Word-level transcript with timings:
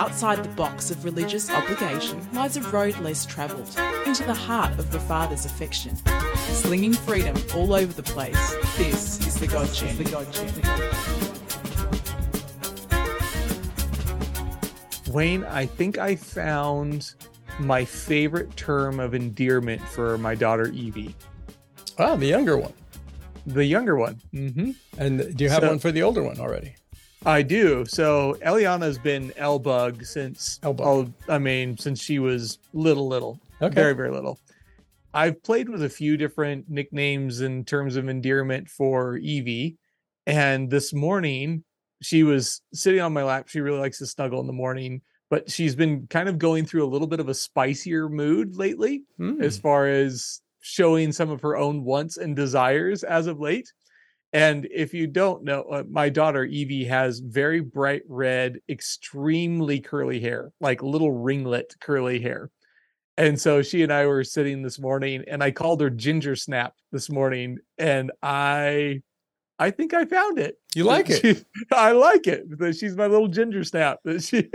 Outside 0.00 0.42
the 0.42 0.48
box 0.56 0.90
of 0.90 1.04
religious 1.04 1.50
obligation 1.50 2.26
lies 2.32 2.56
a 2.56 2.62
road 2.70 2.98
less 3.00 3.26
travelled, 3.26 3.68
into 4.06 4.24
the 4.24 4.32
heart 4.32 4.78
of 4.78 4.90
the 4.90 4.98
Father's 4.98 5.44
affection. 5.44 5.94
Slinging 6.48 6.94
freedom 6.94 7.36
all 7.54 7.74
over 7.74 7.92
the 7.92 8.02
place, 8.02 8.54
this 8.78 9.20
is 9.26 9.38
the 9.38 9.46
God 9.46 9.70
Journey. 9.74 9.92
The 9.92 10.04
God 10.10 10.32
Journey. 10.32 10.50
The 10.52 10.60
God 10.62 10.78
Journey. 15.02 15.12
Wayne, 15.12 15.44
I 15.44 15.66
think 15.66 15.98
I 15.98 16.16
found 16.16 17.12
my 17.58 17.84
favorite 17.84 18.56
term 18.56 19.00
of 19.00 19.12
endearment 19.14 19.82
for 19.82 20.16
my 20.16 20.34
daughter 20.34 20.68
Evie, 20.68 21.14
Ah, 21.98 22.16
the 22.16 22.24
younger 22.24 22.56
one. 22.56 22.72
the 23.44 23.66
younger 23.66 23.96
one. 23.96 24.18
Mm-hmm. 24.32 24.70
And 24.96 25.36
do 25.36 25.44
you 25.44 25.50
have 25.50 25.60
So- 25.60 25.68
one 25.68 25.78
for 25.78 25.92
the 25.92 26.02
older 26.02 26.22
one 26.22 26.40
already? 26.40 26.76
I 27.26 27.42
do. 27.42 27.84
So 27.86 28.36
Eliana's 28.44 28.98
been 28.98 29.32
L 29.36 29.58
bug 29.58 30.04
since 30.04 30.58
I 31.28 31.38
mean, 31.38 31.76
since 31.76 32.02
she 32.02 32.18
was 32.18 32.58
little, 32.72 33.08
little, 33.08 33.38
Okay. 33.60 33.74
very, 33.74 33.92
very 33.94 34.10
little. 34.10 34.38
I've 35.12 35.42
played 35.42 35.68
with 35.68 35.82
a 35.82 35.88
few 35.88 36.16
different 36.16 36.70
nicknames 36.70 37.40
in 37.40 37.64
terms 37.64 37.96
of 37.96 38.08
endearment 38.08 38.68
for 38.68 39.16
Evie, 39.16 39.76
and 40.26 40.70
this 40.70 40.92
morning 40.94 41.64
she 42.00 42.22
was 42.22 42.62
sitting 42.72 43.00
on 43.00 43.12
my 43.12 43.22
lap. 43.24 43.48
She 43.48 43.60
really 43.60 43.80
likes 43.80 43.98
to 43.98 44.06
snuggle 44.06 44.40
in 44.40 44.46
the 44.46 44.52
morning, 44.54 45.02
but 45.28 45.50
she's 45.50 45.74
been 45.74 46.06
kind 46.06 46.28
of 46.28 46.38
going 46.38 46.64
through 46.64 46.84
a 46.84 46.88
little 46.88 47.08
bit 47.08 47.20
of 47.20 47.28
a 47.28 47.34
spicier 47.34 48.08
mood 48.08 48.56
lately 48.56 49.02
Hmm. 49.18 49.42
as 49.42 49.58
far 49.58 49.86
as 49.88 50.40
showing 50.60 51.12
some 51.12 51.28
of 51.28 51.42
her 51.42 51.56
own 51.56 51.84
wants 51.84 52.16
and 52.16 52.34
desires 52.36 53.02
as 53.04 53.26
of 53.26 53.40
late. 53.40 53.70
And 54.32 54.68
if 54.72 54.94
you 54.94 55.06
don't 55.08 55.42
know, 55.42 55.62
uh, 55.62 55.82
my 55.90 56.08
daughter 56.08 56.44
Evie 56.44 56.84
has 56.84 57.18
very 57.18 57.60
bright 57.60 58.02
red, 58.08 58.60
extremely 58.68 59.80
curly 59.80 60.20
hair, 60.20 60.52
like 60.60 60.82
little 60.82 61.10
ringlet 61.12 61.74
curly 61.80 62.20
hair. 62.20 62.50
And 63.16 63.38
so 63.40 63.60
she 63.60 63.82
and 63.82 63.92
I 63.92 64.06
were 64.06 64.22
sitting 64.24 64.62
this 64.62 64.78
morning 64.78 65.24
and 65.28 65.42
I 65.42 65.50
called 65.50 65.80
her 65.80 65.90
Ginger 65.90 66.36
Snap 66.36 66.74
this 66.92 67.10
morning 67.10 67.58
and 67.76 68.12
I 68.22 69.02
I 69.58 69.70
think 69.72 69.92
I 69.92 70.06
found 70.06 70.38
it. 70.38 70.56
You 70.74 70.84
like 70.84 71.10
it? 71.10 71.20
She- 71.20 71.44
I 71.72 71.92
like 71.92 72.26
it 72.26 72.46
she's 72.78 72.96
my 72.96 73.06
little 73.08 73.28
ginger 73.28 73.64
snap. 73.64 73.98
She 74.20 74.38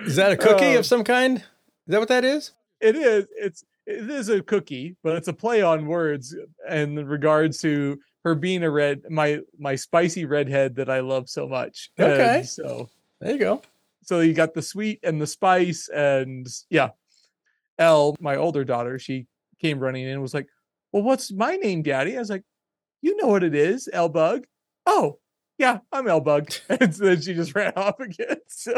Is 0.00 0.16
that 0.16 0.32
a 0.32 0.36
cookie 0.36 0.72
Um, 0.72 0.76
of 0.78 0.86
some 0.86 1.02
kind? 1.02 1.38
Is 1.38 1.44
that 1.88 1.98
what 1.98 2.08
that 2.08 2.24
is? 2.24 2.52
it 2.80 2.94
is 2.96 3.26
it's 3.36 3.64
it 3.90 4.08
is 4.10 4.28
a 4.28 4.42
cookie 4.42 4.96
but 5.02 5.16
it's 5.16 5.28
a 5.28 5.32
play 5.32 5.62
on 5.62 5.86
words 5.86 6.34
in 6.68 6.94
regards 7.06 7.58
to 7.60 7.98
her 8.24 8.34
being 8.34 8.62
a 8.62 8.70
red 8.70 9.02
my 9.10 9.40
my 9.58 9.74
spicy 9.74 10.24
redhead 10.24 10.74
that 10.76 10.88
i 10.90 11.00
love 11.00 11.28
so 11.28 11.48
much. 11.48 11.90
And 11.98 12.10
Okay. 12.12 12.42
so 12.44 12.88
There 13.20 13.32
you 13.32 13.38
go. 13.38 13.62
so 14.02 14.20
you 14.20 14.32
got 14.34 14.54
the 14.54 14.62
sweet 14.62 15.00
and 15.02 15.20
the 15.20 15.26
spice 15.26 15.88
and 15.88 16.46
yeah. 16.70 16.90
Elle 17.78 18.14
my 18.20 18.36
older 18.36 18.62
daughter 18.64 18.98
she 18.98 19.26
came 19.60 19.78
running 19.78 20.04
in 20.04 20.10
and 20.12 20.22
was 20.22 20.34
like 20.34 20.48
well 20.92 21.02
what's 21.02 21.32
my 21.32 21.56
name 21.56 21.82
daddy? 21.82 22.16
I 22.16 22.20
was 22.20 22.30
like 22.30 22.44
you 23.02 23.16
know 23.16 23.28
what 23.28 23.42
it 23.42 23.54
is 23.54 23.88
L 23.92 24.08
bug. 24.10 24.44
Oh 24.86 25.18
yeah 25.58 25.78
i'm 25.92 26.06
L 26.08 26.20
bug. 26.20 26.50
And 26.68 26.94
so 26.94 27.04
then 27.06 27.20
she 27.22 27.32
just 27.34 27.54
ran 27.54 27.72
off 27.76 27.98
again 28.00 28.36
so. 28.48 28.72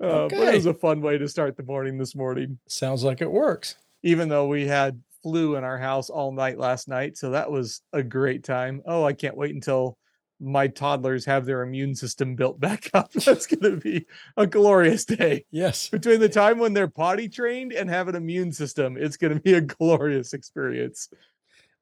Uh, 0.00 0.28
but 0.28 0.32
it 0.34 0.54
was 0.54 0.66
a 0.66 0.74
fun 0.74 1.00
way 1.00 1.16
to 1.18 1.26
start 1.28 1.56
the 1.56 1.62
morning 1.62 1.96
this 1.98 2.14
morning. 2.14 2.58
Sounds 2.68 3.02
like 3.02 3.20
it 3.20 3.30
works. 3.30 3.76
Even 4.02 4.28
though 4.28 4.46
we 4.46 4.66
had 4.66 5.00
flu 5.22 5.56
in 5.56 5.64
our 5.64 5.78
house 5.78 6.08
all 6.10 6.32
night 6.32 6.58
last 6.58 6.88
night. 6.88 7.16
So 7.16 7.30
that 7.30 7.50
was 7.50 7.80
a 7.92 8.02
great 8.02 8.44
time. 8.44 8.82
Oh, 8.86 9.04
I 9.04 9.12
can't 9.12 9.36
wait 9.36 9.54
until 9.54 9.98
my 10.38 10.68
toddlers 10.68 11.24
have 11.24 11.46
their 11.46 11.62
immune 11.62 11.94
system 11.94 12.36
built 12.36 12.60
back 12.60 12.90
up. 12.94 13.12
That's 13.12 13.46
going 13.46 13.74
to 13.74 13.80
be 13.80 14.06
a 14.36 14.46
glorious 14.46 15.04
day. 15.04 15.44
Yes. 15.50 15.88
Between 15.88 16.20
the 16.20 16.28
time 16.28 16.58
when 16.58 16.74
they're 16.74 16.88
potty 16.88 17.28
trained 17.28 17.72
and 17.72 17.88
have 17.90 18.08
an 18.08 18.14
immune 18.14 18.52
system, 18.52 18.96
it's 18.96 19.16
going 19.16 19.34
to 19.34 19.40
be 19.40 19.54
a 19.54 19.60
glorious 19.62 20.32
experience. 20.32 21.08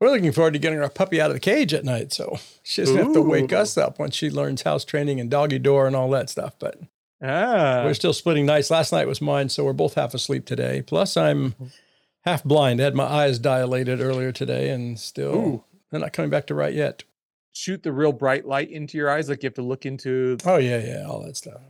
We're 0.01 0.11
looking 0.11 0.33
forward 0.33 0.55
to 0.55 0.59
getting 0.59 0.81
our 0.81 0.89
puppy 0.91 1.21
out 1.21 1.31
of 1.31 1.35
the 1.35 1.41
cage 1.41 1.73
at 1.75 1.85
night. 1.85 2.13
So 2.13 2.39
she 2.63 2.83
doesn't 2.83 2.97
have 2.97 3.13
to 3.13 3.23
wake 3.23 3.53
us 3.53 3.77
up 3.79 3.99
once 3.99 4.15
she 4.15 4.29
learns 4.31 4.63
house 4.63 4.85
training 4.85 5.21
and 5.21 5.31
doggy 5.31 5.59
door 5.59 5.87
and 5.87 5.95
all 5.95 6.11
that 6.11 6.31
stuff. 6.31 6.55
But 6.59 6.79
Ah, 7.23 7.83
we're 7.85 7.95
still 7.95 8.13
splitting 8.13 8.45
nights. 8.45 8.71
Last 8.71 8.93
night 8.93 9.07
was 9.07 9.23
mine. 9.23 9.49
So 9.49 9.65
we're 9.65 9.73
both 9.73 9.95
half 9.95 10.13
asleep 10.13 10.45
today. 10.45 10.83
Plus, 10.83 11.17
I'm 11.17 11.55
half 12.25 12.45
blind. 12.45 12.81
I 12.81 12.85
had 12.85 12.95
my 12.95 13.05
eyes 13.05 13.39
dilated 13.39 14.01
earlier 14.01 14.33
today 14.33 14.71
and 14.71 14.99
still 14.99 15.35
Ooh. 15.35 15.65
they're 15.91 16.01
not 16.01 16.13
coming 16.13 16.31
back 16.31 16.47
to 16.49 16.55
right 16.55 16.75
yet. 16.75 17.05
shoot 17.53 17.83
the 17.83 17.93
real 17.93 18.13
bright 18.13 18.47
light 18.47 18.71
into 18.71 18.97
your 18.99 19.11
eyes. 19.11 19.29
Like 19.29 19.43
you 19.43 19.47
have 19.49 19.55
to 19.55 19.63
look 19.63 19.87
into, 19.87 20.37
Oh, 20.45 20.57
yeah, 20.57 20.79
yeah, 20.85 21.07
all 21.09 21.23
that 21.25 21.37
stuff. 21.37 21.61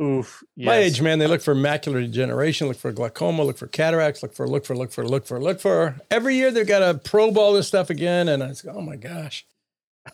oof. 0.00 0.42
My 0.56 0.76
age, 0.76 1.00
man, 1.02 1.18
they 1.18 1.26
look 1.26 1.42
for 1.42 1.54
macular 1.54 2.00
degeneration, 2.00 2.68
look 2.68 2.76
for 2.78 2.92
glaucoma, 2.92 3.42
look 3.44 3.58
for 3.58 3.66
cataracts, 3.66 4.22
look 4.22 4.32
for, 4.34 4.46
look 4.48 4.64
for, 4.64 4.76
look 4.76 4.92
for, 4.92 5.06
look 5.06 5.26
for, 5.26 5.40
look 5.40 5.60
for. 5.60 5.96
Every 6.10 6.36
year 6.36 6.50
they've 6.50 6.66
got 6.66 6.80
to 6.80 6.98
probe 6.98 7.36
all 7.36 7.52
this 7.52 7.68
stuff 7.68 7.90
again. 7.90 8.28
And 8.28 8.42
I 8.42 8.52
say, 8.52 8.68
oh 8.72 8.80
my 8.80 8.96
gosh. 8.96 9.44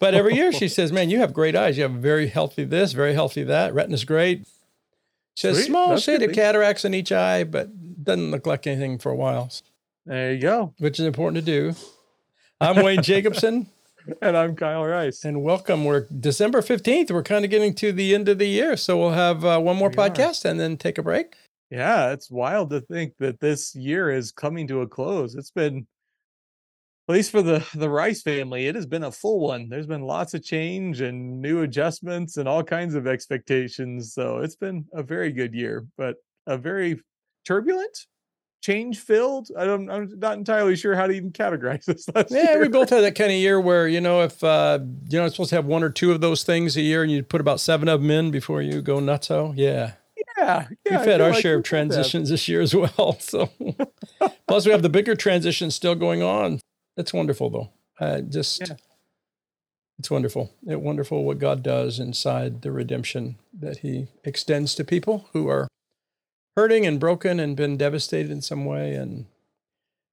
But 0.00 0.14
every 0.14 0.34
year 0.34 0.52
she 0.52 0.68
says, 0.76 0.90
man, 0.90 1.10
you 1.10 1.18
have 1.18 1.34
great 1.34 1.54
eyes. 1.54 1.76
You 1.76 1.82
have 1.82 1.92
very 1.92 2.28
healthy 2.28 2.64
this, 2.64 2.92
very 2.92 3.12
healthy 3.14 3.42
that. 3.44 3.74
Retina's 3.74 4.04
great. 4.04 4.46
She 5.34 5.46
has 5.46 5.56
Sweet. 5.56 5.66
small 5.66 5.90
That's 5.90 6.02
shade 6.02 6.22
of 6.22 6.32
cataracts 6.32 6.84
in 6.84 6.94
each 6.94 7.10
eye, 7.12 7.44
but 7.44 7.70
doesn't 8.04 8.30
look 8.30 8.46
like 8.46 8.66
anything 8.66 8.98
for 8.98 9.10
a 9.10 9.16
while, 9.16 9.50
There 10.06 10.32
you 10.32 10.40
go. 10.40 10.74
which 10.78 10.98
is 10.98 11.06
important 11.06 11.44
to 11.44 11.50
do. 11.50 11.74
I'm 12.60 12.82
Wayne 12.84 13.02
Jacobsen, 13.04 13.68
And 14.20 14.36
I'm 14.36 14.56
Kyle 14.56 14.84
Rice. 14.84 15.24
and 15.24 15.42
welcome. 15.42 15.84
We're 15.84 16.06
December 16.20 16.60
15th. 16.60 17.10
We're 17.10 17.22
kind 17.22 17.44
of 17.44 17.50
getting 17.50 17.74
to 17.76 17.92
the 17.92 18.14
end 18.14 18.28
of 18.28 18.38
the 18.38 18.46
year. 18.48 18.76
So 18.76 18.98
we'll 18.98 19.10
have 19.12 19.44
uh, 19.44 19.60
one 19.60 19.76
more 19.76 19.88
We 19.90 19.96
are. 19.96 20.10
podcast 20.10 20.44
and 20.44 20.58
then 20.58 20.76
take 20.76 20.98
a 20.98 21.02
break. 21.02 21.36
Yeah, 21.70 22.10
it's 22.12 22.30
wild 22.30 22.70
to 22.70 22.80
think 22.80 23.14
that 23.18 23.40
this 23.40 23.74
year 23.74 24.10
is 24.10 24.30
coming 24.32 24.66
to 24.68 24.80
a 24.82 24.86
close. 24.88 25.34
It's 25.34 25.50
been, 25.52 25.86
at 27.08 27.12
least 27.14 27.30
for 27.30 27.40
the 27.42 27.66
the 27.74 27.88
Rice 27.88 28.22
family, 28.22 28.66
it 28.66 28.74
has 28.74 28.84
been 28.86 29.04
a 29.04 29.10
full 29.12 29.40
one. 29.40 29.68
There's 29.70 29.86
been 29.86 30.02
lots 30.02 30.34
of 30.34 30.44
change 30.44 31.00
and 31.00 31.40
new 31.40 31.62
adjustments 31.62 32.36
and 32.36 32.46
all 32.48 32.62
kinds 32.62 32.94
of 32.94 33.06
expectations. 33.06 34.12
So 34.12 34.38
it's 34.38 34.56
been 34.56 34.84
a 34.92 35.02
very 35.02 35.32
good 35.32 35.54
year, 35.54 35.86
but 35.96 36.16
a 36.46 36.58
very 36.58 37.00
turbulent, 37.46 38.06
change 38.62 39.00
filled. 39.00 39.50
I 39.58 39.64
don't. 39.66 39.90
I'm 39.90 40.18
not 40.18 40.38
entirely 40.38 40.76
sure 40.76 40.94
how 40.94 41.06
to 41.06 41.12
even 41.12 41.30
categorize 41.32 41.84
this. 41.86 42.06
Yeah, 42.30 42.52
year. 42.52 42.60
we 42.60 42.68
both 42.68 42.88
had 42.90 43.02
that 43.02 43.14
kind 43.14 43.30
of 43.30 43.36
year 43.36 43.60
where 43.60 43.86
you 43.86 44.00
know 44.00 44.22
if 44.22 44.42
uh, 44.42 44.78
you 45.10 45.18
know 45.18 45.26
it's 45.26 45.34
supposed 45.34 45.50
to 45.50 45.56
have 45.56 45.66
one 45.66 45.82
or 45.82 45.90
two 45.90 46.10
of 46.12 46.20
those 46.22 46.42
things 46.44 46.76
a 46.76 46.80
year, 46.80 47.02
and 47.02 47.12
you 47.12 47.22
put 47.22 47.40
about 47.42 47.60
seven 47.60 47.88
of 47.88 48.00
them 48.00 48.10
in 48.10 48.30
before 48.30 48.62
you 48.62 48.80
go 48.80 48.96
nutso. 48.98 49.52
Yeah, 49.56 49.92
Yeah, 50.38 50.68
yeah. 50.86 50.98
We've 50.98 51.06
had 51.06 51.20
our 51.20 51.30
like 51.32 51.42
share 51.42 51.56
of 51.56 51.64
transitions 51.64 52.30
this 52.30 52.48
year 52.48 52.60
as 52.62 52.74
well. 52.74 53.18
So, 53.20 53.50
plus 54.48 54.64
we 54.64 54.72
have 54.72 54.82
the 54.82 54.88
bigger 54.88 55.14
transition 55.14 55.70
still 55.70 55.94
going 55.94 56.22
on. 56.22 56.60
It's 56.96 57.12
wonderful 57.12 57.50
though. 57.50 57.70
Uh, 58.00 58.20
just 58.20 58.60
Yeah. 58.68 58.76
it's 59.98 60.10
wonderful. 60.10 60.52
It's 60.66 60.80
wonderful 60.80 61.24
what 61.24 61.38
God 61.38 61.62
does 61.62 61.98
inside 61.98 62.62
the 62.62 62.72
redemption 62.72 63.36
that 63.58 63.78
He 63.78 64.08
extends 64.24 64.74
to 64.76 64.84
people 64.84 65.28
who 65.32 65.48
are 65.48 65.68
hurting 66.56 66.86
and 66.86 67.00
broken 67.00 67.40
and 67.40 67.56
been 67.56 67.76
devastated 67.76 68.30
in 68.30 68.42
some 68.42 68.64
way 68.64 68.94
and 68.94 69.26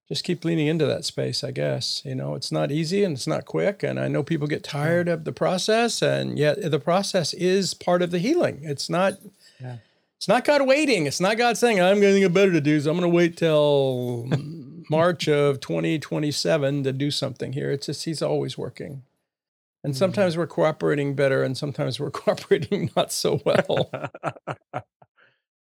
just 0.09 0.23
keep 0.23 0.43
leaning 0.43 0.67
into 0.67 0.87
that 0.87 1.05
space, 1.05 1.43
I 1.43 1.51
guess. 1.51 2.01
You 2.03 2.15
know, 2.15 2.33
it's 2.33 2.51
not 2.51 2.71
easy 2.71 3.03
and 3.03 3.15
it's 3.15 3.27
not 3.27 3.45
quick. 3.45 3.83
And 3.83 3.99
I 3.99 4.07
know 4.07 4.23
people 4.23 4.47
get 4.47 4.63
tired 4.63 5.07
of 5.07 5.23
the 5.23 5.31
process, 5.31 6.01
and 6.01 6.37
yet 6.37 6.59
the 6.71 6.79
process 6.79 7.33
is 7.35 7.75
part 7.75 8.01
of 8.01 8.11
the 8.11 8.19
healing. 8.19 8.61
It's 8.63 8.89
not. 8.89 9.13
Yeah. 9.61 9.77
It's 10.17 10.27
not 10.27 10.43
God 10.43 10.67
waiting. 10.67 11.05
It's 11.05 11.21
not 11.21 11.37
God 11.37 11.57
saying, 11.57 11.79
I'm 11.79 12.01
going 12.01 12.15
to 12.15 12.19
get 12.19 12.33
better 12.33 12.51
to 12.51 12.59
do, 12.59 12.77
so 12.81 12.91
I'm 12.91 12.97
going 12.97 13.09
to 13.09 13.15
wait 13.15 13.37
till 13.37 14.27
March 14.89 15.29
of 15.29 15.61
2027 15.61 16.83
to 16.83 16.91
do 16.91 17.09
something 17.09 17.53
here. 17.53 17.71
It's 17.71 17.85
just 17.85 18.03
He's 18.03 18.21
always 18.21 18.57
working. 18.57 19.03
And 19.81 19.93
mm-hmm. 19.93 19.97
sometimes 19.97 20.35
we're 20.35 20.45
cooperating 20.45 21.15
better, 21.15 21.41
and 21.41 21.57
sometimes 21.57 22.01
we're 22.01 22.11
cooperating 22.11 22.91
not 22.97 23.13
so 23.13 23.41
well. 23.45 23.89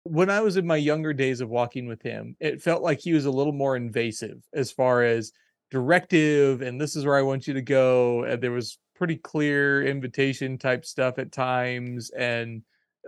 when 0.04 0.30
I 0.30 0.40
was 0.40 0.56
in 0.56 0.66
my 0.66 0.76
younger 0.76 1.12
days 1.12 1.40
of 1.40 1.48
walking 1.48 1.86
with 1.86 2.02
him, 2.02 2.36
it 2.40 2.62
felt 2.62 2.82
like 2.82 3.00
he 3.00 3.12
was 3.12 3.24
a 3.24 3.30
little 3.30 3.52
more 3.52 3.76
invasive 3.76 4.42
as 4.52 4.72
far 4.72 5.02
as 5.02 5.32
directive 5.70 6.60
and 6.60 6.80
this 6.80 6.96
is 6.96 7.04
where 7.04 7.16
I 7.16 7.22
want 7.22 7.46
you 7.46 7.54
to 7.54 7.62
go. 7.62 8.24
And 8.24 8.42
there 8.42 8.50
was 8.50 8.78
pretty 8.94 9.16
clear 9.16 9.84
invitation 9.84 10.58
type 10.58 10.84
stuff 10.84 11.18
at 11.18 11.32
times. 11.32 12.10
And 12.10 12.62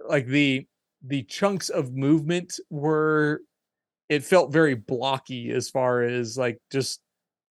like 0.08 0.26
the 0.26 0.66
the 1.06 1.22
chunks 1.24 1.68
of 1.68 1.92
movement 1.92 2.58
were 2.70 3.40
it 4.08 4.24
felt 4.24 4.52
very 4.52 4.74
blocky 4.74 5.50
as 5.50 5.68
far 5.68 6.02
as 6.02 6.38
like 6.38 6.58
just 6.72 7.00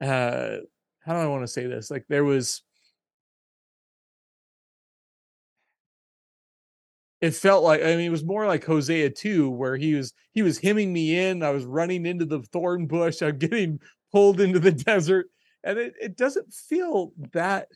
uh 0.00 0.58
how 1.00 1.14
do 1.14 1.20
I 1.20 1.26
want 1.26 1.42
to 1.42 1.48
say 1.48 1.66
this? 1.66 1.90
Like 1.90 2.04
there 2.08 2.24
was 2.24 2.62
it 7.20 7.32
felt 7.32 7.64
like 7.64 7.82
I 7.82 7.96
mean 7.96 8.06
it 8.06 8.10
was 8.10 8.24
more 8.24 8.46
like 8.46 8.64
Hosea 8.64 9.10
2 9.10 9.50
where 9.50 9.76
he 9.76 9.94
was 9.94 10.12
he 10.32 10.42
was 10.42 10.58
hemming 10.58 10.92
me 10.92 11.18
in 11.18 11.42
I 11.42 11.50
was 11.50 11.64
running 11.64 12.06
into 12.06 12.24
the 12.24 12.42
thorn 12.52 12.86
bush 12.86 13.22
I'm 13.22 13.38
getting 13.38 13.80
pulled 14.12 14.40
into 14.40 14.58
the 14.58 14.72
desert 14.72 15.26
and 15.64 15.78
it, 15.78 15.94
it 16.00 16.16
doesn't 16.16 16.52
feel 16.52 17.12
that 17.32 17.68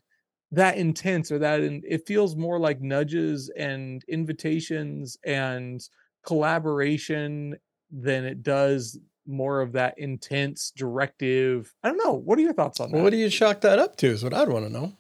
that 0.53 0.77
intense 0.77 1.33
or 1.33 1.39
that 1.39 1.61
in, 1.61 1.83
it 1.87 2.07
feels 2.07 2.37
more 2.37 2.59
like 2.59 2.81
nudges 2.81 3.51
and 3.57 4.05
invitations 4.09 5.17
and 5.25 5.89
collaboration 6.25 7.57
than 7.91 8.25
it 8.25 8.43
does 8.43 8.99
more 9.27 9.61
of 9.61 9.73
that 9.73 9.95
intense 9.99 10.73
directive. 10.77 11.73
I 11.83 11.89
don't 11.89 11.97
know. 11.97 12.13
What 12.13 12.39
are 12.39 12.43
your 12.43 12.53
thoughts 12.53 12.81
on 12.81 12.91
that? 12.91 12.97
Well, 12.97 13.05
what 13.05 13.11
do 13.11 13.17
you 13.17 13.31
chalk 13.31 13.63
that 13.63 13.79
up 13.79 13.97
to? 13.97 14.09
Is 14.09 14.23
what 14.23 14.35
I'd 14.35 14.49
want 14.49 14.67
to 14.67 14.73
know. 14.73 14.93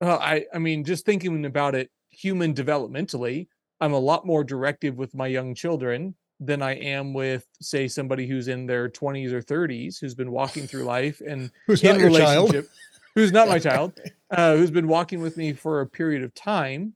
Well, 0.00 0.18
I 0.20 0.46
I 0.54 0.58
mean, 0.58 0.84
just 0.84 1.04
thinking 1.04 1.44
about 1.44 1.74
it, 1.74 1.90
human 2.08 2.54
developmentally, 2.54 3.48
I'm 3.80 3.92
a 3.92 3.98
lot 3.98 4.26
more 4.26 4.44
directive 4.44 4.96
with 4.96 5.14
my 5.14 5.26
young 5.26 5.54
children 5.54 6.14
than 6.40 6.62
I 6.62 6.74
am 6.74 7.14
with, 7.14 7.46
say, 7.60 7.88
somebody 7.88 8.26
who's 8.26 8.48
in 8.48 8.66
their 8.66 8.88
20s 8.88 9.32
or 9.32 9.42
30s 9.42 9.98
who's 10.00 10.14
been 10.14 10.30
walking 10.30 10.66
through 10.66 10.84
life 10.96 11.20
and 11.26 11.50
Who's 11.66 11.82
in 11.82 11.96
not 11.96 12.00
your 12.00 12.10
child? 12.10 12.54
who's 13.14 13.32
not 13.32 13.48
my 13.48 13.58
child, 13.58 13.98
uh, 14.30 14.56
who's 14.56 14.70
been 14.70 14.88
walking 14.88 15.20
with 15.20 15.36
me 15.36 15.52
for 15.52 15.80
a 15.80 15.86
period 15.86 16.22
of 16.22 16.34
time. 16.34 16.94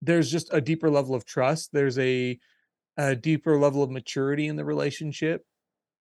There's 0.00 0.30
just 0.30 0.48
a 0.52 0.60
deeper 0.60 0.90
level 0.90 1.14
of 1.14 1.24
trust. 1.24 1.70
There's 1.72 1.98
a 1.98 2.38
a 2.96 3.14
deeper 3.14 3.56
level 3.58 3.82
of 3.82 3.90
maturity 3.90 4.48
in 4.48 4.56
the 4.56 4.64
relationship. 4.64 5.44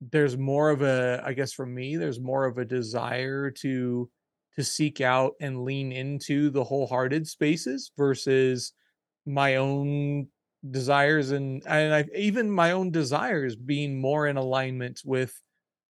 There's 0.01 0.37
more 0.37 0.71
of 0.71 0.83
a, 0.83 1.23
I 1.25 1.33
guess, 1.33 1.53
for 1.53 1.67
me, 1.67 1.97
there's 1.97 2.21
more 2.21 2.45
of 2.45 2.59
a 2.59 2.65
desire 2.65 3.51
to 3.63 4.11
to 4.57 4.65
seek 4.65 5.01
out 5.03 5.33
and 5.41 5.65
lean 5.65 5.93
into 5.93 6.51
the 6.51 6.65
wholehearted 6.65 7.27
spaces 7.27 7.93
versus 7.97 8.73
my 9.27 9.57
own 9.57 10.29
desires 10.71 11.31
and 11.31 11.63
and 11.67 11.95
I 11.95 12.05
even 12.17 12.51
my 12.51 12.73
own 12.73 12.91
desires 12.91 13.57
being 13.57 14.01
more 14.01 14.27
in 14.27 14.37
alignment 14.37 15.03
with 15.05 15.41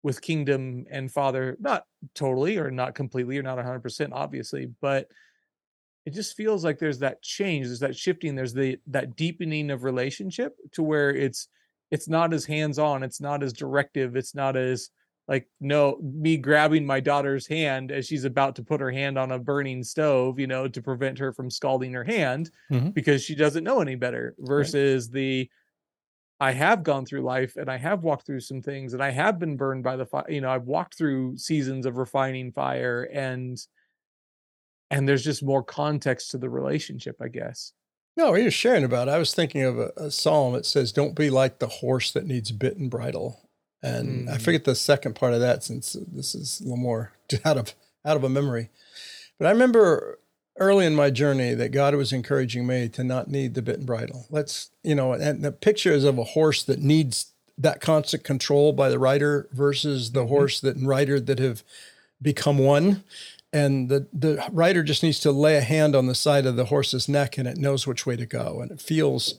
with 0.03 0.21
kingdom 0.21 0.85
and 0.91 1.11
father 1.11 1.57
not 1.61 1.85
totally 2.15 2.59
or 2.59 2.71
not 2.71 2.95
completely 2.95 3.39
or 3.39 3.43
not 3.43 3.59
100% 3.59 4.11
obviously 4.13 4.71
but 4.81 5.09
it 6.07 6.13
just 6.13 6.37
feels 6.37 6.65
like 6.65 6.79
there's 6.79 6.99
that 6.99 7.23
change 7.23 7.67
there's 7.67 7.81
that 7.81 7.97
shifting 7.97 8.35
there's 8.35 8.53
the 8.55 8.79
that 8.87 9.17
deepening 9.17 9.71
of 9.71 9.85
relationship 9.85 10.55
to 10.73 10.83
where 10.83 11.11
it's 11.11 11.49
it's 11.91 12.09
not 12.09 12.33
as 12.33 12.45
hands 12.45 12.79
on 12.79 13.03
it's 13.03 13.21
not 13.21 13.43
as 13.43 13.53
directive 13.53 14.17
it's 14.17 14.35
not 14.35 14.57
as 14.57 14.91
like 15.29 15.49
no 15.61 15.99
me 16.03 16.37
grabbing 16.37 16.85
my 16.87 17.01
daughter's 17.01 17.47
hand 17.47 17.91
as 17.91 18.07
she's 18.07 18.25
about 18.25 18.55
to 18.57 18.63
put 18.63 18.81
her 18.81 18.91
hand 18.91 19.19
on 19.19 19.33
a 19.33 19.39
burning 19.39 19.83
stove 19.83 20.39
you 20.39 20.47
know 20.47 20.69
to 20.69 20.83
prevent 20.83 21.19
her 21.19 21.33
from 21.33 21.51
scalding 21.51 21.93
her 21.93 22.05
hand 22.05 22.51
Mhm. 22.71 22.93
because 22.93 23.23
she 23.23 23.35
doesn't 23.35 23.65
know 23.65 23.81
any 23.81 23.95
better 23.95 24.35
versus 24.39 25.09
the 25.11 25.49
I 26.41 26.51
have 26.51 26.83
gone 26.83 27.07
through 27.07 27.23
life 27.23 27.57
and 27.57 27.71
I 27.71 27.77
have 27.79 28.03
walked 28.03 28.27
through 28.27 28.41
some 28.41 28.61
things 28.61 28.93
and 28.93 29.03
I 29.03 29.11
have 29.13 29.39
been 29.39 29.57
burned 29.57 29.85
by 29.85 29.95
the 29.97 30.05
fire. 30.05 30.27
You 30.29 30.41
know, 30.41 30.51
I've 30.51 30.65
walked 30.67 30.99
through 30.99 31.39
seasons 31.39 31.87
of 31.87 31.97
refining 31.97 32.51
fire 32.53 33.09
and 33.13 33.57
and 34.91 35.09
there's 35.09 35.25
just 35.25 35.43
more 35.43 35.63
context 35.63 36.33
to 36.33 36.39
the 36.39 36.51
relationship, 36.51 37.17
I 37.23 37.29
guess. 37.29 37.73
No, 38.17 38.31
what 38.33 38.43
you're 38.43 38.51
sharing 38.51 38.85
about. 38.85 39.09
it, 39.09 39.13
I 39.13 39.19
was 39.19 39.33
thinking 39.35 39.63
of 39.63 39.79
a, 39.79 39.93
a 39.97 40.11
psalm 40.11 40.53
that 40.55 40.67
says, 40.67 40.93
"Don't 40.93 41.17
be 41.17 41.31
like 41.31 41.59
the 41.59 41.67
horse 41.67 42.13
that 42.13 42.27
needs 42.27 42.53
bit 42.53 42.77
and 42.77 42.91
bridle." 42.91 43.49
And 43.85 44.31
I 44.31 44.37
Mm. 44.39 44.41
forget 44.41 44.65
the 44.65 44.75
second 44.75 45.15
part 45.15 45.35
of 45.35 45.41
that, 45.41 45.63
since 45.63 45.95
this 46.13 46.35
is 46.35 46.61
a 46.61 46.65
little 46.65 46.79
more 46.79 47.13
out 47.45 47.59
of 47.59 47.75
out 48.05 48.17
of 48.17 48.25
a 48.25 48.29
memory. 48.29 48.71
But 49.39 49.47
I 49.47 49.51
remember 49.51 50.19
early 50.59 50.87
in 50.87 50.95
my 50.95 51.11
journey 51.11 51.53
that 51.55 51.71
God 51.73 51.95
was 51.95 52.13
encouraging 52.13 52.67
me 52.67 52.89
to 52.91 53.03
not 53.05 53.29
need 53.29 53.55
the 53.55 53.63
bit 53.63 53.79
and 53.79 53.87
bridle. 53.87 54.27
Let's, 54.31 54.71
you 54.83 54.95
know, 54.95 55.13
and 55.13 55.43
the 55.43 55.51
picture 55.53 55.93
is 55.93 56.05
of 56.05 56.19
a 56.19 56.25
horse 56.25 56.63
that 56.65 56.81
needs 56.81 57.27
that 57.59 57.81
constant 57.81 58.25
control 58.25 58.73
by 58.73 58.89
the 58.89 58.99
rider 58.99 59.49
versus 59.53 60.13
the 60.13 60.25
Mhm. 60.25 60.29
horse 60.29 60.61
that 60.61 60.77
and 60.77 60.87
rider 60.89 61.19
that 61.21 61.39
have 61.39 61.63
become 62.23 62.59
one. 62.59 63.03
And 63.53 63.89
the, 63.89 64.07
the 64.13 64.45
rider 64.53 64.83
just 64.83 65.03
needs 65.03 65.19
to 65.21 65.31
lay 65.33 65.57
a 65.57 65.61
hand 65.61 65.95
on 65.97 66.07
the 66.07 66.15
side 66.15 66.47
of 66.47 66.57
the 66.57 66.67
horse's 66.67 67.09
neck 67.09 67.39
and 67.39 67.47
it 67.49 67.57
knows 67.57 67.87
which 67.87 68.05
way 68.07 68.17
to 68.17 68.27
go. 68.27 68.61
And 68.61 68.71
it 68.71 68.81
feels 68.81 69.35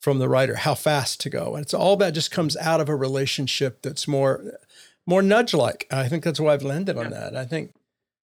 from 0.00 0.18
the 0.18 0.28
writer 0.28 0.56
how 0.56 0.74
fast 0.74 1.20
to 1.20 1.30
go. 1.30 1.54
And 1.54 1.64
it's 1.64 1.74
all 1.74 1.96
that 1.96 2.14
just 2.14 2.30
comes 2.30 2.56
out 2.56 2.80
of 2.80 2.88
a 2.88 2.96
relationship 2.96 3.82
that's 3.82 4.06
more 4.06 4.58
more 5.06 5.22
nudge 5.22 5.54
like. 5.54 5.86
I 5.90 6.08
think 6.08 6.22
that's 6.22 6.38
why 6.38 6.52
I've 6.52 6.62
landed 6.62 6.98
on 6.98 7.10
that. 7.10 7.34
I 7.34 7.46
think 7.46 7.74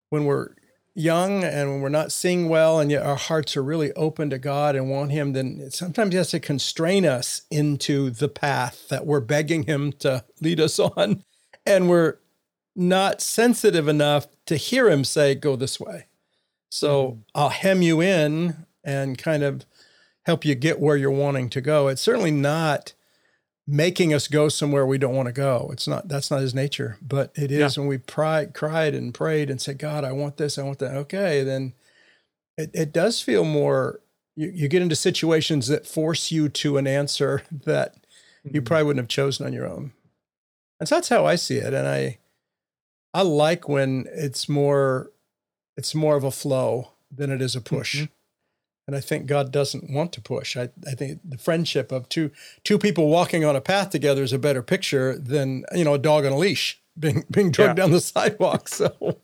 when 0.09 0.25
we're 0.25 0.49
young 0.93 1.43
and 1.43 1.69
when 1.69 1.81
we're 1.81 1.89
not 1.89 2.11
seeing 2.11 2.49
well 2.49 2.79
and 2.79 2.89
yet 2.89 3.03
our 3.03 3.15
hearts 3.15 3.57
are 3.57 3.63
really 3.63 3.91
open 3.93 4.29
to 4.29 4.37
God 4.37 4.75
and 4.75 4.89
want 4.89 5.11
him, 5.11 5.33
then 5.33 5.69
sometimes 5.71 6.13
he 6.13 6.17
has 6.17 6.31
to 6.31 6.39
constrain 6.39 7.05
us 7.05 7.43
into 7.51 8.09
the 8.09 8.27
path 8.27 8.87
that 8.89 9.05
we're 9.05 9.19
begging 9.19 9.63
him 9.63 9.91
to 9.93 10.23
lead 10.41 10.59
us 10.59 10.79
on. 10.79 11.23
And 11.65 11.89
we're 11.89 12.17
not 12.75 13.21
sensitive 13.21 13.87
enough 13.87 14.27
to 14.45 14.55
hear 14.55 14.89
him 14.89 15.03
say, 15.03 15.35
go 15.35 15.55
this 15.55 15.79
way. 15.79 16.05
So 16.69 17.11
mm. 17.11 17.19
I'll 17.35 17.49
hem 17.49 17.81
you 17.81 18.01
in 18.01 18.65
and 18.83 19.17
kind 19.17 19.43
of 19.43 19.65
help 20.27 20.45
you 20.45 20.53
get 20.55 20.79
where 20.79 20.95
you're 20.97 21.09
wanting 21.09 21.49
to 21.49 21.61
go. 21.61 21.87
It's 21.87 22.01
certainly 22.01 22.31
not 22.31 22.93
making 23.65 24.13
us 24.13 24.27
go 24.27 24.49
somewhere 24.49 24.85
we 24.85 24.97
don't 24.97 25.15
want 25.15 25.27
to 25.27 25.33
go. 25.33 25.69
It's 25.73 25.87
not 25.87 26.07
that's 26.07 26.29
not 26.29 26.41
his 26.41 26.53
nature, 26.53 26.97
but 27.01 27.31
it 27.35 27.51
is 27.51 27.77
when 27.77 27.87
we 27.87 27.97
cried, 27.97 28.53
cried 28.53 28.93
and 28.93 29.13
prayed 29.13 29.49
and 29.49 29.59
said, 29.59 29.77
God, 29.79 30.03
I 30.03 30.11
want 30.11 30.37
this, 30.37 30.57
I 30.57 30.63
want 30.63 30.79
that. 30.79 30.95
Okay, 30.95 31.43
then 31.43 31.73
it, 32.57 32.69
it 32.73 32.91
does 32.93 33.21
feel 33.21 33.43
more 33.43 33.99
you, 34.35 34.51
you 34.53 34.67
get 34.67 34.81
into 34.81 34.95
situations 34.95 35.67
that 35.67 35.87
force 35.87 36.31
you 36.31 36.47
to 36.49 36.77
an 36.77 36.87
answer 36.87 37.43
that 37.51 37.95
you 38.43 38.61
Mhm. 38.61 38.65
probably 38.65 38.83
wouldn't 38.85 39.03
have 39.03 39.09
chosen 39.09 39.45
on 39.45 39.53
your 39.53 39.67
own. 39.67 39.91
And 40.79 40.87
so 40.87 40.95
that's 40.95 41.09
how 41.09 41.25
I 41.25 41.35
see 41.35 41.57
it. 41.57 41.73
And 41.73 41.87
I 41.87 42.19
I 43.13 43.21
like 43.23 43.67
when 43.67 44.07
it's 44.11 44.47
more 44.47 45.11
it's 45.75 45.95
more 45.95 46.15
of 46.17 46.23
a 46.23 46.31
flow 46.31 46.91
than 47.11 47.31
it 47.31 47.41
is 47.41 47.55
a 47.55 47.61
push. 47.61 48.03
Mhm. 48.03 48.09
And 48.87 48.95
I 48.95 49.01
think 49.01 49.25
God 49.25 49.51
doesn't 49.51 49.89
want 49.91 50.13
to 50.13 50.21
push. 50.21 50.55
I, 50.55 50.69
I 50.87 50.91
think 50.91 51.19
the 51.23 51.37
friendship 51.37 51.91
of 51.91 52.07
two 52.07 52.31
two 52.63 52.77
people 52.79 53.09
walking 53.09 53.43
on 53.43 53.55
a 53.55 53.61
path 53.61 53.89
together 53.89 54.23
is 54.23 54.31
a 54.31 54.39
better 54.39 54.63
picture 54.63 55.17
than 55.17 55.65
you 55.75 55.83
know 55.83 55.93
a 55.95 55.99
dog 55.99 56.25
on 56.25 56.31
a 56.31 56.37
leash 56.37 56.81
being 56.97 57.25
being 57.29 57.51
dragged 57.51 57.77
Yeah. 57.77 57.83
down 57.83 57.91
the 57.91 58.01
sidewalk. 58.01 58.69
So 58.77 59.19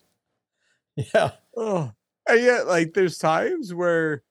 yeah. 0.96 1.32
Oh, 1.56 1.92
and 2.28 2.42
yet, 2.42 2.68
like, 2.68 2.94
there's 2.94 3.18
times 3.18 3.74
where, 3.74 4.22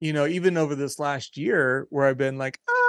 you 0.00 0.12
know, 0.12 0.26
even 0.26 0.56
over 0.56 0.74
this 0.74 0.98
last 0.98 1.36
year, 1.36 1.86
where 1.90 2.06
I've 2.06 2.16
been 2.18 2.38
like, 2.38 2.58
ah, 2.68 2.85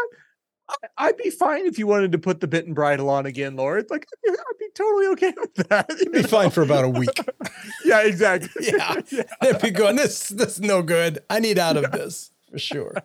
I'd 0.98 1.18
be 1.18 1.30
fine 1.30 1.66
if 1.66 1.80
you 1.80 1.88
wanted 1.88 2.12
to 2.12 2.18
put 2.18 2.40
the 2.40 2.48
bit 2.48 2.66
and 2.66 2.76
bridle 2.76 3.10
on 3.10 3.26
again, 3.26 3.56
Lord. 3.56 3.90
Like, 3.90 4.08
I'd 4.28 4.36
be, 4.60 4.66
totally 4.76 5.08
okay 5.08 5.34
with 5.38 5.56
that. 5.70 5.90
It'd 5.90 6.12
be 6.12 6.24
fine 6.24 6.52
for 6.52 6.62
about 6.62 6.86
a 6.86 6.90
week. 6.90 7.10
yeah, 7.86 8.02
exactly. 8.02 8.50
Yeah. 8.78 9.24
They'd 9.42 9.62
be 9.62 9.72
going, 9.72 9.96
this 9.96 10.30
this 10.30 10.56
is 10.56 10.62
no 10.62 10.82
good. 10.82 11.20
I 11.30 11.40
need 11.40 11.58
out 11.58 11.78
of 11.78 11.92
this 11.92 12.32
for 12.52 12.60
sure. 12.60 12.96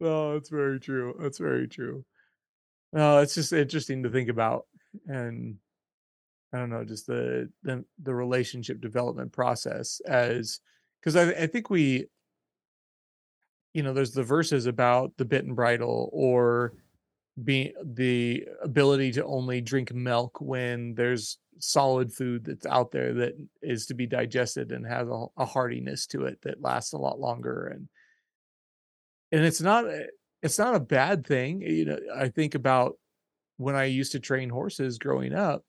No, 0.00 0.32
that's 0.32 0.48
very 0.48 0.80
true. 0.80 1.14
That's 1.20 1.38
very 1.38 1.68
true. 1.68 2.04
No, 2.92 3.18
it's 3.18 3.34
just 3.34 3.52
interesting 3.52 4.02
to 4.02 4.10
think 4.10 4.28
about, 4.28 4.66
and 5.06 5.58
I 6.52 6.58
don't 6.58 6.70
know, 6.70 6.84
just 6.84 7.06
the 7.06 7.50
the, 7.62 7.84
the 8.02 8.14
relationship 8.14 8.80
development 8.80 9.32
process 9.32 10.00
as 10.06 10.60
because 11.00 11.16
I, 11.16 11.30
I 11.30 11.46
think 11.46 11.70
we, 11.70 12.06
you 13.74 13.82
know, 13.82 13.92
there's 13.92 14.12
the 14.12 14.22
verses 14.22 14.66
about 14.66 15.12
the 15.16 15.24
bit 15.24 15.44
and 15.44 15.56
bridle 15.56 16.10
or 16.12 16.74
being 17.42 17.72
the 17.82 18.44
ability 18.62 19.12
to 19.12 19.24
only 19.24 19.60
drink 19.60 19.92
milk 19.92 20.40
when 20.40 20.94
there's 20.94 21.38
solid 21.58 22.12
food 22.12 22.44
that's 22.44 22.66
out 22.66 22.90
there 22.90 23.14
that 23.14 23.34
is 23.62 23.86
to 23.86 23.94
be 23.94 24.06
digested 24.06 24.72
and 24.72 24.86
has 24.86 25.08
a, 25.08 25.26
a 25.36 25.44
hardiness 25.44 26.06
to 26.06 26.24
it 26.24 26.38
that 26.42 26.60
lasts 26.60 26.92
a 26.92 26.98
lot 26.98 27.20
longer 27.20 27.68
and 27.68 27.88
and 29.30 29.44
it's 29.44 29.60
not 29.60 29.88
eh, 29.88 30.06
it's 30.42 30.58
not 30.58 30.74
a 30.74 30.80
bad 30.80 31.24
thing 31.24 31.62
you 31.62 31.84
know 31.84 31.98
i 32.16 32.28
think 32.28 32.54
about 32.54 32.98
when 33.58 33.76
i 33.76 33.84
used 33.84 34.12
to 34.12 34.18
train 34.20 34.50
horses 34.50 34.98
growing 34.98 35.32
up 35.32 35.62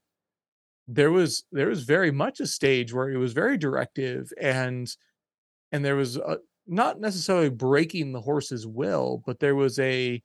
there 0.88 1.12
was 1.12 1.44
there 1.52 1.68
was 1.68 1.84
very 1.84 2.12
much 2.12 2.40
a 2.40 2.48
stage 2.48 2.92
where 2.94 3.10
it 3.10 3.18
was 3.18 3.34
very 3.34 3.58
directive 3.58 4.32
and 4.42 4.96
and 5.72 5.86
there 5.86 5.96
was 5.96 6.18
a, 6.18 6.38
not 6.68 7.00
necessarily 7.00 7.50
breaking 7.50 8.12
the 8.12 8.22
horse's 8.22 8.66
will 8.66 9.22
but 9.26 9.40
there 9.40 9.56
was 9.56 9.80
a 9.80 10.22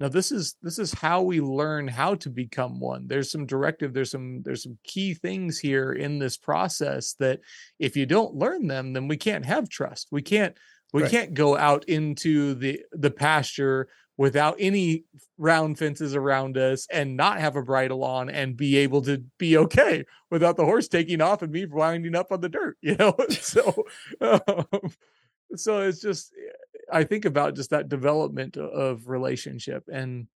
now 0.00 0.08
this 0.08 0.32
is 0.32 0.56
this 0.60 0.78
is 0.78 0.92
how 0.92 1.22
we 1.22 1.40
learn 1.40 1.86
how 1.86 2.16
to 2.16 2.28
become 2.28 2.80
one. 2.80 3.06
There's 3.06 3.30
some 3.30 3.46
directive 3.46 3.94
there's 3.94 4.10
some 4.10 4.42
there's 4.42 4.64
some 4.64 4.78
key 4.82 5.14
things 5.14 5.58
here 5.58 5.92
in 5.92 6.18
this 6.18 6.36
process 6.36 7.14
that 7.20 7.40
if 7.78 7.96
you 7.96 8.04
don't 8.04 8.34
learn 8.34 8.66
them 8.66 8.92
then 8.92 9.06
we 9.06 9.16
can't 9.16 9.46
have 9.46 9.68
trust. 9.68 10.08
We 10.10 10.22
can't 10.22 10.56
we 10.92 11.02
Right. 11.02 11.10
can't 11.10 11.34
go 11.34 11.56
out 11.56 11.84
into 11.84 12.54
the 12.54 12.82
the 12.92 13.10
pasture 13.10 13.88
without 14.16 14.56
any 14.58 15.04
round 15.38 15.78
fences 15.78 16.14
around 16.14 16.56
us 16.56 16.86
and 16.90 17.16
not 17.16 17.40
have 17.40 17.56
a 17.56 17.62
bridle 17.62 18.04
on 18.04 18.30
and 18.30 18.56
be 18.56 18.76
able 18.76 19.02
to 19.02 19.18
be 19.38 19.56
okay 19.58 20.04
without 20.30 20.56
the 20.56 20.64
horse 20.64 20.86
taking 20.88 21.20
off 21.20 21.42
and 21.42 21.52
me 21.52 21.66
winding 21.66 22.14
up 22.14 22.30
on 22.32 22.40
the 22.40 22.48
dirt 22.48 22.76
you 22.82 22.96
know? 22.96 23.14
So 23.30 23.84
um, 24.20 24.66
so 25.60 25.80
it's 25.80 26.00
just 26.00 26.32
eh, 26.38 26.52
i 26.92 27.02
think 27.04 27.24
about 27.24 27.54
just 27.54 27.70
that 27.70 27.88
development 27.88 28.56
of 28.56 29.08
relationship 29.08 29.84
and 29.92 30.26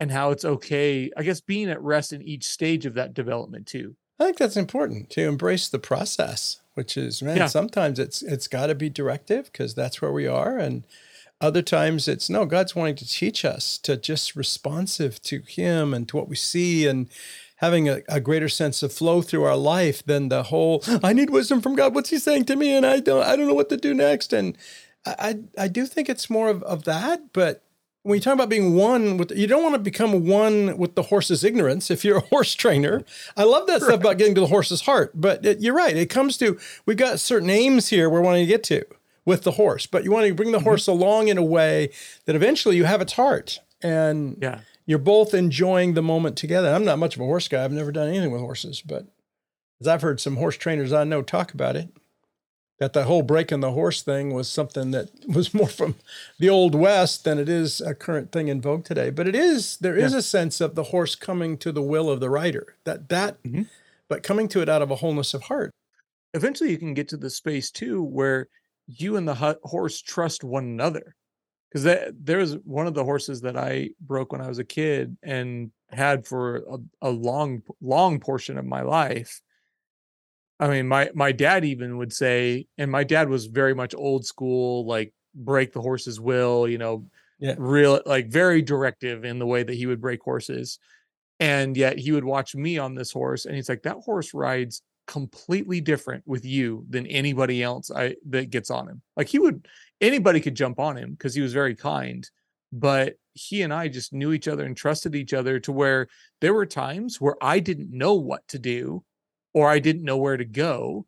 and 0.00 0.10
how 0.10 0.30
it's 0.30 0.44
okay 0.44 1.10
i 1.16 1.22
guess 1.22 1.40
being 1.40 1.68
at 1.70 1.80
rest 1.82 2.12
in 2.12 2.22
each 2.22 2.44
stage 2.46 2.86
of 2.86 2.94
that 2.94 3.14
development 3.14 3.66
too 3.66 3.96
I 4.20 4.26
think 4.26 4.38
that's 4.38 4.56
important 4.56 5.10
to 5.10 5.22
embrace 5.22 5.68
the 5.68 5.80
process. 5.80 6.60
which 6.74 6.96
is 6.96 7.22
man, 7.22 7.38
Yeah. 7.38 7.46
sometimes 7.48 7.98
it's 7.98 8.22
it's 8.22 8.46
got 8.46 8.66
to 8.66 8.74
be 8.74 8.88
directive 8.88 9.46
because 9.50 9.74
that's 9.74 10.00
where 10.00 10.12
we 10.12 10.28
are, 10.28 10.58
and 10.58 10.84
other 11.40 11.62
times 11.62 12.06
it's 12.06 12.30
no. 12.30 12.44
God's 12.46 12.76
wanting 12.76 12.94
to 12.96 13.08
teach 13.08 13.44
us 13.44 13.78
to 13.78 13.96
just 13.96 14.36
responsive 14.36 15.20
to 15.22 15.40
Him 15.40 15.92
and 15.92 16.06
to 16.08 16.16
what 16.16 16.28
we 16.28 16.36
see, 16.36 16.86
and 16.86 17.08
having 17.62 17.88
a, 17.88 18.02
a 18.08 18.20
greater 18.20 18.48
sense 18.48 18.82
of 18.82 18.92
flow 18.92 19.22
through 19.22 19.44
our 19.44 19.56
life 19.56 20.04
than 20.04 20.28
the 20.28 20.42
whole. 20.42 20.82
I 21.02 21.14
need 21.14 21.30
wisdom 21.30 21.62
from 21.62 21.76
God. 21.76 21.94
What's 21.94 22.10
He 22.10 22.18
saying 22.18 22.44
to 22.46 22.56
me? 22.56 22.76
And 22.76 22.84
I 22.84 23.00
don't. 23.00 23.22
I 23.22 23.36
don't 23.36 23.46
know 23.46 23.54
what 23.54 23.70
to 23.70 23.76
do 23.78 23.94
next. 23.94 24.34
And 24.34 24.58
I 25.06 25.14
I, 25.56 25.64
I 25.64 25.68
do 25.68 25.86
think 25.86 26.08
it's 26.10 26.28
more 26.28 26.50
of, 26.50 26.62
of 26.64 26.84
that, 26.84 27.32
but 27.32 27.62
when 28.02 28.16
you 28.16 28.20
talk 28.20 28.34
about 28.34 28.48
being 28.48 28.74
one 28.74 29.16
with 29.16 29.30
you 29.30 29.46
don't 29.46 29.62
want 29.62 29.76
to 29.76 29.78
become 29.78 30.26
one 30.26 30.76
with 30.76 30.96
the 30.96 31.04
horse's 31.04 31.44
ignorance 31.44 31.90
if 31.90 32.04
you're 32.04 32.16
a 32.18 32.28
horse 32.32 32.52
trainer 32.52 33.04
i 33.36 33.44
love 33.44 33.66
that 33.68 33.80
stuff 33.80 34.00
about 34.00 34.18
getting 34.18 34.34
to 34.34 34.40
the 34.40 34.48
horse's 34.48 34.80
heart 34.80 35.12
but 35.14 35.46
it, 35.46 35.60
you're 35.60 35.74
right 35.74 35.96
it 35.96 36.10
comes 36.10 36.36
to 36.36 36.58
we've 36.84 36.96
got 36.96 37.20
certain 37.20 37.48
aims 37.48 37.90
here 37.90 38.10
we're 38.10 38.20
wanting 38.20 38.44
to 38.44 38.48
get 38.48 38.64
to 38.64 38.84
with 39.24 39.42
the 39.42 39.52
horse 39.52 39.86
but 39.86 40.02
you 40.02 40.10
want 40.10 40.26
to 40.26 40.34
bring 40.34 40.50
the 40.50 40.58
mm-hmm. 40.58 40.64
horse 40.64 40.88
along 40.88 41.28
in 41.28 41.38
a 41.38 41.44
way 41.44 41.90
that 42.24 42.34
eventually 42.34 42.76
you 42.76 42.84
have 42.84 43.00
its 43.00 43.12
heart 43.12 43.60
and 43.82 44.36
Yeah. 44.40 44.60
You're 44.92 44.98
both 44.98 45.32
enjoying 45.32 45.94
the 45.94 46.02
moment 46.02 46.36
together 46.36 46.68
i'm 46.68 46.84
not 46.84 46.98
much 46.98 47.14
of 47.14 47.22
a 47.22 47.24
horse 47.24 47.48
guy 47.48 47.64
i've 47.64 47.72
never 47.72 47.90
done 47.90 48.08
anything 48.08 48.30
with 48.30 48.42
horses 48.42 48.82
but 48.82 49.06
as 49.80 49.88
i've 49.88 50.02
heard 50.02 50.20
some 50.20 50.36
horse 50.36 50.58
trainers 50.58 50.92
i 50.92 51.02
know 51.02 51.22
talk 51.22 51.54
about 51.54 51.76
it 51.76 51.88
that 52.78 52.92
the 52.92 53.04
whole 53.04 53.22
breaking 53.22 53.60
the 53.60 53.70
horse 53.72 54.02
thing 54.02 54.34
was 54.34 54.50
something 54.50 54.90
that 54.90 55.08
was 55.28 55.54
more 55.54 55.68
from 55.68 55.94
the 56.38 56.50
old 56.50 56.74
west 56.74 57.24
than 57.24 57.38
it 57.38 57.48
is 57.48 57.80
a 57.80 57.94
current 57.94 58.30
thing 58.32 58.48
in 58.48 58.60
vogue 58.60 58.84
today 58.84 59.08
but 59.08 59.26
it 59.26 59.34
is 59.34 59.78
there 59.78 59.96
is 59.96 60.12
Yeah. 60.12 60.18
a 60.18 60.22
sense 60.22 60.60
of 60.60 60.74
the 60.74 60.84
horse 60.84 61.14
coming 61.14 61.56
to 61.58 61.72
the 61.72 61.82
will 61.82 62.10
of 62.10 62.20
the 62.20 62.28
rider 62.30 62.74
that 62.84 63.08
that 63.08 63.42
Mhm. 63.44 63.68
but 64.08 64.22
coming 64.22 64.46
to 64.48 64.60
it 64.60 64.68
out 64.68 64.82
of 64.82 64.90
a 64.90 64.96
wholeness 64.96 65.32
of 65.32 65.44
heart 65.44 65.70
Eventually, 66.34 66.70
you 66.70 66.78
can 66.78 66.94
get 66.94 67.08
to 67.08 67.18
the 67.18 67.28
space 67.28 67.70
too 67.70 68.02
where 68.02 68.48
you 68.86 69.16
and 69.18 69.28
the 69.28 69.34
horse 69.64 70.00
trust 70.00 70.42
one 70.42 70.64
another. 70.64 71.14
Because 71.72 71.84
that 71.84 72.36
was 72.36 72.56
one 72.64 72.86
of 72.86 72.92
the 72.92 73.04
horses 73.04 73.40
that 73.40 73.56
I 73.56 73.90
broke 73.98 74.32
when 74.32 74.42
I 74.42 74.48
was 74.48 74.58
a 74.58 74.64
kid 74.64 75.16
and 75.22 75.70
had 75.88 76.26
for 76.26 76.56
a, 76.56 76.78
a 77.00 77.10
long, 77.10 77.62
long 77.80 78.20
portion 78.20 78.58
of 78.58 78.66
my 78.66 78.82
life. 78.82 79.40
I 80.60 80.68
mean, 80.68 80.86
my 80.86 81.10
my 81.14 81.32
dad 81.32 81.64
even 81.64 81.96
would 81.96 82.12
say, 82.12 82.66
and 82.76 82.90
my 82.90 83.04
dad 83.04 83.28
was 83.30 83.46
very 83.46 83.74
much 83.74 83.94
old 83.94 84.26
school, 84.26 84.86
like 84.86 85.14
break 85.34 85.72
the 85.72 85.80
horse's 85.80 86.20
will, 86.20 86.68
you 86.68 86.76
know, 86.78 87.06
Yeah. 87.38 87.54
real 87.58 88.00
like 88.04 88.28
very 88.28 88.60
directive 88.62 89.24
in 89.24 89.38
the 89.38 89.46
way 89.46 89.62
that 89.62 89.74
he 89.74 89.86
would 89.86 90.00
break 90.00 90.22
horses. 90.22 90.78
And 91.40 91.76
yet 91.76 91.98
he 91.98 92.12
would 92.12 92.24
watch 92.24 92.54
me 92.54 92.78
on 92.78 92.94
this 92.94 93.10
horse, 93.12 93.46
and 93.46 93.56
he's 93.56 93.68
like, 93.68 93.82
that 93.82 93.96
horse 93.96 94.34
rides 94.34 94.82
completely 95.12 95.78
different 95.78 96.26
with 96.26 96.42
you 96.42 96.86
than 96.88 97.06
anybody 97.06 97.62
else 97.62 97.90
I 97.90 98.16
that 98.30 98.48
gets 98.48 98.70
on 98.70 98.88
him. 98.88 99.02
Like 99.14 99.28
he 99.28 99.38
would 99.38 99.68
anybody 100.00 100.40
could 100.40 100.54
jump 100.54 100.80
on 100.80 100.96
him 100.96 101.10
because 101.10 101.34
he 101.34 101.42
was 101.42 101.52
very 101.52 101.74
kind, 101.74 102.26
but 102.72 103.16
he 103.34 103.60
and 103.60 103.74
I 103.74 103.88
just 103.88 104.14
knew 104.14 104.32
each 104.32 104.48
other 104.48 104.64
and 104.64 104.74
trusted 104.74 105.14
each 105.14 105.34
other 105.34 105.60
to 105.60 105.72
where 105.72 106.08
there 106.40 106.54
were 106.54 106.64
times 106.64 107.20
where 107.20 107.36
I 107.42 107.58
didn't 107.58 107.90
know 107.90 108.14
what 108.14 108.48
to 108.48 108.58
do 108.58 109.04
or 109.52 109.68
I 109.68 109.80
didn't 109.80 110.04
know 110.04 110.16
where 110.16 110.38
to 110.38 110.46
go 110.46 111.04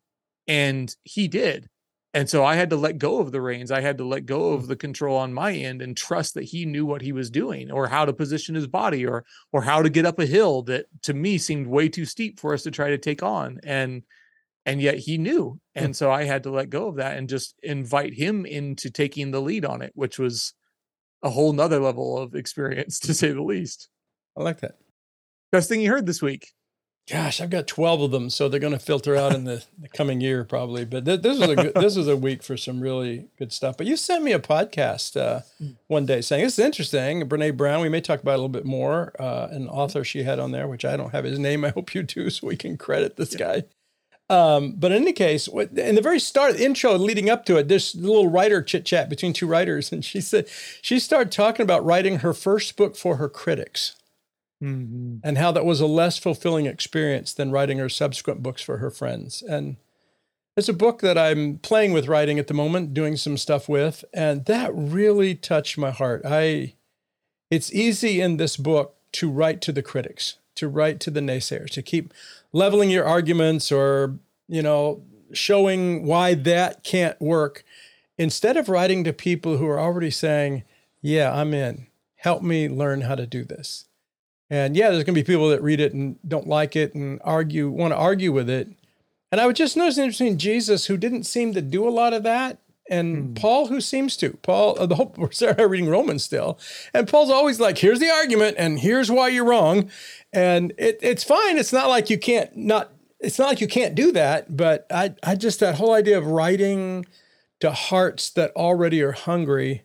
and 0.47 0.95
he 1.03 1.27
did. 1.27 1.67
And 2.15 2.29
so 2.29 2.45
I 2.45 2.55
had 2.55 2.69
to 2.69 2.77
let 2.77 2.97
go 2.97 3.19
of 3.19 3.33
the 3.33 3.41
reins. 3.41 3.71
I 3.71 3.81
had 3.81 3.97
to 3.97 4.05
let 4.05 4.25
go 4.25 4.53
of 4.53 4.61
mm-hmm. 4.61 4.69
the 4.69 4.75
control 4.77 5.17
on 5.17 5.33
my 5.33 5.51
end 5.51 5.81
and 5.81 5.97
trust 5.97 6.33
that 6.35 6.45
he 6.45 6.65
knew 6.65 6.85
what 6.85 7.01
he 7.01 7.11
was 7.11 7.29
doing 7.29 7.69
or 7.69 7.87
how 7.87 8.05
to 8.05 8.13
position 8.13 8.55
his 8.55 8.67
body 8.67 9.05
or 9.05 9.25
or 9.51 9.61
how 9.61 9.81
to 9.81 9.89
get 9.89 10.05
up 10.05 10.17
a 10.19 10.25
hill 10.25 10.61
that 10.63 10.85
to 11.01 11.13
me 11.13 11.37
seemed 11.37 11.67
way 11.67 11.89
too 11.89 12.05
steep 12.05 12.39
for 12.39 12.53
us 12.53 12.63
to 12.63 12.71
try 12.71 12.89
to 12.89 12.97
take 12.97 13.21
on. 13.21 13.59
And 13.63 14.03
and 14.65 14.81
yet 14.81 14.97
he 14.97 15.17
knew. 15.17 15.59
And 15.75 15.93
so 15.93 16.09
I 16.09 16.23
had 16.23 16.43
to 16.43 16.51
let 16.51 16.69
go 16.69 16.87
of 16.87 16.95
that 16.95 17.17
and 17.17 17.27
just 17.27 17.53
invite 17.61 18.13
him 18.13 18.45
into 18.45 18.89
taking 18.89 19.31
the 19.31 19.41
lead 19.41 19.65
on 19.65 19.81
it, 19.81 19.91
which 19.93 20.17
was 20.17 20.53
a 21.21 21.29
whole 21.29 21.51
nother 21.51 21.79
level 21.81 22.17
of 22.17 22.33
experience 22.33 22.97
to 23.01 23.13
say 23.13 23.31
the 23.31 23.43
least. 23.43 23.89
i 24.37 24.41
like 24.41 24.61
that 24.61 24.77
Best 25.51 25.67
thing 25.67 25.81
you 25.81 25.91
heard 25.91 26.05
this 26.05 26.21
week. 26.21 26.54
Gosh 27.07 27.39
i've 27.39 27.51
got 27.51 27.67
12 27.67 28.01
of 28.01 28.11
them 28.11 28.31
so 28.31 28.49
they're 28.49 28.59
going 28.59 28.73
to 28.73 28.79
filter 28.79 29.15
out 29.15 29.35
in 29.35 29.43
the, 29.43 29.63
the 29.77 29.87
coming 29.87 30.21
year 30.21 30.43
probably 30.43 30.85
but 30.85 31.05
th- 31.05 31.21
this 31.21 31.39
was 31.39 31.49
a 31.49 31.55
good, 31.55 31.73
this 31.75 31.95
was 31.95 32.07
a 32.07 32.17
week 32.17 32.41
for 32.41 32.57
some 32.57 32.79
really 32.79 33.27
good 33.37 33.53
stuff. 33.53 33.77
But 33.77 33.85
you 33.85 33.95
sent 33.95 34.23
me 34.23 34.31
a 34.31 34.39
podcast 34.39 35.15
uh, 35.15 35.41
one 35.85 36.07
day 36.07 36.21
saying 36.21 36.43
this 36.43 36.57
is 36.57 36.65
interesting 36.65 37.27
Brené 37.29 37.55
Brown 37.55 37.81
we 37.81 37.89
may 37.89 38.01
talk 38.01 38.21
about 38.21 38.31
it 38.31 38.35
a 38.35 38.37
little 38.37 38.49
bit 38.49 38.65
more 38.65 39.13
uh, 39.19 39.49
an 39.51 39.67
author 39.69 40.03
she 40.03 40.23
had 40.23 40.39
on 40.39 40.49
there 40.51 40.67
which 40.67 40.83
i 40.83 40.97
don't 40.97 41.11
have 41.11 41.25
his 41.25 41.37
name 41.37 41.63
i 41.63 41.69
hope 41.69 41.93
you 41.93 42.01
do 42.01 42.29
so 42.31 42.47
we 42.47 42.55
can 42.55 42.75
credit 42.77 43.17
this 43.17 43.35
guy. 43.35 43.65
Um, 44.27 44.73
but 44.75 44.91
in 44.91 45.03
any 45.03 45.13
case, 45.13 45.47
what, 45.47 45.77
in 45.77 45.93
the 45.93 46.01
very 46.01 46.19
start, 46.19 46.57
the 46.57 46.65
intro 46.65 46.97
leading 46.97 47.29
up 47.29 47.45
to 47.45 47.57
it, 47.57 47.67
this 47.67 47.93
little 47.93 48.27
writer 48.27 48.63
chit 48.63 48.83
chat 48.83 49.07
between 49.07 49.33
two 49.33 49.45
writers, 49.45 49.91
and 49.91 50.03
she 50.03 50.19
said 50.19 50.47
she 50.81 50.97
started 50.97 51.31
talking 51.31 51.63
about 51.63 51.85
writing 51.85 52.19
her 52.19 52.33
first 52.33 52.75
book 52.75 52.95
for 52.95 53.17
her 53.17 53.29
critics 53.29 53.95
Mm-hmm. 54.63 55.17
and 55.21 55.37
how 55.37 55.51
that 55.51 55.65
was 55.65 55.81
a 55.81 55.85
less 55.85 56.17
fulfilling 56.17 56.65
experience 56.65 57.33
than 57.33 57.51
writing 57.51 57.77
her 57.77 57.89
subsequent 57.89 58.41
books 58.41 58.61
for 58.61 58.77
her 58.77 58.89
friends. 58.89 59.43
And 59.43 59.75
it's 60.55 60.69
a 60.69 60.73
book 60.73 61.01
that 61.01 61.17
I'm 61.17 61.57
playing 61.57 61.91
with 61.91 62.07
writing 62.07 62.39
at 62.39 62.47
the 62.47 62.53
moment, 62.53 62.93
doing 62.93 63.17
some 63.17 63.37
stuff 63.37 63.67
with, 63.67 64.05
and 64.13 64.45
that 64.45 64.71
really 64.73 65.35
touched 65.35 65.77
my 65.77 65.91
heart. 65.91 66.21
I 66.25 66.73
it's 67.51 67.71
easy 67.73 68.21
in 68.21 68.37
this 68.37 68.55
book 68.55 68.95
to 69.13 69.29
write 69.29 69.61
to 69.61 69.71
the 69.71 69.83
critics, 69.83 70.37
to 70.55 70.67
write 70.67 70.99
to 71.01 71.11
the 71.11 71.19
naysayers, 71.19 71.71
to 71.71 71.81
keep 71.81 72.13
leveling 72.53 72.89
your 72.89 73.05
arguments 73.05 73.71
or, 73.71 74.17
you 74.47 74.61
know, 74.61 75.03
showing 75.33 76.05
why 76.05 76.33
that 76.33 76.83
can't 76.83 77.19
work 77.19 77.63
instead 78.17 78.55
of 78.55 78.69
writing 78.69 79.03
to 79.03 79.11
people 79.11 79.57
who 79.57 79.67
are 79.67 79.79
already 79.79 80.11
saying, 80.11 80.63
"Yeah, 81.01 81.33
I'm 81.33 81.53
in. 81.53 81.87
Help 82.15 82.41
me 82.41 82.69
learn 82.69 83.01
how 83.01 83.15
to 83.15 83.27
do 83.27 83.43
this." 83.43 83.85
And 84.49 84.75
yeah, 84.75 84.89
there's 84.89 85.03
going 85.03 85.15
to 85.15 85.21
be 85.21 85.23
people 85.23 85.49
that 85.49 85.63
read 85.63 85.79
it 85.79 85.93
and 85.93 86.17
don't 86.27 86.47
like 86.47 86.75
it 86.75 86.93
and 86.93 87.19
argue, 87.23 87.69
want 87.69 87.93
to 87.93 87.97
argue 87.97 88.31
with 88.31 88.49
it. 88.49 88.69
And 89.31 89.41
I 89.41 89.47
would 89.47 89.55
just 89.55 89.75
notice 89.75 89.97
interesting 89.97 90.37
Jesus, 90.37 90.85
who 90.85 90.97
didn't 90.97 91.23
seem 91.23 91.53
to 91.53 91.61
do 91.61 91.87
a 91.87 91.89
lot 91.89 92.13
of 92.13 92.23
that, 92.23 92.59
and 92.89 93.35
Paul, 93.35 93.67
who 93.67 93.81
seems 93.81 94.15
to. 94.17 94.37
Paul, 94.43 94.79
uh, 94.79 94.85
the 94.85 94.95
whole 94.95 95.13
we're 95.17 95.31
Sarah 95.31 95.67
reading 95.67 95.89
Romans 95.89 96.23
still, 96.23 96.59
and 96.93 97.07
Paul's 97.07 97.31
always 97.31 97.59
like, 97.59 97.79
"Here's 97.79 97.99
the 97.99 98.09
argument, 98.09 98.57
and 98.59 98.79
here's 98.79 99.09
why 99.09 99.29
you're 99.29 99.45
wrong," 99.45 99.89
and 100.31 100.71
it, 100.77 100.99
it's 101.01 101.23
fine. 101.23 101.57
It's 101.57 101.73
not 101.73 101.89
like 101.89 102.09
you 102.09 102.17
can't 102.17 102.55
not. 102.55 102.91
It's 103.19 103.39
not 103.39 103.47
like 103.47 103.61
you 103.61 103.67
can't 103.67 103.95
do 103.95 104.11
that. 104.11 104.55
But 104.55 104.85
I, 104.91 105.15
I 105.23 105.35
just 105.35 105.59
that 105.61 105.75
whole 105.75 105.93
idea 105.93 106.17
of 106.17 106.27
writing 106.27 107.05
to 107.59 107.71
hearts 107.71 108.29
that 108.31 108.55
already 108.55 109.01
are 109.01 109.13
hungry, 109.13 109.83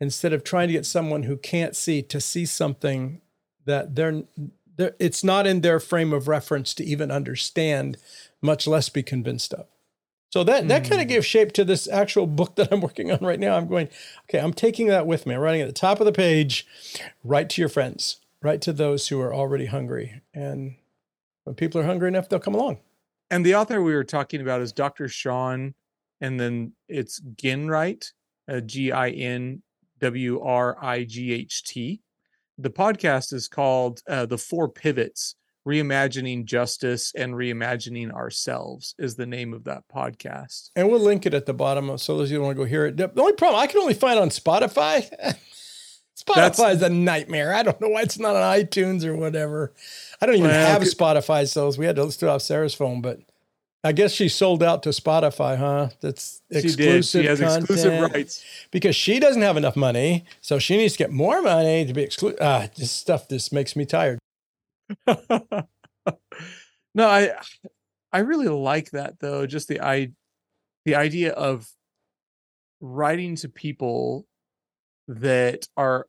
instead 0.00 0.32
of 0.32 0.44
trying 0.44 0.68
to 0.68 0.74
get 0.74 0.86
someone 0.86 1.24
who 1.24 1.36
can't 1.36 1.74
see 1.74 2.02
to 2.02 2.20
see 2.20 2.46
something 2.46 3.20
that 3.68 3.94
they're, 3.94 4.22
they're 4.76 4.94
it's 4.98 5.22
not 5.22 5.46
in 5.46 5.60
their 5.60 5.78
frame 5.78 6.12
of 6.12 6.26
reference 6.26 6.74
to 6.74 6.84
even 6.84 7.10
understand, 7.10 7.96
much 8.42 8.66
less 8.66 8.88
be 8.88 9.02
convinced 9.02 9.54
of. 9.54 9.66
So 10.30 10.44
that 10.44 10.68
that 10.68 10.84
kind 10.84 11.00
of 11.00 11.08
gives 11.08 11.24
shape 11.24 11.52
to 11.52 11.64
this 11.64 11.88
actual 11.88 12.26
book 12.26 12.56
that 12.56 12.72
I'm 12.72 12.80
working 12.80 13.10
on 13.10 13.20
right 13.20 13.40
now. 13.40 13.56
I'm 13.56 13.68
going, 13.68 13.88
okay, 14.28 14.38
I'm 14.38 14.52
taking 14.52 14.88
that 14.88 15.06
with 15.06 15.26
me. 15.26 15.34
I'm 15.34 15.40
writing 15.40 15.62
at 15.62 15.68
the 15.68 15.72
top 15.72 16.00
of 16.00 16.06
the 16.06 16.12
page, 16.12 16.66
write 17.24 17.48
to 17.50 17.62
your 17.62 17.68
friends, 17.68 18.20
write 18.42 18.60
to 18.62 18.72
those 18.72 19.08
who 19.08 19.20
are 19.20 19.34
already 19.34 19.66
hungry. 19.66 20.20
And 20.34 20.76
when 21.44 21.54
people 21.54 21.80
are 21.80 21.86
hungry 21.86 22.08
enough, 22.08 22.28
they'll 22.28 22.40
come 22.40 22.54
along. 22.54 22.78
And 23.30 23.44
the 23.44 23.54
author 23.54 23.82
we 23.82 23.94
were 23.94 24.04
talking 24.04 24.40
about 24.40 24.60
is 24.60 24.72
Dr. 24.72 25.08
Shawn, 25.08 25.74
and 26.20 26.38
then 26.38 26.72
it's 26.88 27.20
Ginwright, 27.20 28.12
uh, 28.48 28.60
G 28.60 28.92
I 28.92 29.10
N 29.10 29.62
W 30.00 30.40
R 30.40 30.76
I 30.82 31.04
G 31.04 31.32
H 31.32 31.64
T. 31.64 32.02
The 32.58 32.70
podcast 32.70 33.32
is 33.32 33.46
called 33.48 34.02
uh, 34.08 34.26
The 34.26 34.38
Four 34.38 34.68
Pivots 34.68 35.36
Reimagining 35.66 36.44
Justice 36.44 37.12
and 37.14 37.34
Reimagining 37.34 38.10
Ourselves, 38.10 38.94
is 38.98 39.14
the 39.14 39.26
name 39.26 39.52
of 39.54 39.64
that 39.64 39.84
podcast. 39.94 40.70
And 40.74 40.88
we'll 40.88 40.98
link 41.00 41.24
it 41.26 41.34
at 41.34 41.46
the 41.46 41.54
bottom 41.54 41.96
so 41.98 42.16
those 42.16 42.30
of 42.30 42.32
you 42.32 42.40
want 42.42 42.56
to 42.56 42.62
go 42.62 42.64
hear 42.64 42.86
it. 42.86 42.96
The 42.96 43.12
only 43.20 43.34
problem 43.34 43.60
I 43.60 43.66
can 43.66 43.80
only 43.80 43.94
find 43.94 44.18
on 44.18 44.30
Spotify. 44.30 45.08
Spotify 46.18 46.34
That's- 46.34 46.76
is 46.76 46.82
a 46.82 46.88
nightmare. 46.88 47.54
I 47.54 47.62
don't 47.62 47.80
know 47.80 47.90
why 47.90 48.02
it's 48.02 48.18
not 48.18 48.34
on 48.34 48.42
iTunes 48.42 49.04
or 49.04 49.16
whatever. 49.16 49.72
I 50.20 50.26
don't 50.26 50.34
even 50.36 50.48
Well, 50.50 50.66
have 50.66 50.82
Spotify, 50.82 51.46
so 51.46 51.70
we 51.78 51.86
had 51.86 51.96
to 51.96 52.10
to 52.10 52.26
it 52.26 52.28
off 52.28 52.42
Sarah's 52.42 52.74
phone. 52.74 53.00
But 53.00 53.20
I 53.84 53.92
guess 53.92 54.12
she 54.12 54.28
sold 54.28 54.62
out 54.62 54.82
to 54.82 54.88
Spotify, 54.88 55.56
huh? 55.56 55.90
That's 56.00 56.42
exclusive. 56.50 57.04
She 57.04 57.18
did. 57.18 57.22
She 57.22 57.26
has 57.26 57.40
exclusive 57.40 58.12
rights. 58.12 58.44
because 58.72 58.96
she 58.96 59.20
doesn't 59.20 59.42
have 59.42 59.56
enough 59.56 59.76
money, 59.76 60.24
so 60.40 60.58
she 60.58 60.76
needs 60.76 60.94
to 60.94 60.98
get 60.98 61.12
more 61.12 61.40
money 61.42 61.86
to 61.86 61.92
be 61.92 62.02
exclusive. 62.02 62.38
Ah, 62.40 62.68
this 62.76 62.90
stuff 62.90 63.28
just 63.28 63.52
makes 63.52 63.76
me 63.76 63.84
tired. 63.84 64.18
no, 65.06 65.66
I 66.96 67.32
I 68.12 68.18
really 68.20 68.48
like 68.48 68.90
that 68.90 69.20
though. 69.20 69.46
Just 69.46 69.68
the 69.68 69.80
i 69.80 70.10
the 70.84 70.96
idea 70.96 71.32
of 71.32 71.68
writing 72.80 73.36
to 73.36 73.48
people 73.48 74.26
that 75.06 75.66
are 75.76 76.06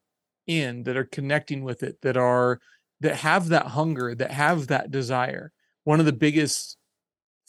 in, 0.48 0.84
that 0.84 0.98
are 0.98 1.06
connecting 1.06 1.64
with 1.64 1.84
it, 1.84 2.02
that 2.02 2.18
are 2.18 2.60
that 3.02 3.18
have 3.18 3.50
that 3.50 3.68
hunger, 3.68 4.16
that 4.16 4.32
have 4.32 4.68
that 4.68 4.90
desire. 4.90 5.52
One 5.84 6.00
of 6.00 6.08
the 6.08 6.14
biggest 6.14 6.78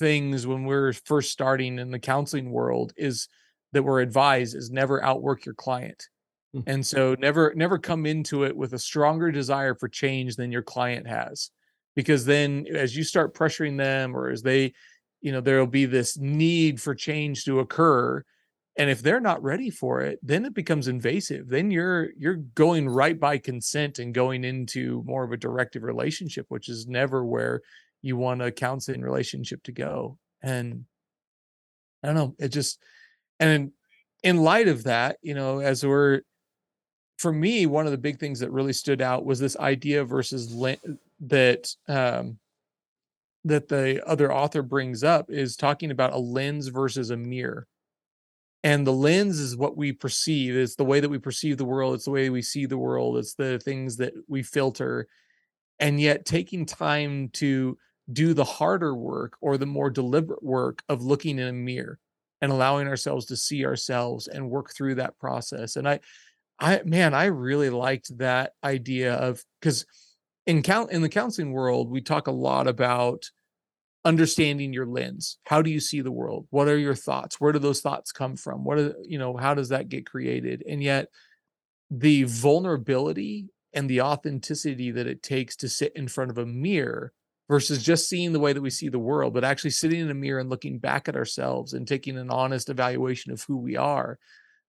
things 0.01 0.47
when 0.47 0.65
we're 0.65 0.93
first 0.93 1.31
starting 1.31 1.79
in 1.79 1.93
the 1.93 1.99
counseling 2.01 2.51
world 2.51 2.93
is 2.97 3.29
that 3.73 3.85
we're 3.85 4.01
advised 4.01 4.57
is 4.57 4.71
never 4.71 5.05
outwork 5.05 5.45
your 5.45 5.55
client. 5.55 6.09
Mm-hmm. 6.57 6.69
And 6.69 6.85
so 6.85 7.15
never 7.21 7.53
never 7.55 7.79
come 7.79 8.07
into 8.07 8.43
it 8.43 8.57
with 8.57 8.73
a 8.73 8.79
stronger 8.79 9.31
desire 9.31 9.77
for 9.77 9.89
change 9.89 10.35
than 10.35 10.51
your 10.51 10.63
client 10.63 11.07
has. 11.07 11.51
Because 11.95 12.25
then 12.25 12.67
as 12.75 12.97
you 12.97 13.05
start 13.05 13.35
pressuring 13.35 13.77
them 13.77 14.17
or 14.17 14.31
as 14.31 14.43
they, 14.43 14.73
you 15.21 15.31
know, 15.31 15.41
there'll 15.41 15.67
be 15.67 15.87
this 15.87 16.19
need 16.19 16.81
for 16.81 16.95
change 16.95 17.45
to 17.45 17.61
occur 17.61 18.25
and 18.77 18.89
if 18.89 19.03
they're 19.03 19.21
not 19.21 19.43
ready 19.43 19.69
for 19.69 20.01
it 20.01 20.19
then 20.23 20.45
it 20.45 20.55
becomes 20.55 20.89
invasive 20.89 21.49
then 21.49 21.71
you're 21.71 22.11
you're 22.17 22.43
going 22.55 22.89
right 22.89 23.19
by 23.21 23.37
consent 23.37 23.99
and 23.99 24.15
going 24.15 24.45
into 24.45 25.03
more 25.05 25.25
of 25.25 25.33
a 25.33 25.37
directive 25.37 25.83
relationship 25.83 26.47
which 26.49 26.69
is 26.69 26.87
never 26.87 27.25
where 27.25 27.61
you 28.03 28.17
want 28.17 28.43
a 28.43 28.51
counseling 28.51 29.03
relationship 29.03 29.63
to 29.63 29.73
go 29.73 30.19
and 30.43 30.85
i 32.03 32.07
don't 32.07 32.17
know 32.17 32.35
it 32.39 32.49
just 32.49 32.81
and 33.39 33.51
in, 33.51 33.73
in 34.23 34.43
light 34.43 34.69
of 34.69 34.85
that 34.85 35.17
you 35.23 35.35
know 35.35 35.59
as 35.59 35.85
we're 35.85 36.21
for 37.19 37.33
me 37.33 37.67
one 37.67 37.85
of 37.85 37.93
the 37.93 37.99
big 37.99 38.19
things 38.19 38.41
that 38.41 38.51
really 38.51 38.73
stood 38.73 39.03
out 39.03 39.25
was 39.25 39.39
this 39.39 39.57
idea 39.59 40.05
versus 40.05 40.55
that 41.21 41.69
um 41.89 42.39
that 43.45 43.69
the 43.69 44.07
other 44.07 44.33
author 44.33 44.63
brings 44.63 45.03
up 45.03 45.31
is 45.31 45.57
talking 45.57 45.91
about 45.91 46.13
a 46.13 46.19
lens 46.19 46.69
versus 46.69 47.11
a 47.11 47.17
mirror. 47.17 47.67
And 48.63 48.87
the 48.87 48.93
lens 48.93 49.39
is 49.39 49.57
what 49.57 49.77
we 49.77 49.93
perceive 49.93 50.55
it's 50.55 50.77
the 50.77 50.85
way 50.85 51.01
that 51.01 51.09
we 51.09 51.19
perceive 51.19 51.57
the 51.57 51.65
world 51.65 51.95
it's 51.95 52.05
the 52.05 52.11
way 52.11 52.29
we 52.29 52.43
see 52.43 52.67
the 52.67 52.77
world 52.77 53.17
it's 53.17 53.33
the 53.33 53.59
things 53.59 53.97
that 53.97 54.13
we 54.29 54.43
filter 54.43 55.09
and 55.79 55.99
yet 55.99 56.27
taking 56.27 56.67
time 56.67 57.31
to 57.31 57.79
do 58.13 58.35
the 58.35 58.45
harder 58.45 58.95
work 58.95 59.37
or 59.41 59.57
the 59.57 59.67
more 59.67 59.91
deliberate 59.91 60.43
work 60.43 60.83
of 60.89 61.03
looking 61.03 61.39
in 61.39 61.49
a 61.49 61.53
mirror 61.53 61.99
and 62.41 62.51
allowing 62.51 62.89
ourselves 62.89 63.27
to 63.27 63.37
see 63.37 63.65
ourselves 63.65 64.29
and 64.29 64.51
work 64.51 64.73
through 64.73 64.97
that 64.97 65.19
process. 65.19 65.77
And 65.77 65.89
i 65.89 66.01
i 66.59 66.83
man 66.85 67.15
i 67.15 67.25
really 67.25 67.71
liked 67.71 68.17
that 68.19 68.53
idea 68.63 69.15
of 69.15 69.43
because 69.61 69.87
in 70.47 70.63
count 70.63 70.91
in 70.93 71.01
the 71.01 71.09
counseling 71.09 71.53
world 71.53 71.91
we 71.91 72.01
talk 72.01 72.27
a 72.27 72.33
lot 72.33 72.67
about 72.67 73.31
understanding 74.05 74.73
your 74.73 74.87
lens. 74.87 75.39
How 75.45 75.63
do 75.63 75.71
you 75.71 75.81
see 75.81 76.01
the 76.01 76.13
world? 76.13 76.47
What 76.51 76.69
are 76.69 76.79
your 76.79 76.95
thoughts? 76.95 77.41
Where 77.41 77.53
do 77.53 77.59
those 77.59 77.81
thoughts 77.81 78.13
come 78.13 78.37
from? 78.37 78.65
What 78.65 78.79
are 78.79 78.95
you 79.03 79.19
know 79.19 79.37
how 79.37 79.55
does 79.55 79.71
that 79.71 79.89
get 79.89 80.07
created? 80.07 80.63
And 80.69 80.83
yet 80.83 81.09
the 81.91 82.25
vulnerability 82.25 83.49
and 83.73 83.89
the 83.89 84.03
authenticity 84.03 84.91
that 84.91 85.07
it 85.07 85.23
takes 85.23 85.57
to 85.57 85.69
sit 85.69 85.93
in 85.97 86.09
front 86.09 86.31
of 86.31 86.39
a 86.39 86.47
mirror 86.47 87.13
versus 87.51 87.83
just 87.83 88.09
seeing 88.09 88.33
the 88.33 88.39
way 88.39 88.53
that 88.53 88.63
we 88.63 88.71
see 88.71 88.89
the 88.89 88.99
world 88.99 89.35
but 89.35 89.43
actually 89.43 89.71
sitting 89.71 89.99
in 89.99 90.09
a 90.09 90.15
mirror 90.15 90.39
and 90.39 90.49
looking 90.49 90.79
back 90.79 91.09
at 91.09 91.17
ourselves 91.17 91.75
and 91.75 91.87
taking 91.87 92.17
an 92.17 92.31
honest 92.31 92.71
evaluation 92.71 93.33
of 93.33 93.43
who 93.43 93.57
we 93.57 93.77
are 93.77 94.19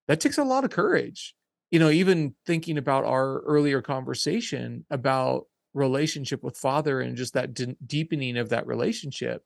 that 0.08 0.20
takes 0.20 0.40
a 0.40 0.44
lot 0.44 0.66
of 0.66 0.72
courage. 0.72 1.36
You 1.70 1.80
know 1.80 1.92
even 1.92 2.36
thinking 2.46 2.78
about 2.78 3.06
our 3.06 3.40
earlier 3.42 3.82
conversation 3.82 4.84
about 4.90 5.46
relationship 5.74 6.44
with 6.44 6.58
father 6.58 7.00
and 7.00 7.16
just 7.16 7.36
that 7.36 7.54
d- 7.54 7.78
deepening 7.86 8.38
of 8.38 8.50
that 8.50 8.68
relationship 8.68 9.42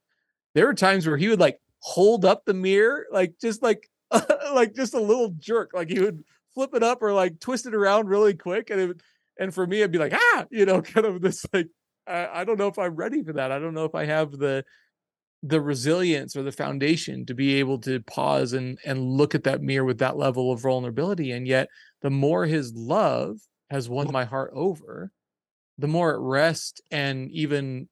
there 0.55 0.65
were 0.65 0.73
times 0.73 1.05
where 1.05 1.17
he 1.17 1.27
would 1.27 1.39
like 1.39 1.59
hold 1.79 2.25
up 2.25 2.45
the 2.45 2.53
mirror 2.53 3.05
like 3.11 3.35
just 3.39 3.61
like 3.61 3.87
like 4.53 4.73
just 4.73 4.95
a 4.95 4.99
little 4.99 5.35
jerk 5.37 5.69
like 5.75 5.89
he 5.89 5.99
would 5.99 6.23
flip 6.55 6.73
it 6.73 6.81
up 6.81 7.03
or 7.03 7.13
like 7.13 7.39
twist 7.39 7.67
it 7.67 7.75
around 7.75 8.07
really 8.07 8.33
quick 8.33 8.71
and 8.71 8.79
it 8.79 8.87
would, 8.87 9.01
and 9.39 9.53
for 9.53 9.67
me 9.67 9.83
i'd 9.83 9.91
be 9.91 9.99
like 9.99 10.15
ah! 10.15 10.45
you 10.49 10.65
know 10.65 10.81
kind 10.93 11.05
of 11.05 11.21
this 11.21 11.45
like 11.53 11.67
I, 12.07 12.43
don't 12.43 12.59
know 12.59 12.67
if 12.67 12.77
i'm 12.77 12.95
ready 12.95 13.23
for 13.23 13.33
that. 13.33 13.51
I 13.51 13.59
don't 13.59 13.73
know 13.73 13.85
if 13.85 13.95
i 13.95 14.05
have 14.05 14.31
the 14.31 14.63
the 15.43 15.61
resilience 15.61 16.35
or 16.35 16.43
the 16.43 16.51
foundation 16.51 17.25
to 17.25 17.33
be 17.35 17.55
able 17.55 17.79
to 17.79 17.99
pause 18.01 18.53
and 18.53 18.79
and 18.85 19.03
look 19.03 19.35
at 19.35 19.43
that 19.43 19.61
mirror 19.61 19.85
with 19.85 19.99
that 19.99 20.17
level 20.17 20.51
of 20.51 20.61
vulnerability. 20.61 21.31
And 21.31 21.47
yet 21.47 21.69
the 22.01 22.09
more 22.09 22.45
his 22.45 22.73
love 22.73 23.37
has 23.69 23.89
won 23.89 24.11
my 24.11 24.25
heart 24.25 24.51
over 24.53 25.11
the 25.77 25.87
more 25.87 26.13
at 26.13 26.19
rest 26.19 26.81
and 26.91 27.29
even 27.31 27.89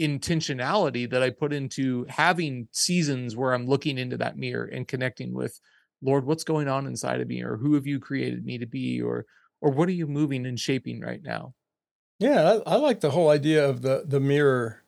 intentionality 0.00 1.08
that 1.08 1.22
I 1.22 1.30
put 1.30 1.52
into 1.52 2.04
having 2.08 2.68
seasons 2.72 3.36
where 3.36 3.54
I'm 3.54 3.66
looking 3.66 3.98
into 3.98 4.16
that 4.18 4.36
mirror 4.36 4.64
and 4.64 4.88
connecting 4.88 5.32
with 5.32 5.58
Lord, 6.02 6.26
what's 6.26 6.44
going 6.44 6.68
on 6.68 6.86
inside 6.86 7.20
of 7.20 7.28
me, 7.28 7.42
or 7.42 7.56
who 7.56 7.74
have 7.74 7.86
you 7.86 7.98
created 7.98 8.44
me 8.44 8.58
to 8.58 8.66
be, 8.66 9.00
or 9.00 9.24
or 9.62 9.70
what 9.70 9.88
are 9.88 9.92
you 9.92 10.06
moving 10.06 10.44
and 10.44 10.60
shaping 10.60 11.00
right 11.00 11.22
now? 11.22 11.54
Yeah, 12.18 12.58
I, 12.66 12.74
I 12.74 12.76
like 12.76 13.00
the 13.00 13.10
whole 13.10 13.28
idea 13.28 13.68
of 13.68 13.82
the 13.82 14.04
the 14.06 14.20
mirror, 14.20 14.82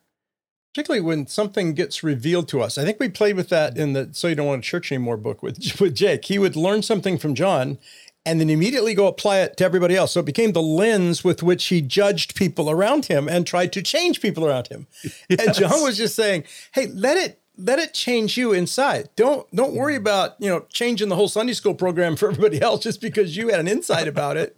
particularly 0.72 1.04
when 1.04 1.26
something 1.26 1.74
gets 1.74 2.02
revealed 2.02 2.48
to 2.48 2.60
us. 2.62 2.78
I 2.78 2.84
think 2.84 3.00
we 3.00 3.08
played 3.08 3.36
with 3.36 3.48
that 3.48 3.76
in 3.76 3.92
the 3.92 4.10
"So 4.12 4.28
You 4.28 4.34
Don't 4.34 4.46
Want 4.46 4.62
to 4.62 4.68
Church 4.68 4.92
Anymore" 4.92 5.16
book 5.16 5.42
with 5.42 5.58
with 5.80 5.94
Jake. 5.94 6.26
He 6.26 6.38
would 6.38 6.56
learn 6.56 6.82
something 6.82 7.18
from 7.18 7.34
John, 7.34 7.78
and 8.24 8.40
then 8.40 8.48
immediately 8.48 8.94
go 8.94 9.06
apply 9.06 9.38
it 9.38 9.56
to 9.56 9.64
everybody 9.64 9.96
else. 9.96 10.12
So 10.12 10.20
it 10.20 10.26
became 10.26 10.52
the 10.52 10.62
lens 10.62 11.24
with 11.24 11.42
which 11.42 11.66
he 11.66 11.80
judged 11.80 12.36
people 12.36 12.70
around 12.70 13.06
him 13.06 13.28
and 13.28 13.46
tried 13.46 13.72
to 13.74 13.82
change 13.82 14.20
people 14.20 14.46
around 14.46 14.68
him. 14.68 14.86
Yes. 15.28 15.40
And 15.46 15.54
John 15.54 15.82
was 15.82 15.96
just 15.96 16.14
saying, 16.14 16.44
"Hey, 16.72 16.86
let 16.86 17.16
it 17.16 17.40
let 17.58 17.78
it 17.78 17.92
change 17.92 18.36
you 18.36 18.52
inside. 18.52 19.08
Don't 19.16 19.50
don't 19.54 19.74
worry 19.74 19.94
mm. 19.94 20.00
about, 20.00 20.36
you 20.38 20.48
know, 20.48 20.66
changing 20.72 21.08
the 21.08 21.16
whole 21.16 21.28
Sunday 21.28 21.54
school 21.54 21.74
program 21.74 22.14
for 22.14 22.28
everybody 22.28 22.62
else 22.68 22.84
just 22.84 23.00
because 23.00 23.36
you 23.36 23.48
had 23.48 23.58
an 23.58 23.66
insight 23.68 24.06
about 24.06 24.36
it." 24.36 24.56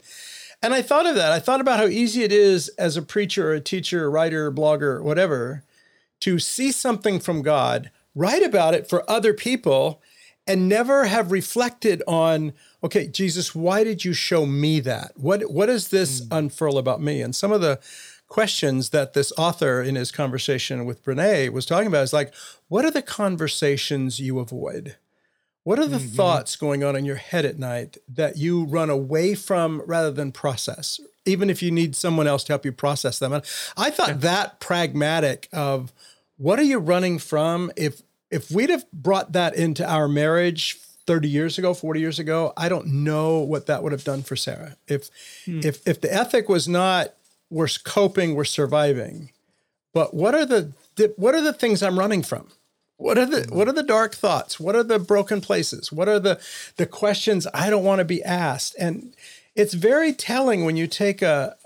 And 0.63 0.75
I 0.75 0.83
thought 0.83 1.07
of 1.07 1.15
that. 1.15 1.33
I 1.33 1.39
thought 1.39 1.61
about 1.61 1.79
how 1.79 1.87
easy 1.87 2.23
it 2.25 2.33
is 2.33 2.69
as 2.71 2.97
a 2.97 3.03
preacher, 3.03 3.51
or 3.51 3.55
a 3.55 3.61
teacher, 3.61 4.11
writer, 4.11 4.51
blogger, 4.51 5.03
whatever, 5.03 5.63
to 6.21 6.39
see 6.39 6.73
something 6.73 7.21
from 7.21 7.43
God, 7.43 7.91
write 8.15 8.43
about 8.43 8.75
it 8.75 8.89
for 8.89 9.09
other 9.09 9.33
people, 9.33 10.03
and 10.49 10.69
never 10.69 11.05
have 11.05 11.31
reflected 11.31 12.03
on 12.09 12.55
okay, 12.83 13.07
Jesus, 13.09 13.55
why 13.55 13.85
did 13.85 14.05
you 14.05 14.13
show 14.13 14.47
me 14.47 14.81
that? 14.81 15.13
What 15.17 15.51
what 15.51 15.67
does 15.67 15.89
this 15.89 16.23
mm. 16.23 16.37
unfurl 16.37 16.79
about 16.79 17.03
me? 17.03 17.21
And 17.21 17.37
some 17.37 17.53
of 17.53 17.61
the 17.61 17.79
questions 18.29 18.91
that 18.91 19.15
this 19.15 19.33
author 19.39 19.83
in 19.83 19.95
his 19.95 20.11
conversation 20.11 20.85
with 20.85 21.03
Brené 21.03 21.51
was 21.51 21.67
talking 21.67 21.87
about 21.87 22.03
is 22.03 22.13
like, 22.13 22.33
what 22.69 22.85
are 22.85 22.91
the 22.91 23.03
conversations 23.03 24.21
you 24.21 24.39
avoid? 24.39 24.97
What 25.69 25.79
are 25.79 25.87
the 25.87 25.99
mm-hmm. 25.99 26.17
thoughts 26.17 26.57
going 26.57 26.83
on 26.83 26.97
in 26.97 27.05
your 27.05 27.17
head 27.17 27.45
at 27.45 27.59
night 27.59 27.99
that 28.09 28.39
you 28.39 28.65
run 28.65 28.89
away 28.89 29.35
from 29.35 29.83
rather 29.85 30.11
than 30.11 30.33
process, 30.33 30.99
even 31.27 31.51
if 31.51 31.63
you 31.63 31.71
need 31.71 31.95
someone 31.95 32.27
else 32.27 32.43
to 32.45 32.53
help 32.53 32.65
you 32.65 32.73
process 32.73 33.19
them? 33.19 33.35
And 33.35 33.45
I 33.77 33.91
thought 33.91 34.09
yeah. 34.09 34.15
that 34.15 34.61
pragmatic 34.61 35.47
of 35.53 35.93
what 36.39 36.59
are 36.59 36.63
you 36.63 36.79
running 36.79 37.19
from? 37.19 37.71
If 37.77 38.01
if 38.31 38.51
we'd 38.51 38.71
have 38.71 38.91
brought 38.95 39.33
that 39.33 39.57
into 39.57 39.87
our 39.87 40.09
marriage 40.09 40.79
30 41.07 41.29
years 41.29 41.59
ago, 41.59 41.75
40 41.75 42.01
years 42.01 42.19
ago, 42.19 42.55
I 42.57 42.71
don't 42.71 42.87
know 42.87 43.41
what 43.41 43.67
that 43.67 43.83
would 43.83 43.93
have 43.93 44.05
done 44.05 44.23
for 44.23 44.37
Sarah. 44.37 44.75
If 44.87 45.11
hmm. 45.45 45.61
if 45.63 45.87
if 45.87 46.01
the 46.01 46.11
ethic 46.11 46.49
was 46.49 46.67
not 46.67 47.13
we're 47.51 47.69
coping, 47.85 48.35
we're 48.35 48.45
surviving, 48.45 49.33
but 49.93 50.15
what 50.15 50.35
are 50.35 50.47
the 50.47 50.73
what 51.17 51.35
are 51.35 51.43
the 51.43 51.53
things 51.53 51.83
I'm 51.83 51.99
running 51.99 52.23
from? 52.23 52.49
What 52.99 53.17
are 53.17 53.27
the 53.27 53.47
what 53.51 53.69
are 53.69 53.73
the 53.73 53.85
dark 53.85 54.15
thoughts? 54.15 54.59
What 54.59 54.75
are 54.75 54.83
the 54.83 54.99
broken 54.99 55.41
places? 55.41 55.93
What 55.93 56.09
are 56.09 56.19
the 56.19 56.41
the 56.77 56.87
questions 56.87 57.47
I 57.55 57.71
don't 57.71 57.85
want 57.85 58.01
to 58.01 58.05
be 58.05 58.23
asked? 58.25 58.75
And 58.79 59.15
it's 59.55 59.75
very 59.75 60.13
telling 60.13 60.65
when 60.65 60.77
you 60.77 60.89
take 60.89 61.23
a 61.23 61.57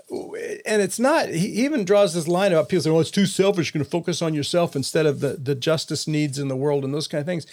and 0.65 0.81
it's 0.81 0.99
not 0.99 1.29
he 1.29 1.47
even 1.65 1.85
draws 1.85 2.13
this 2.13 2.27
line 2.27 2.51
about 2.51 2.69
people 2.69 2.83
saying, 2.83 2.95
"Oh, 2.95 2.99
it's 2.99 3.09
too 3.09 3.25
selfish. 3.25 3.73
You're 3.73 3.79
going 3.79 3.85
to 3.85 3.91
focus 3.91 4.21
on 4.21 4.35
yourself 4.35 4.75
instead 4.75 5.07
of 5.07 5.21
the 5.21 5.33
the 5.33 5.55
justice 5.55 6.07
needs 6.07 6.37
in 6.37 6.49
the 6.49 6.55
world 6.55 6.85
and 6.85 6.93
those 6.93 7.07
kind 7.07 7.21
of 7.21 7.25
things." 7.25 7.47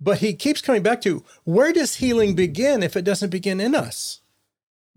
But 0.00 0.18
he 0.18 0.32
keeps 0.32 0.62
coming 0.62 0.82
back 0.82 1.02
to 1.02 1.22
where 1.44 1.74
does 1.74 1.96
healing 1.96 2.34
begin 2.34 2.82
if 2.82 2.96
it 2.96 3.04
doesn't 3.04 3.30
begin 3.30 3.60
in 3.60 3.74
us? 3.74 4.20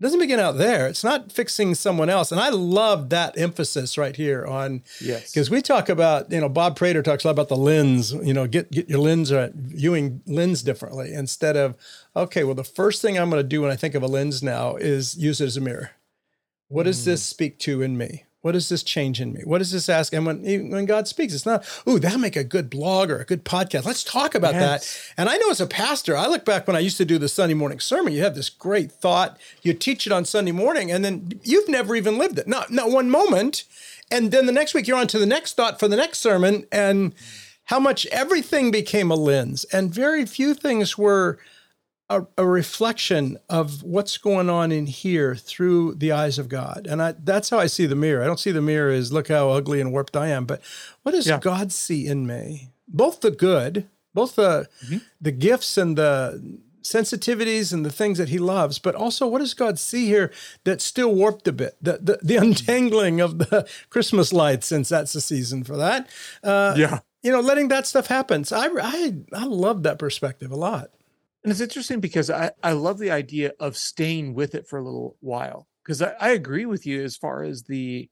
It 0.00 0.04
doesn't 0.04 0.18
begin 0.18 0.40
out 0.40 0.56
there. 0.56 0.86
It's 0.86 1.04
not 1.04 1.30
fixing 1.30 1.74
someone 1.74 2.08
else. 2.08 2.32
And 2.32 2.40
I 2.40 2.48
love 2.48 3.10
that 3.10 3.38
emphasis 3.38 3.98
right 3.98 4.16
here 4.16 4.46
on 4.46 4.82
yes. 4.98 5.30
Because 5.30 5.50
we 5.50 5.60
talk 5.60 5.90
about, 5.90 6.32
you 6.32 6.40
know, 6.40 6.48
Bob 6.48 6.74
Prater 6.74 7.02
talks 7.02 7.24
a 7.24 7.28
lot 7.28 7.32
about 7.32 7.48
the 7.48 7.56
lens, 7.56 8.12
you 8.14 8.32
know, 8.32 8.46
get 8.46 8.70
get 8.70 8.88
your 8.88 9.00
lens 9.00 9.30
right, 9.30 9.52
viewing 9.52 10.22
lens 10.26 10.62
differently 10.62 11.12
instead 11.12 11.54
of, 11.54 11.76
okay, 12.16 12.44
well, 12.44 12.54
the 12.54 12.64
first 12.64 13.02
thing 13.02 13.18
I'm 13.18 13.28
going 13.28 13.42
to 13.42 13.46
do 13.46 13.60
when 13.60 13.70
I 13.70 13.76
think 13.76 13.94
of 13.94 14.02
a 14.02 14.06
lens 14.06 14.42
now 14.42 14.76
is 14.76 15.18
use 15.18 15.38
it 15.42 15.46
as 15.46 15.58
a 15.58 15.60
mirror. 15.60 15.90
What 16.68 16.84
does 16.84 17.02
mm. 17.02 17.04
this 17.04 17.22
speak 17.22 17.58
to 17.58 17.82
in 17.82 17.98
me? 17.98 18.24
What 18.42 18.52
does 18.52 18.70
this 18.70 18.82
change 18.82 19.20
in 19.20 19.34
me? 19.34 19.42
What 19.44 19.58
does 19.58 19.70
this 19.70 19.88
ask? 19.88 20.14
And 20.14 20.24
when 20.24 20.42
when 20.70 20.86
God 20.86 21.06
speaks, 21.06 21.34
it's 21.34 21.44
not, 21.44 21.64
ooh, 21.86 21.98
that'll 21.98 22.18
make 22.18 22.36
a 22.36 22.44
good 22.44 22.70
blog 22.70 23.10
or 23.10 23.18
a 23.18 23.24
good 23.26 23.44
podcast. 23.44 23.84
Let's 23.84 24.02
talk 24.02 24.34
about 24.34 24.54
yes. 24.54 24.62
that. 24.62 25.20
And 25.20 25.28
I 25.28 25.36
know 25.36 25.50
as 25.50 25.60
a 25.60 25.66
pastor, 25.66 26.16
I 26.16 26.26
look 26.26 26.46
back 26.46 26.66
when 26.66 26.76
I 26.76 26.80
used 26.80 26.96
to 26.98 27.04
do 27.04 27.18
the 27.18 27.28
Sunday 27.28 27.54
morning 27.54 27.80
sermon. 27.80 28.14
You 28.14 28.22
have 28.22 28.34
this 28.34 28.48
great 28.48 28.90
thought, 28.90 29.38
you 29.62 29.74
teach 29.74 30.06
it 30.06 30.12
on 30.12 30.24
Sunday 30.24 30.52
morning, 30.52 30.90
and 30.90 31.04
then 31.04 31.32
you've 31.42 31.68
never 31.68 31.94
even 31.94 32.16
lived 32.16 32.38
it. 32.38 32.48
Not 32.48 32.70
not 32.70 32.90
one 32.90 33.10
moment. 33.10 33.64
And 34.10 34.30
then 34.30 34.46
the 34.46 34.52
next 34.52 34.74
week 34.74 34.88
you're 34.88 34.98
on 34.98 35.06
to 35.08 35.18
the 35.18 35.26
next 35.26 35.54
thought 35.54 35.78
for 35.78 35.86
the 35.86 35.96
next 35.96 36.20
sermon, 36.20 36.66
and 36.72 37.14
how 37.64 37.78
much 37.78 38.06
everything 38.06 38.70
became 38.70 39.10
a 39.10 39.16
lens, 39.16 39.64
and 39.66 39.94
very 39.94 40.24
few 40.26 40.54
things 40.54 40.96
were 40.96 41.38
a, 42.10 42.26
a, 42.36 42.46
reflection 42.46 43.38
of 43.48 43.82
what's 43.84 44.18
going 44.18 44.50
on 44.50 44.72
in 44.72 44.86
here 44.86 45.36
through 45.36 45.94
the 45.94 46.10
eyes 46.10 46.38
of 46.38 46.48
God. 46.48 46.86
And 46.90 47.00
I, 47.00 47.12
that's 47.12 47.50
how 47.50 47.58
I 47.58 47.66
see 47.66 47.86
the 47.86 47.94
mirror. 47.94 48.22
I 48.22 48.26
don't 48.26 48.40
see 48.40 48.50
the 48.50 48.60
mirror 48.60 48.90
as 48.90 49.12
look 49.12 49.28
how 49.28 49.50
ugly 49.50 49.80
and 49.80 49.92
warped 49.92 50.16
I 50.16 50.28
am, 50.28 50.44
but 50.44 50.60
what 51.02 51.12
does 51.12 51.28
yeah. 51.28 51.38
God 51.38 51.70
see 51.72 52.06
in 52.06 52.26
me 52.26 52.72
both 52.88 53.20
the 53.20 53.30
good, 53.30 53.88
both 54.12 54.34
the 54.34 54.68
Mhm. 54.86 55.02
the 55.20 55.30
gifts 55.30 55.78
and 55.78 55.96
the 55.96 56.58
sensitivities 56.82 57.72
and 57.72 57.84
the 57.86 57.92
things 57.92 58.18
that 58.18 58.30
he 58.30 58.38
loves, 58.38 58.78
but 58.78 58.94
also 58.94 59.26
what 59.26 59.38
does 59.38 59.54
God 59.54 59.78
see 59.78 60.06
here 60.06 60.32
that's 60.64 60.82
still 60.84 61.14
warped 61.14 61.46
a 61.46 61.52
bit? 61.52 61.76
The 61.80 61.98
the, 62.02 62.18
the 62.22 62.36
untangling 62.36 63.20
of 63.20 63.38
the 63.38 63.68
Christmas 63.90 64.32
lights, 64.32 64.66
since 64.66 64.88
that's 64.88 65.12
the 65.12 65.20
season 65.20 65.62
for 65.62 65.76
that. 65.76 66.08
Uh, 66.42 66.74
yeah. 66.76 66.98
You 67.22 67.30
know, 67.30 67.40
letting 67.40 67.68
that 67.68 67.86
stuff 67.86 68.08
happen. 68.08 68.44
So 68.44 68.56
I 68.56 68.68
I 68.82 69.14
I 69.32 69.44
love 69.44 69.84
that 69.84 69.98
perspective 69.98 70.50
a 70.50 70.56
lot. 70.56 70.90
And 71.42 71.50
it's 71.50 71.60
interesting 71.60 72.00
because 72.00 72.30
I, 72.30 72.50
I 72.62 72.72
love 72.72 72.98
the 72.98 73.10
idea 73.10 73.52
of 73.58 73.76
staying 73.76 74.34
with 74.34 74.54
it 74.54 74.68
for 74.68 74.78
a 74.78 74.84
little 74.84 75.16
while. 75.20 75.66
Because 75.82 76.02
I, 76.02 76.14
I 76.20 76.30
agree 76.30 76.66
with 76.66 76.86
you 76.86 77.02
as 77.02 77.16
far 77.16 77.42
as 77.42 77.62
the 77.62 78.08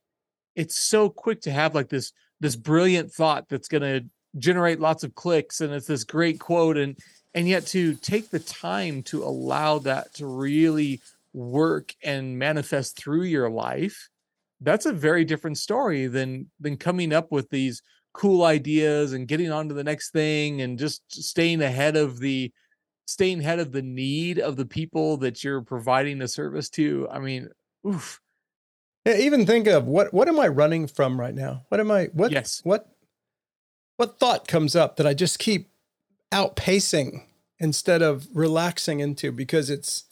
it's 0.57 0.81
so 0.81 1.09
quick 1.09 1.41
to 1.43 1.53
have 1.53 1.75
like 1.75 1.89
this 1.89 2.13
this 2.41 2.57
brilliant 2.57 3.13
thought 3.13 3.49
that's 3.49 3.69
gonna 3.69 4.01
generate 4.39 4.81
lots 4.81 5.05
of 5.05 5.15
clicks 5.15 5.61
and 5.61 5.73
it's 5.73 5.87
this 5.87 6.05
great 6.05 6.39
quote 6.41 6.77
and 6.77 6.99
and 7.35 7.47
yet 7.47 7.67
to 7.67 7.95
take 7.95 8.31
the 8.31 8.39
time 8.39 9.03
to 9.03 9.23
allow 9.23 9.79
that 9.79 10.15
to 10.15 10.27
really 10.27 11.01
work 11.33 11.95
and 12.03 12.39
manifest 12.39 12.97
through 12.97 13.23
your 13.23 13.51
life, 13.51 14.09
that's 14.61 14.87
a 14.87 14.93
very 14.93 15.25
different 15.25 15.59
story 15.59 16.07
than 16.07 16.51
than 16.59 16.77
coming 16.77 17.13
up 17.13 17.31
with 17.31 17.49
these 17.51 17.83
cool 18.13 18.43
ideas 18.45 19.13
and 19.13 19.29
getting 19.29 19.53
on 19.53 19.69
to 19.69 19.75
the 19.75 19.85
next 19.85 20.11
thing 20.11 20.63
and 20.63 20.79
just 20.79 21.03
staying 21.13 21.63
ahead 21.63 21.97
of 21.97 22.19
the 22.19 22.51
staying 23.09 23.41
ahead 23.41 23.59
of 23.59 23.73
the 23.73 23.81
need 23.81 24.39
of 24.39 24.57
the 24.57 24.67
people 24.67 25.17
that 25.17 25.43
you're 25.43 25.63
providing 25.63 26.21
a 26.21 26.29
service 26.29 26.69
to. 26.69 27.09
I 27.11 27.19
mean, 27.19 27.49
oof. 27.87 28.21
Yeah, 29.07 29.17
even 29.17 29.47
think 29.47 29.67
of 29.67 29.87
what 29.87 30.13
what 30.13 30.29
am 30.29 30.39
I 30.39 30.49
running 30.49 30.87
from 30.87 31.19
right 31.19 31.35
now? 31.35 31.65
What 31.71 31.81
am 31.81 31.91
I 31.91 32.07
what 32.13 32.31
Yes. 32.31 32.61
what 32.65 32.87
what 33.97 34.19
thought 34.19 34.47
comes 34.47 34.77
up 34.77 34.97
that 34.97 35.07
I 35.07 35.15
just 35.15 35.39
keep 35.39 35.71
outpacing 36.33 37.25
instead 37.59 38.03
of 38.03 38.29
relaxing 38.35 39.01
into 39.01 39.33
because 39.33 39.71
it's 39.71 40.05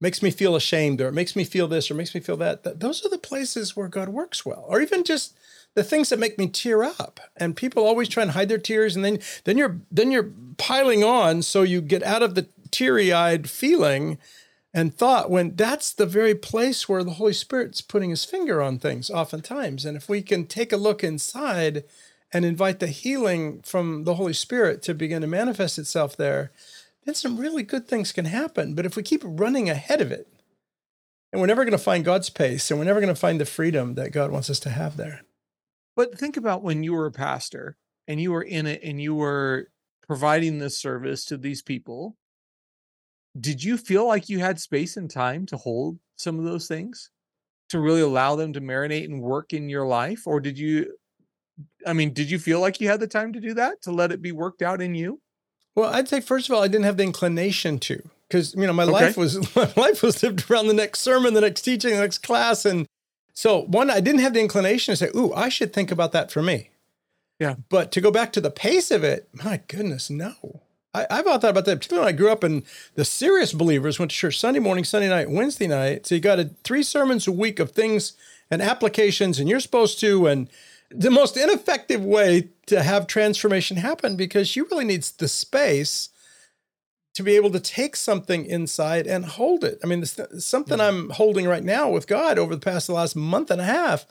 makes 0.00 0.22
me 0.22 0.30
feel 0.30 0.56
ashamed 0.56 1.02
or 1.02 1.08
it 1.08 1.12
makes 1.12 1.36
me 1.36 1.44
feel 1.44 1.68
this 1.68 1.90
or 1.90 1.94
makes 1.94 2.14
me 2.14 2.20
feel 2.20 2.38
that. 2.38 2.80
Those 2.80 3.04
are 3.04 3.10
the 3.10 3.18
places 3.18 3.76
where 3.76 3.88
God 3.88 4.08
works 4.08 4.46
well. 4.46 4.64
Or 4.66 4.80
even 4.80 5.04
just 5.04 5.36
the 5.76 5.84
things 5.84 6.08
that 6.08 6.18
make 6.18 6.38
me 6.38 6.48
tear 6.48 6.82
up. 6.82 7.20
And 7.36 7.54
people 7.54 7.84
always 7.84 8.08
try 8.08 8.22
and 8.22 8.32
hide 8.32 8.48
their 8.48 8.58
tears 8.58 8.96
and 8.96 9.04
then 9.04 9.20
then 9.44 9.56
you're 9.56 9.78
then 9.92 10.10
you're 10.10 10.32
piling 10.56 11.04
on 11.04 11.42
so 11.42 11.62
you 11.62 11.80
get 11.80 12.02
out 12.02 12.22
of 12.22 12.34
the 12.34 12.48
teary-eyed 12.70 13.48
feeling 13.48 14.18
and 14.74 14.94
thought 14.94 15.30
when 15.30 15.54
that's 15.54 15.92
the 15.92 16.06
very 16.06 16.34
place 16.34 16.88
where 16.88 17.04
the 17.04 17.12
Holy 17.12 17.32
Spirit's 17.32 17.80
putting 17.80 18.10
his 18.10 18.24
finger 18.24 18.60
on 18.60 18.78
things 18.78 19.10
oftentimes. 19.10 19.84
And 19.84 19.96
if 19.96 20.08
we 20.08 20.22
can 20.22 20.46
take 20.46 20.72
a 20.72 20.76
look 20.78 21.04
inside 21.04 21.84
and 22.32 22.44
invite 22.44 22.80
the 22.80 22.88
healing 22.88 23.60
from 23.62 24.04
the 24.04 24.14
Holy 24.14 24.32
Spirit 24.32 24.82
to 24.82 24.94
begin 24.94 25.20
to 25.20 25.28
manifest 25.28 25.78
itself 25.78 26.16
there, 26.16 26.50
then 27.04 27.14
some 27.14 27.38
really 27.38 27.62
good 27.62 27.86
things 27.86 28.12
can 28.12 28.24
happen. 28.24 28.74
But 28.74 28.86
if 28.86 28.96
we 28.96 29.02
keep 29.02 29.22
running 29.24 29.70
ahead 29.70 30.00
of 30.00 30.10
it, 30.10 30.26
and 31.32 31.40
we're 31.40 31.46
never 31.46 31.64
going 31.64 31.72
to 31.72 31.78
find 31.78 32.04
God's 32.04 32.30
pace 32.30 32.70
and 32.70 32.80
we're 32.80 32.86
never 32.86 33.00
going 33.00 33.14
to 33.14 33.20
find 33.20 33.38
the 33.38 33.44
freedom 33.44 33.94
that 33.94 34.12
God 34.12 34.30
wants 34.30 34.48
us 34.48 34.60
to 34.60 34.70
have 34.70 34.96
there. 34.96 35.22
But 35.96 36.18
think 36.18 36.36
about 36.36 36.62
when 36.62 36.82
you 36.82 36.92
were 36.92 37.06
a 37.06 37.12
pastor 37.12 37.76
and 38.06 38.20
you 38.20 38.30
were 38.32 38.42
in 38.42 38.66
it 38.66 38.82
and 38.84 39.00
you 39.00 39.14
were 39.14 39.68
providing 40.06 40.58
this 40.58 40.78
service 40.78 41.24
to 41.26 41.36
these 41.36 41.62
people. 41.62 42.16
Did 43.38 43.64
you 43.64 43.76
feel 43.76 44.06
like 44.06 44.28
you 44.28 44.38
had 44.38 44.60
space 44.60 44.96
and 44.96 45.10
time 45.10 45.46
to 45.46 45.56
hold 45.56 45.98
some 46.16 46.38
of 46.38 46.44
those 46.44 46.68
things? 46.68 47.10
To 47.70 47.80
really 47.80 48.00
allow 48.02 48.36
them 48.36 48.52
to 48.52 48.60
marinate 48.60 49.06
and 49.06 49.20
work 49.20 49.52
in 49.52 49.68
your 49.68 49.86
life? 49.86 50.26
Or 50.26 50.38
did 50.38 50.58
you 50.58 50.94
I 51.86 51.92
mean, 51.92 52.12
did 52.12 52.30
you 52.30 52.38
feel 52.38 52.60
like 52.60 52.80
you 52.80 52.88
had 52.88 53.00
the 53.00 53.06
time 53.06 53.32
to 53.32 53.40
do 53.40 53.54
that? 53.54 53.80
To 53.82 53.92
let 53.92 54.12
it 54.12 54.20
be 54.20 54.32
worked 54.32 54.62
out 54.62 54.82
in 54.82 54.94
you? 54.94 55.20
Well, 55.74 55.92
I'd 55.92 56.08
say 56.08 56.20
first 56.20 56.48
of 56.48 56.54
all, 56.54 56.62
I 56.62 56.68
didn't 56.68 56.84
have 56.84 56.96
the 56.96 57.04
inclination 57.04 57.78
to, 57.80 58.02
because 58.28 58.54
you 58.54 58.66
know 58.66 58.72
my 58.72 58.84
Okay. 58.84 58.92
life 58.92 59.16
was 59.16 59.56
my 59.56 59.72
life 59.76 60.02
was 60.02 60.22
lived 60.22 60.50
around 60.50 60.68
the 60.68 60.74
next 60.74 61.00
sermon, 61.00 61.34
the 61.34 61.40
next 61.40 61.62
teaching, 61.62 61.92
the 61.92 62.00
next 62.00 62.18
class, 62.18 62.64
and 62.64 62.86
so 63.36 63.60
one, 63.64 63.90
I 63.90 64.00
didn't 64.00 64.22
have 64.22 64.32
the 64.32 64.40
inclination 64.40 64.92
to 64.92 64.96
say, 64.96 65.10
"Ooh, 65.14 65.32
I 65.34 65.50
should 65.50 65.72
think 65.72 65.92
about 65.92 66.12
that 66.12 66.32
for 66.32 66.42
me." 66.42 66.70
Yeah. 67.38 67.56
But 67.68 67.92
to 67.92 68.00
go 68.00 68.10
back 68.10 68.32
to 68.32 68.40
the 68.40 68.50
pace 68.50 68.90
of 68.90 69.04
it, 69.04 69.28
my 69.44 69.60
goodness, 69.68 70.08
no. 70.08 70.62
I, 70.94 71.06
I've 71.10 71.26
thought 71.26 71.44
about 71.44 71.66
that, 71.66 71.76
particularly 71.76 72.06
when 72.06 72.14
I 72.14 72.16
grew 72.16 72.32
up 72.32 72.42
and 72.42 72.62
the 72.94 73.04
serious 73.04 73.52
believers 73.52 73.98
went 73.98 74.10
to 74.10 74.16
church 74.16 74.40
Sunday 74.40 74.60
morning, 74.60 74.84
Sunday 74.84 75.10
night, 75.10 75.28
Wednesday 75.28 75.66
night. 75.66 76.06
So 76.06 76.14
you 76.14 76.20
got 76.22 76.40
a, 76.40 76.50
three 76.64 76.82
sermons 76.82 77.26
a 77.26 77.32
week 77.32 77.60
of 77.60 77.72
things 77.72 78.14
and 78.50 78.62
applications, 78.62 79.38
and 79.38 79.50
you're 79.50 79.60
supposed 79.60 80.00
to, 80.00 80.26
and 80.26 80.48
the 80.90 81.10
most 81.10 81.36
ineffective 81.36 82.02
way 82.02 82.48
to 82.66 82.82
have 82.82 83.06
transformation 83.06 83.76
happen 83.76 84.16
because 84.16 84.56
you 84.56 84.66
really 84.70 84.86
need 84.86 85.02
the 85.02 85.28
space 85.28 86.08
to 87.16 87.22
be 87.22 87.34
able 87.34 87.50
to 87.50 87.60
take 87.60 87.96
something 87.96 88.44
inside 88.44 89.06
and 89.06 89.24
hold 89.24 89.64
it. 89.64 89.78
I 89.82 89.86
mean, 89.86 90.00
this, 90.00 90.20
something 90.38 90.78
I'm 90.80 91.08
holding 91.10 91.46
right 91.46 91.64
now 91.64 91.88
with 91.90 92.06
God 92.06 92.38
over 92.38 92.54
the 92.54 92.60
past 92.60 92.86
the 92.88 92.92
last 92.92 93.16
month 93.16 93.50
and 93.50 93.58
a 93.60 93.64
half. 93.64 94.04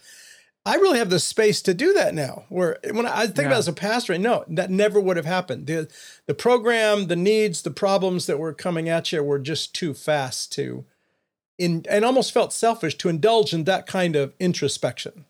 I 0.66 0.78
really 0.78 0.98
have 0.98 1.12
the 1.12 1.20
space 1.20 1.62
to 1.62 1.76
do 1.76 1.94
that 1.94 2.16
now. 2.16 2.46
Where 2.50 2.80
when 2.92 3.06
I 3.06 3.28
think 3.28 3.38
about 3.38 3.50
Yeah. 3.50 3.56
it 3.58 3.60
as 3.60 3.68
a 3.68 3.74
pastor, 3.74 4.18
no, 4.18 4.44
that 4.48 4.72
never 4.72 5.00
would 5.00 5.18
have 5.18 5.26
happened. 5.28 5.68
The 5.68 5.88
the 6.26 6.34
program, 6.34 7.06
the 7.06 7.16
needs, 7.16 7.62
the 7.62 7.70
problems 7.70 8.26
that 8.26 8.40
were 8.40 8.54
coming 8.54 8.90
at 8.90 9.12
you 9.12 9.22
were 9.22 9.38
just 9.38 9.76
too 9.76 9.94
fast 9.94 10.52
to 10.54 10.86
in 11.60 11.86
and 11.88 12.04
almost 12.04 12.32
felt 12.34 12.52
selfish 12.54 12.98
to 12.98 13.10
indulge 13.10 13.54
in 13.54 13.66
that 13.66 13.86
kind 13.86 14.16
of 14.16 14.34
introspection. 14.40 15.26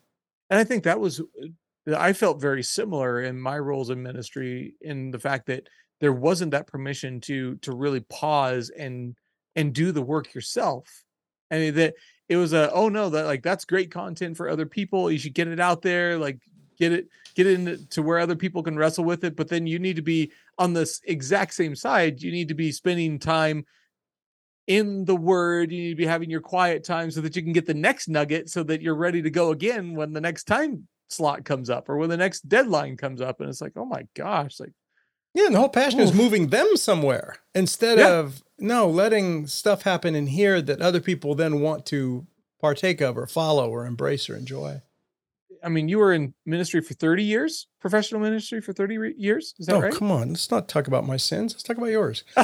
And 0.48 0.58
I 0.58 0.64
think 0.64 0.84
that 0.84 0.98
was 1.00 1.20
uh, 1.20 1.94
I 1.94 2.14
felt 2.14 2.40
very 2.40 2.62
similar 2.62 3.20
in 3.20 3.38
my 3.38 3.58
roles 3.58 3.90
in 3.90 4.02
ministry 4.02 4.76
in 4.80 5.10
the 5.10 5.18
fact 5.18 5.46
that 5.48 5.68
there 6.00 6.12
wasn't 6.12 6.50
that 6.52 6.66
permission 6.66 7.20
to 7.22 7.56
to 7.56 7.72
really 7.72 8.00
pause 8.00 8.70
and 8.70 9.16
and 9.54 9.74
do 9.74 9.92
the 9.92 10.02
work 10.02 10.34
yourself. 10.34 11.04
I 11.50 11.58
mean 11.58 11.74
that 11.74 11.94
it 12.28 12.36
was 12.36 12.52
a 12.52 12.70
oh 12.72 12.88
no 12.88 13.08
that 13.10 13.26
like 13.26 13.42
that's 13.42 13.64
great 13.64 13.90
content 13.90 14.36
for 14.36 14.48
other 14.48 14.66
people. 14.66 15.10
You 15.10 15.18
should 15.18 15.34
get 15.34 15.48
it 15.48 15.60
out 15.60 15.82
there, 15.82 16.18
like 16.18 16.38
get 16.78 16.92
it 16.92 17.08
get 17.34 17.46
it 17.46 17.54
into 17.54 17.86
to 17.88 18.02
where 18.02 18.18
other 18.18 18.36
people 18.36 18.62
can 18.62 18.76
wrestle 18.76 19.04
with 19.04 19.24
it. 19.24 19.36
But 19.36 19.48
then 19.48 19.66
you 19.66 19.78
need 19.78 19.96
to 19.96 20.02
be 20.02 20.32
on 20.58 20.72
this 20.72 21.00
exact 21.04 21.54
same 21.54 21.74
side. 21.74 22.22
You 22.22 22.32
need 22.32 22.48
to 22.48 22.54
be 22.54 22.72
spending 22.72 23.18
time 23.18 23.64
in 24.66 25.04
the 25.04 25.16
word 25.16 25.70
you 25.70 25.80
need 25.80 25.90
to 25.90 25.96
be 25.96 26.06
having 26.06 26.30
your 26.30 26.40
quiet 26.40 26.82
time 26.82 27.10
so 27.10 27.20
that 27.20 27.36
you 27.36 27.42
can 27.42 27.52
get 27.52 27.66
the 27.66 27.74
next 27.74 28.08
nugget 28.08 28.50
so 28.50 28.62
that 28.64 28.82
you're 28.82 28.96
ready 28.96 29.22
to 29.22 29.30
go 29.30 29.50
again 29.50 29.94
when 29.94 30.12
the 30.12 30.20
next 30.20 30.44
time 30.44 30.86
slot 31.08 31.44
comes 31.44 31.70
up 31.70 31.88
or 31.88 31.96
when 31.96 32.10
the 32.10 32.16
next 32.16 32.48
deadline 32.48 32.96
comes 32.96 33.20
up 33.20 33.40
and 33.40 33.48
it's 33.48 33.60
like 33.60 33.74
oh 33.76 33.84
my 33.84 34.04
gosh 34.14 34.58
like 34.58 34.72
Yeah, 35.36 35.46
and 35.46 35.54
the 35.54 35.58
whole 35.60 35.68
passion 35.68 36.00
is 36.00 36.14
moving 36.14 36.48
them 36.48 36.76
somewhere 36.76 37.36
instead 37.54 37.98
Yeah. 37.98 38.14
of 38.20 38.42
no 38.58 38.88
letting 38.88 39.46
stuff 39.46 39.82
happen 39.82 40.14
in 40.14 40.26
here 40.28 40.62
that 40.62 40.80
other 40.80 41.00
people 41.00 41.34
then 41.34 41.60
want 41.60 41.84
to 41.86 42.26
partake 42.60 43.02
of 43.02 43.18
or 43.18 43.26
follow 43.26 43.68
or 43.70 43.84
embrace 43.84 44.30
or 44.30 44.36
enjoy. 44.36 44.80
i 45.62 45.68
mean 45.68 45.88
you 45.88 45.98
were 45.98 46.12
in 46.12 46.32
ministry 46.46 46.80
for 46.80 46.94
30 46.94 47.22
years 47.22 47.66
professional 47.80 48.20
ministry 48.20 48.60
for 48.62 48.72
30 48.72 48.98
re- 48.98 49.14
years 49.18 49.54
is 49.58 49.66
that 49.66 49.76
oh, 49.76 49.80
right 49.80 49.92
come 49.92 50.10
on. 50.10 50.28
Let's 50.30 50.50
not 50.50 50.68
talk 50.68 50.86
about 50.86 51.06
my 51.06 51.16
sins. 51.18 51.52
Let's 51.52 51.62
talk 51.64 51.76
about 51.76 51.90
yours. 51.90 52.24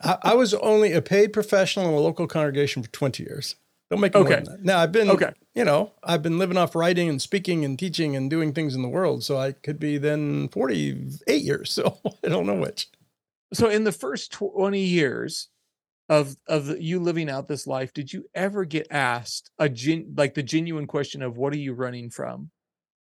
I, 0.00 0.16
I 0.22 0.34
was 0.34 0.52
only 0.54 0.92
a 0.92 1.02
paid 1.02 1.32
professional 1.32 1.86
in 1.88 1.94
a 1.94 1.98
local 2.00 2.26
congregation 2.26 2.82
for 2.82 2.90
20 2.90 3.22
years. 3.22 3.54
Don't 3.90 4.00
make 4.00 4.14
Okay. 4.14 4.44
Now, 4.60 4.80
I've 4.80 4.92
been, 4.92 5.10
Okay. 5.10 5.32
you 5.54 5.64
know, 5.64 5.92
I've 6.02 6.22
been 6.22 6.38
living 6.38 6.58
off 6.58 6.74
writing 6.74 7.08
and 7.08 7.22
speaking 7.22 7.64
and 7.64 7.78
teaching 7.78 8.14
and 8.14 8.28
doing 8.28 8.52
things 8.52 8.74
in 8.74 8.82
the 8.82 8.88
world. 8.88 9.24
So 9.24 9.38
I 9.38 9.52
could 9.52 9.78
be 9.78 9.96
then 9.96 10.48
48 10.48 11.42
years. 11.42 11.70
So 11.78 11.98
I 12.24 12.28
don't 12.28 12.46
know 12.46 12.56
which. 12.60 12.88
so 13.54 13.68
in 13.68 13.84
the 13.84 13.92
first 13.92 14.30
20 14.32 14.78
years 14.80 15.48
of 16.10 16.36
of 16.46 16.78
you 16.80 17.00
living 17.00 17.30
out 17.30 17.48
this 17.48 17.66
life 17.66 17.92
did 17.92 18.12
you 18.12 18.24
ever 18.34 18.64
get 18.64 18.86
asked 18.90 19.50
a 19.58 19.68
gen, 19.68 20.14
like 20.16 20.34
the 20.34 20.42
genuine 20.42 20.86
question 20.86 21.22
of 21.22 21.36
what 21.36 21.52
are 21.52 21.58
you 21.58 21.72
running 21.74 22.10
from 22.10 22.50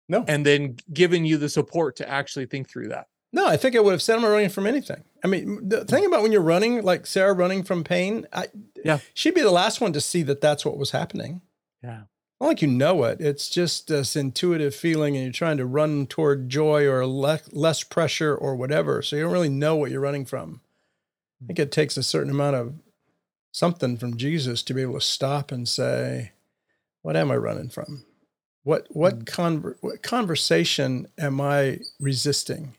No. 0.08 0.24
and 0.28 0.44
then 0.44 0.76
given 0.92 1.24
you 1.24 1.38
the 1.38 1.48
support 1.48 1.96
to 1.96 2.08
actually 2.08 2.46
think 2.46 2.68
through 2.70 2.88
that 2.88 3.06
No, 3.32 3.46
I 3.46 3.56
think 3.56 3.76
I 3.76 3.80
would 3.80 3.92
have 3.92 4.02
said 4.02 4.16
I'm 4.16 4.24
running 4.24 4.50
from 4.50 4.66
anything. 4.66 5.02
I 5.24 5.28
mean, 5.28 5.66
the 5.68 5.84
thing 5.86 6.02
hmm. 6.04 6.12
about 6.12 6.22
when 6.22 6.32
you're 6.32 6.42
running, 6.42 6.82
like 6.82 7.06
Sarah 7.06 7.32
running 7.32 7.62
from 7.62 7.82
pain, 7.82 8.26
I, 8.32 8.48
Yeah. 8.84 8.98
she'd 9.14 9.34
be 9.34 9.42
the 9.42 9.50
last 9.50 9.80
one 9.80 9.92
to 9.92 10.00
see 10.00 10.22
that 10.22 10.40
that's 10.40 10.64
what 10.64 10.78
was 10.78 10.90
happening. 10.90 11.40
yeah 11.82 12.02
Not 12.40 12.46
like 12.46 12.62
you 12.62 12.68
know 12.68 13.04
it. 13.04 13.20
It's 13.20 13.48
just 13.48 13.88
this 13.88 14.16
intuitive 14.16 14.74
feeling, 14.74 15.16
and 15.16 15.24
you're 15.24 15.32
trying 15.32 15.58
to 15.58 15.66
run 15.66 16.06
toward 16.06 16.48
joy 16.48 16.86
or 16.86 17.06
le- 17.06 17.40
less 17.52 17.82
pressure 17.82 18.34
or 18.34 18.56
whatever. 18.56 19.02
So 19.02 19.16
you 19.16 19.22
don't 19.22 19.32
really 19.32 19.48
know 19.48 19.76
what 19.76 19.90
you're 19.90 20.00
running 20.00 20.24
from. 20.24 20.60
I 21.42 21.46
think 21.46 21.58
it 21.58 21.72
takes 21.72 21.96
a 21.96 22.02
certain 22.02 22.30
amount 22.30 22.56
of 22.56 22.74
something 23.52 23.96
from 23.96 24.16
Jesus 24.16 24.62
to 24.62 24.74
be 24.74 24.82
able 24.82 24.94
to 24.94 25.00
stop 25.00 25.52
and 25.52 25.68
say, 25.68 26.32
"What 27.02 27.16
am 27.16 27.30
I 27.30 27.36
running 27.36 27.68
from? 27.68 28.04
What 28.64 28.86
what, 28.90 29.14
hmm. 29.14 29.20
conver- 29.22 29.76
what 29.80 30.02
conversation 30.02 31.08
am 31.18 31.40
I 31.40 31.80
resisting?" 32.00 32.76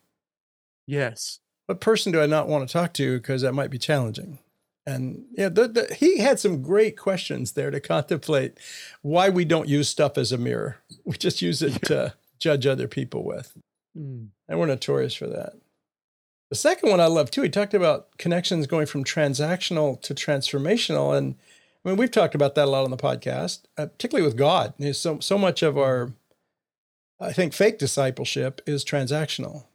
yes 0.85 1.39
what 1.65 1.79
person 1.79 2.11
do 2.11 2.21
I 2.21 2.25
not 2.25 2.47
want 2.47 2.67
to 2.67 2.73
talk 2.73 2.93
to 2.93 3.17
because 3.17 3.41
that 3.41 3.53
might 3.53 3.71
be 3.71 3.77
challenging? 3.77 4.39
And 4.85 5.25
yeah, 5.37 5.49
the, 5.49 5.67
the, 5.67 5.95
he 5.95 6.19
had 6.19 6.39
some 6.39 6.61
great 6.61 6.97
questions 6.97 7.53
there 7.53 7.71
to 7.71 7.79
contemplate 7.79 8.57
why 9.01 9.29
we 9.29 9.45
don't 9.45 9.69
use 9.69 9.87
stuff 9.87 10.17
as 10.17 10.31
a 10.31 10.37
mirror. 10.37 10.77
We 11.05 11.17
just 11.17 11.41
use 11.41 11.61
it 11.61 11.81
to 11.83 12.13
judge 12.39 12.65
other 12.65 12.87
people 12.87 13.25
with. 13.25 13.57
Mm. 13.97 14.29
And 14.47 14.59
we're 14.59 14.67
notorious 14.67 15.13
for 15.13 15.27
that. 15.27 15.53
The 16.49 16.55
second 16.55 16.91
one 16.91 17.01
I 17.01 17.07
love 17.07 17.29
too, 17.29 17.41
he 17.41 17.49
talked 17.49 17.73
about 17.73 18.17
connections 18.17 18.67
going 18.67 18.85
from 18.85 19.03
transactional 19.03 19.99
to 20.01 20.13
transformational. 20.13 21.17
And 21.17 21.35
I 21.83 21.89
mean, 21.89 21.97
we've 21.97 22.11
talked 22.11 22.35
about 22.35 22.55
that 22.55 22.65
a 22.67 22.71
lot 22.71 22.85
on 22.85 22.91
the 22.91 22.97
podcast, 22.97 23.63
uh, 23.77 23.87
particularly 23.87 24.25
with 24.25 24.37
God. 24.37 24.73
You 24.77 24.87
know, 24.87 24.91
so, 24.93 25.19
so 25.19 25.37
much 25.37 25.61
of 25.61 25.77
our, 25.77 26.13
I 27.19 27.33
think, 27.33 27.53
fake 27.53 27.79
discipleship 27.79 28.61
is 28.65 28.85
transactional. 28.85 29.65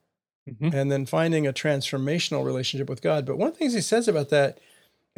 Mhm. 0.49 0.73
And 0.73 0.91
then 0.91 1.05
finding 1.05 1.47
a 1.47 1.53
transformational 1.53 2.45
relationship 2.45 2.89
with 2.89 3.03
God. 3.03 3.27
But 3.27 3.37
one 3.37 3.49
of 3.49 3.55
the 3.55 3.59
things 3.59 3.75
he 3.75 3.83
says 3.83 4.09
about 4.09 4.31
that 4.31 4.59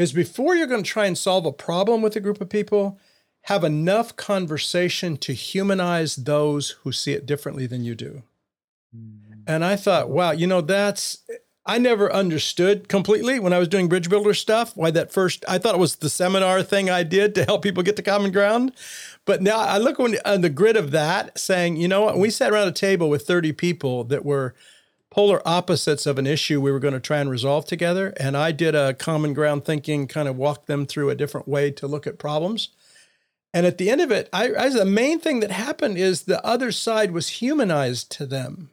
is 0.00 0.12
before 0.12 0.56
you're 0.56 0.66
going 0.66 0.82
to 0.82 0.90
try 0.90 1.06
and 1.06 1.18
solve 1.18 1.44
a 1.44 1.52
problem 1.52 2.00
with 2.00 2.16
a 2.16 2.20
group 2.20 2.40
of 2.40 2.48
people, 2.48 2.98
have 3.42 3.64
enough 3.64 4.16
conversation 4.16 5.16
to 5.18 5.32
humanize 5.34 6.16
those 6.16 6.70
who 6.82 6.92
see 6.92 7.12
it 7.12 7.26
differently 7.26 7.66
than 7.66 7.84
you 7.84 7.94
do. 7.94 8.22
Hmm. 8.94 9.42
And 9.46 9.64
I 9.64 9.76
thought, 9.76 10.08
wow, 10.08 10.30
you 10.30 10.46
know, 10.46 10.62
that's 10.62 11.18
I 11.66 11.76
never 11.78 12.10
understood 12.12 12.88
completely 12.88 13.38
when 13.38 13.52
I 13.52 13.58
was 13.58 13.68
doing 13.68 13.88
bridge 13.88 14.08
builder 14.08 14.32
stuff 14.32 14.74
why 14.76 14.90
that 14.92 15.12
first 15.12 15.44
I 15.46 15.58
thought 15.58 15.74
it 15.74 15.80
was 15.80 15.96
the 15.96 16.08
seminar 16.08 16.62
thing 16.62 16.88
I 16.88 17.02
did 17.02 17.34
to 17.34 17.44
help 17.44 17.62
people 17.62 17.82
get 17.82 17.96
to 17.96 18.02
common 18.02 18.32
ground. 18.32 18.72
But 19.26 19.42
now 19.42 19.58
I 19.58 19.76
look 19.76 20.00
on, 20.00 20.16
on 20.24 20.40
the 20.40 20.48
grid 20.48 20.76
of 20.76 20.92
that 20.92 21.38
saying, 21.38 21.76
you 21.76 21.88
know 21.88 22.02
what, 22.02 22.18
we 22.18 22.30
sat 22.30 22.52
around 22.52 22.68
a 22.68 22.72
table 22.72 23.10
with 23.10 23.26
30 23.26 23.52
people 23.52 24.04
that 24.04 24.24
were 24.24 24.54
polar 25.10 25.42
opposites 25.46 26.06
of 26.06 26.18
an 26.18 26.26
issue 26.26 26.60
we 26.60 26.70
were 26.70 26.78
going 26.78 26.94
to 26.94 27.00
try 27.00 27.18
and 27.18 27.30
resolve 27.30 27.66
together. 27.66 28.14
And 28.18 28.36
I 28.36 28.52
did 28.52 28.74
a 28.74 28.94
common 28.94 29.34
ground 29.34 29.64
thinking, 29.64 30.06
kind 30.06 30.28
of 30.28 30.36
walk 30.36 30.66
them 30.66 30.86
through 30.86 31.10
a 31.10 31.16
different 31.16 31.48
way 31.48 31.70
to 31.72 31.86
look 31.86 32.06
at 32.06 32.18
problems. 32.18 32.68
And 33.52 33.66
at 33.66 33.78
the 33.78 33.90
end 33.90 34.00
of 34.00 34.12
it, 34.12 34.28
I, 34.32 34.54
I 34.54 34.68
the 34.68 34.84
main 34.84 35.18
thing 35.18 35.40
that 35.40 35.50
happened 35.50 35.98
is 35.98 36.22
the 36.22 36.44
other 36.46 36.70
side 36.70 37.10
was 37.10 37.28
humanized 37.28 38.10
to 38.12 38.26
them. 38.26 38.70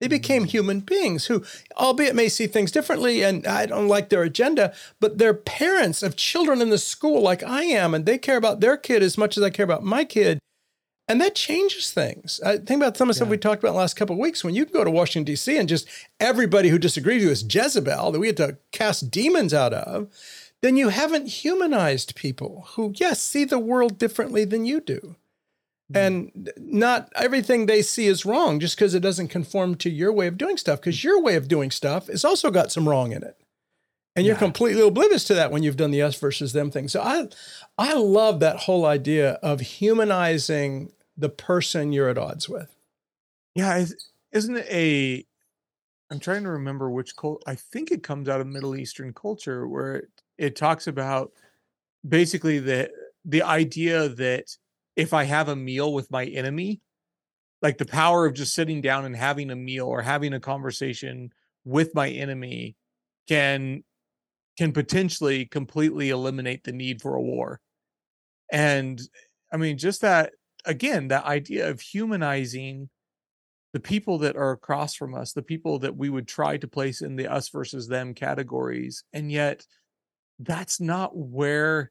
They 0.00 0.06
hmm. 0.06 0.10
became 0.10 0.44
human 0.44 0.80
beings 0.80 1.26
who, 1.26 1.44
albeit 1.76 2.14
may 2.14 2.28
see 2.28 2.46
things 2.46 2.70
differently, 2.70 3.22
and 3.22 3.46
I 3.46 3.66
don't 3.66 3.88
like 3.88 4.08
their 4.08 4.22
agenda, 4.22 4.72
but 5.00 5.18
they're 5.18 5.34
parents 5.34 6.02
of 6.02 6.16
children 6.16 6.62
in 6.62 6.70
the 6.70 6.78
school 6.78 7.20
like 7.20 7.42
I 7.42 7.64
am, 7.64 7.94
and 7.94 8.06
they 8.06 8.18
care 8.18 8.36
about 8.36 8.60
their 8.60 8.76
kid 8.76 9.02
as 9.02 9.18
much 9.18 9.36
as 9.36 9.42
I 9.42 9.50
care 9.50 9.64
about 9.64 9.82
my 9.82 10.04
kid. 10.04 10.38
And 11.12 11.20
that 11.20 11.34
changes 11.34 11.90
things. 11.90 12.40
I 12.44 12.56
think 12.56 12.80
about 12.82 12.96
some 12.96 13.08
of 13.08 13.14
the 13.14 13.18
stuff 13.18 13.26
Yeah. 13.28 13.32
we 13.32 13.36
talked 13.38 13.62
about 13.62 13.68
in 13.70 13.74
the 13.74 13.80
last 13.80 13.96
couple 13.96 14.14
of 14.14 14.18
weeks. 14.20 14.42
When 14.42 14.54
you 14.54 14.64
can 14.64 14.72
go 14.72 14.82
to 14.82 14.90
Washington, 14.90 15.24
D.C., 15.24 15.56
and 15.58 15.68
just 15.68 15.86
everybody 16.18 16.70
who 16.70 16.78
disagrees 16.78 17.16
with 17.18 17.24
you 17.24 17.30
is 17.30 17.44
Jezebel 17.54 18.12
that 18.12 18.18
we 18.18 18.28
had 18.28 18.36
to 18.38 18.56
cast 18.72 19.10
demons 19.10 19.52
out 19.52 19.74
of, 19.74 20.08
then 20.62 20.76
you 20.76 20.88
haven't 20.88 21.26
humanized 21.26 22.14
people 22.16 22.64
who, 22.76 22.92
yes, 22.96 23.20
see 23.20 23.44
the 23.44 23.58
world 23.58 23.98
differently 23.98 24.44
than 24.46 24.64
you 24.64 24.80
do. 24.80 25.16
Hmm. 25.90 25.96
And 25.96 26.50
not 26.56 27.12
everything 27.14 27.66
they 27.66 27.82
see 27.82 28.06
is 28.06 28.24
wrong 28.24 28.58
just 28.58 28.76
because 28.76 28.94
it 28.94 29.00
doesn't 29.00 29.28
conform 29.28 29.74
to 29.76 29.90
your 29.90 30.12
way 30.12 30.28
of 30.28 30.38
doing 30.38 30.56
stuff, 30.56 30.80
because 30.80 31.04
your 31.04 31.20
way 31.20 31.34
of 31.34 31.46
doing 31.46 31.70
stuff 31.70 32.06
has 32.06 32.24
also 32.24 32.50
got 32.50 32.72
some 32.72 32.88
wrong 32.88 33.12
in 33.12 33.22
it. 33.22 33.36
And 34.14 34.26
you're 34.26 34.34
Yeah. 34.36 34.40
completely 34.40 34.86
oblivious 34.86 35.24
to 35.24 35.34
that 35.34 35.50
when 35.50 35.62
you've 35.62 35.76
done 35.78 35.90
the 35.90 36.02
us 36.02 36.16
versus 36.16 36.52
them 36.52 36.70
thing. 36.70 36.88
So 36.88 37.00
I 37.02 37.28
I 37.78 37.94
love 37.94 38.40
that 38.40 38.56
whole 38.60 38.84
idea 38.84 39.32
of 39.42 39.60
humanizing 39.60 40.92
the 41.16 41.28
person 41.28 41.92
you're 41.92 42.08
at 42.08 42.18
odds 42.18 42.48
with. 42.48 42.74
Yeah, 43.54 43.76
is- 43.76 44.10
isn't 44.32 44.56
it 44.56 44.66
a? 44.70 45.26
I'm 46.10 46.20
trying 46.20 46.44
to 46.44 46.50
remember 46.50 46.90
which 46.90 47.16
cult. 47.16 47.42
I 47.46 47.54
think 47.54 47.90
it 47.90 48.02
comes 48.02 48.28
out 48.28 48.40
of 48.40 48.46
Middle 48.46 48.76
Eastern 48.76 49.12
culture 49.14 49.66
where 49.66 49.96
it, 49.96 50.08
it 50.38 50.56
talks 50.56 50.86
about 50.86 51.32
basically 52.06 52.58
the 52.58 52.90
the 53.24 53.42
idea 53.42 54.08
that 54.08 54.56
if 54.96 55.14
I 55.14 55.24
have 55.24 55.48
a 55.48 55.56
meal 55.56 55.94
with 55.94 56.10
my 56.10 56.24
enemy, 56.24 56.80
like 57.62 57.78
the 57.78 57.86
power 57.86 58.26
of 58.26 58.34
just 58.34 58.54
sitting 58.54 58.80
down 58.80 59.04
and 59.04 59.16
having 59.16 59.50
a 59.50 59.56
meal 59.56 59.86
or 59.86 60.02
having 60.02 60.34
a 60.34 60.40
conversation 60.40 61.32
with 61.64 61.94
my 61.94 62.08
enemy 62.08 62.76
can 63.28 63.84
can 64.58 64.72
potentially 64.72 65.46
completely 65.46 66.10
eliminate 66.10 66.64
the 66.64 66.72
need 66.72 67.00
for 67.00 67.14
a 67.14 67.22
war. 67.22 67.60
And 68.50 69.00
I 69.52 69.56
mean, 69.56 69.78
just 69.78 70.02
that 70.02 70.32
again, 70.64 71.08
that 71.08 71.24
idea 71.24 71.68
of 71.68 71.80
humanizing 71.80 72.88
the 73.72 73.80
people 73.80 74.18
that 74.18 74.36
are 74.36 74.52
across 74.52 74.94
from 74.94 75.14
us, 75.14 75.32
the 75.32 75.42
people 75.42 75.78
that 75.80 75.96
we 75.96 76.10
would 76.10 76.28
try 76.28 76.56
to 76.58 76.68
place 76.68 77.00
in 77.00 77.16
the 77.16 77.26
us 77.26 77.48
versus 77.48 77.88
them 77.88 78.14
categories. 78.14 79.04
And 79.12 79.32
yet, 79.32 79.64
that's 80.38 80.80
not 80.80 81.16
where, 81.16 81.90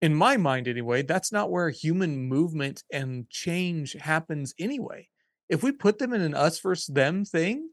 in 0.00 0.14
my 0.14 0.36
mind 0.36 0.66
anyway, 0.66 1.02
that's 1.02 1.30
not 1.30 1.50
where 1.50 1.70
human 1.70 2.24
movement 2.24 2.82
and 2.92 3.28
change 3.30 3.92
happens 3.92 4.54
anyway. 4.58 5.08
If 5.48 5.62
we 5.62 5.72
put 5.72 5.98
them 5.98 6.12
in 6.12 6.22
an 6.22 6.34
us 6.34 6.58
versus 6.60 6.86
them 6.86 7.24
thing, 7.24 7.70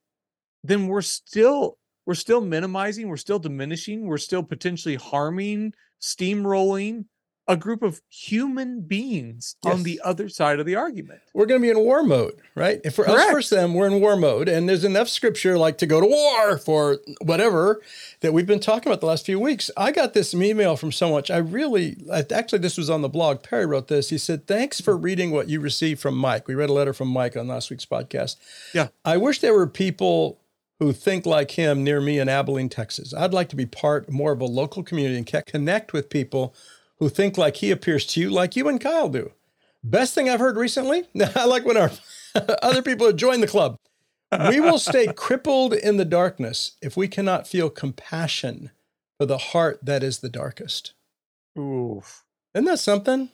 then 0.63 0.87
we're 0.87 1.01
still 1.01 1.77
we're 2.05 2.15
still 2.15 2.41
minimizing, 2.41 3.07
we're 3.07 3.17
still 3.17 3.39
diminishing, 3.39 4.05
we're 4.05 4.17
still 4.17 4.41
potentially 4.41 4.95
harming, 4.95 5.73
steamrolling 6.01 7.05
a 7.49 7.57
group 7.57 7.81
of 7.81 7.99
human 8.09 8.81
beings 8.81 9.55
on 9.65 9.81
the 9.81 9.99
other 10.05 10.29
side 10.29 10.59
of 10.59 10.67
the 10.67 10.75
argument. 10.75 11.19
We're 11.33 11.47
going 11.47 11.59
to 11.59 11.65
be 11.65 11.71
in 11.71 11.79
war 11.79 12.03
mode, 12.03 12.39
right? 12.53 12.79
If 12.83 12.99
we're 12.99 13.05
us 13.05 13.15
Correct. 13.15 13.31
versus 13.31 13.49
them, 13.49 13.73
we're 13.73 13.87
in 13.87 13.99
war 13.99 14.15
mode. 14.15 14.47
And 14.47 14.69
there's 14.69 14.83
enough 14.83 15.09
scripture 15.09 15.57
like 15.57 15.79
to 15.79 15.87
go 15.87 15.99
to 15.99 16.05
war 16.05 16.59
for 16.59 16.99
whatever 17.21 17.81
that 18.21 18.33
we've 18.33 18.45
been 18.45 18.59
talking 18.59 18.91
about 18.91 19.01
the 19.01 19.07
last 19.07 19.25
few 19.25 19.39
weeks. 19.39 19.71
I 19.75 19.91
got 19.91 20.13
this 20.13 20.31
email 20.35 20.75
from 20.75 20.91
someone, 20.91 21.23
I 21.31 21.37
really, 21.37 21.97
actually, 22.11 22.59
this 22.59 22.77
was 22.77 22.87
on 22.87 23.01
the 23.01 23.09
blog. 23.09 23.41
Perry 23.41 23.65
wrote 23.65 23.87
this. 23.87 24.11
He 24.11 24.19
said, 24.19 24.45
Thanks 24.45 24.79
for 24.79 24.93
mm-hmm. 24.93 25.03
reading 25.03 25.31
what 25.31 25.49
you 25.49 25.59
received 25.59 25.99
from 25.99 26.15
Mike. 26.15 26.47
We 26.47 26.53
read 26.53 26.69
a 26.69 26.73
letter 26.73 26.93
from 26.93 27.07
Mike 27.07 27.35
on 27.35 27.47
last 27.47 27.71
week's 27.71 27.85
podcast. 27.85 28.35
Yeah. 28.75 28.89
I 29.03 29.17
wish 29.17 29.39
there 29.39 29.55
were 29.55 29.65
people 29.65 30.39
who 30.77 30.93
think 30.93 31.25
like 31.25 31.51
him 31.51 31.83
near 31.83 31.99
me 31.99 32.19
in 32.19 32.29
Abilene, 32.29 32.69
Texas. 32.69 33.11
I'd 33.11 33.33
like 33.33 33.49
to 33.49 33.55
be 33.55 33.65
part 33.65 34.11
more 34.11 34.33
of 34.33 34.39
a 34.39 34.45
local 34.45 34.83
community 34.83 35.17
and 35.17 35.45
connect 35.47 35.93
with 35.93 36.11
people 36.11 36.53
who 36.99 37.09
think 37.09 37.37
like 37.37 37.57
he 37.57 37.71
appears 37.71 38.05
to 38.07 38.19
you, 38.21 38.29
like 38.29 38.55
you 38.55 38.67
and 38.67 38.79
Kyle 38.81 39.09
do. 39.09 39.31
Best 39.83 40.13
thing 40.13 40.29
I've 40.29 40.39
heard 40.39 40.57
recently, 40.57 41.03
I 41.35 41.45
like 41.45 41.65
when 41.65 41.77
our 41.77 41.91
other 42.61 42.81
people 42.81 43.07
have 43.07 43.15
joined 43.15 43.41
the 43.43 43.47
club. 43.47 43.77
We 44.49 44.59
will 44.59 44.77
stay 44.79 45.07
crippled 45.15 45.73
in 45.73 45.97
the 45.97 46.05
darkness 46.05 46.73
if 46.81 46.95
we 46.95 47.07
cannot 47.07 47.47
feel 47.47 47.69
compassion 47.69 48.71
for 49.17 49.25
the 49.25 49.37
heart 49.37 49.79
that 49.83 50.03
is 50.03 50.19
the 50.19 50.29
darkest. 50.29 50.93
Oof. 51.57 52.23
Isn't 52.53 52.65
that 52.65 52.79
something? 52.79 53.29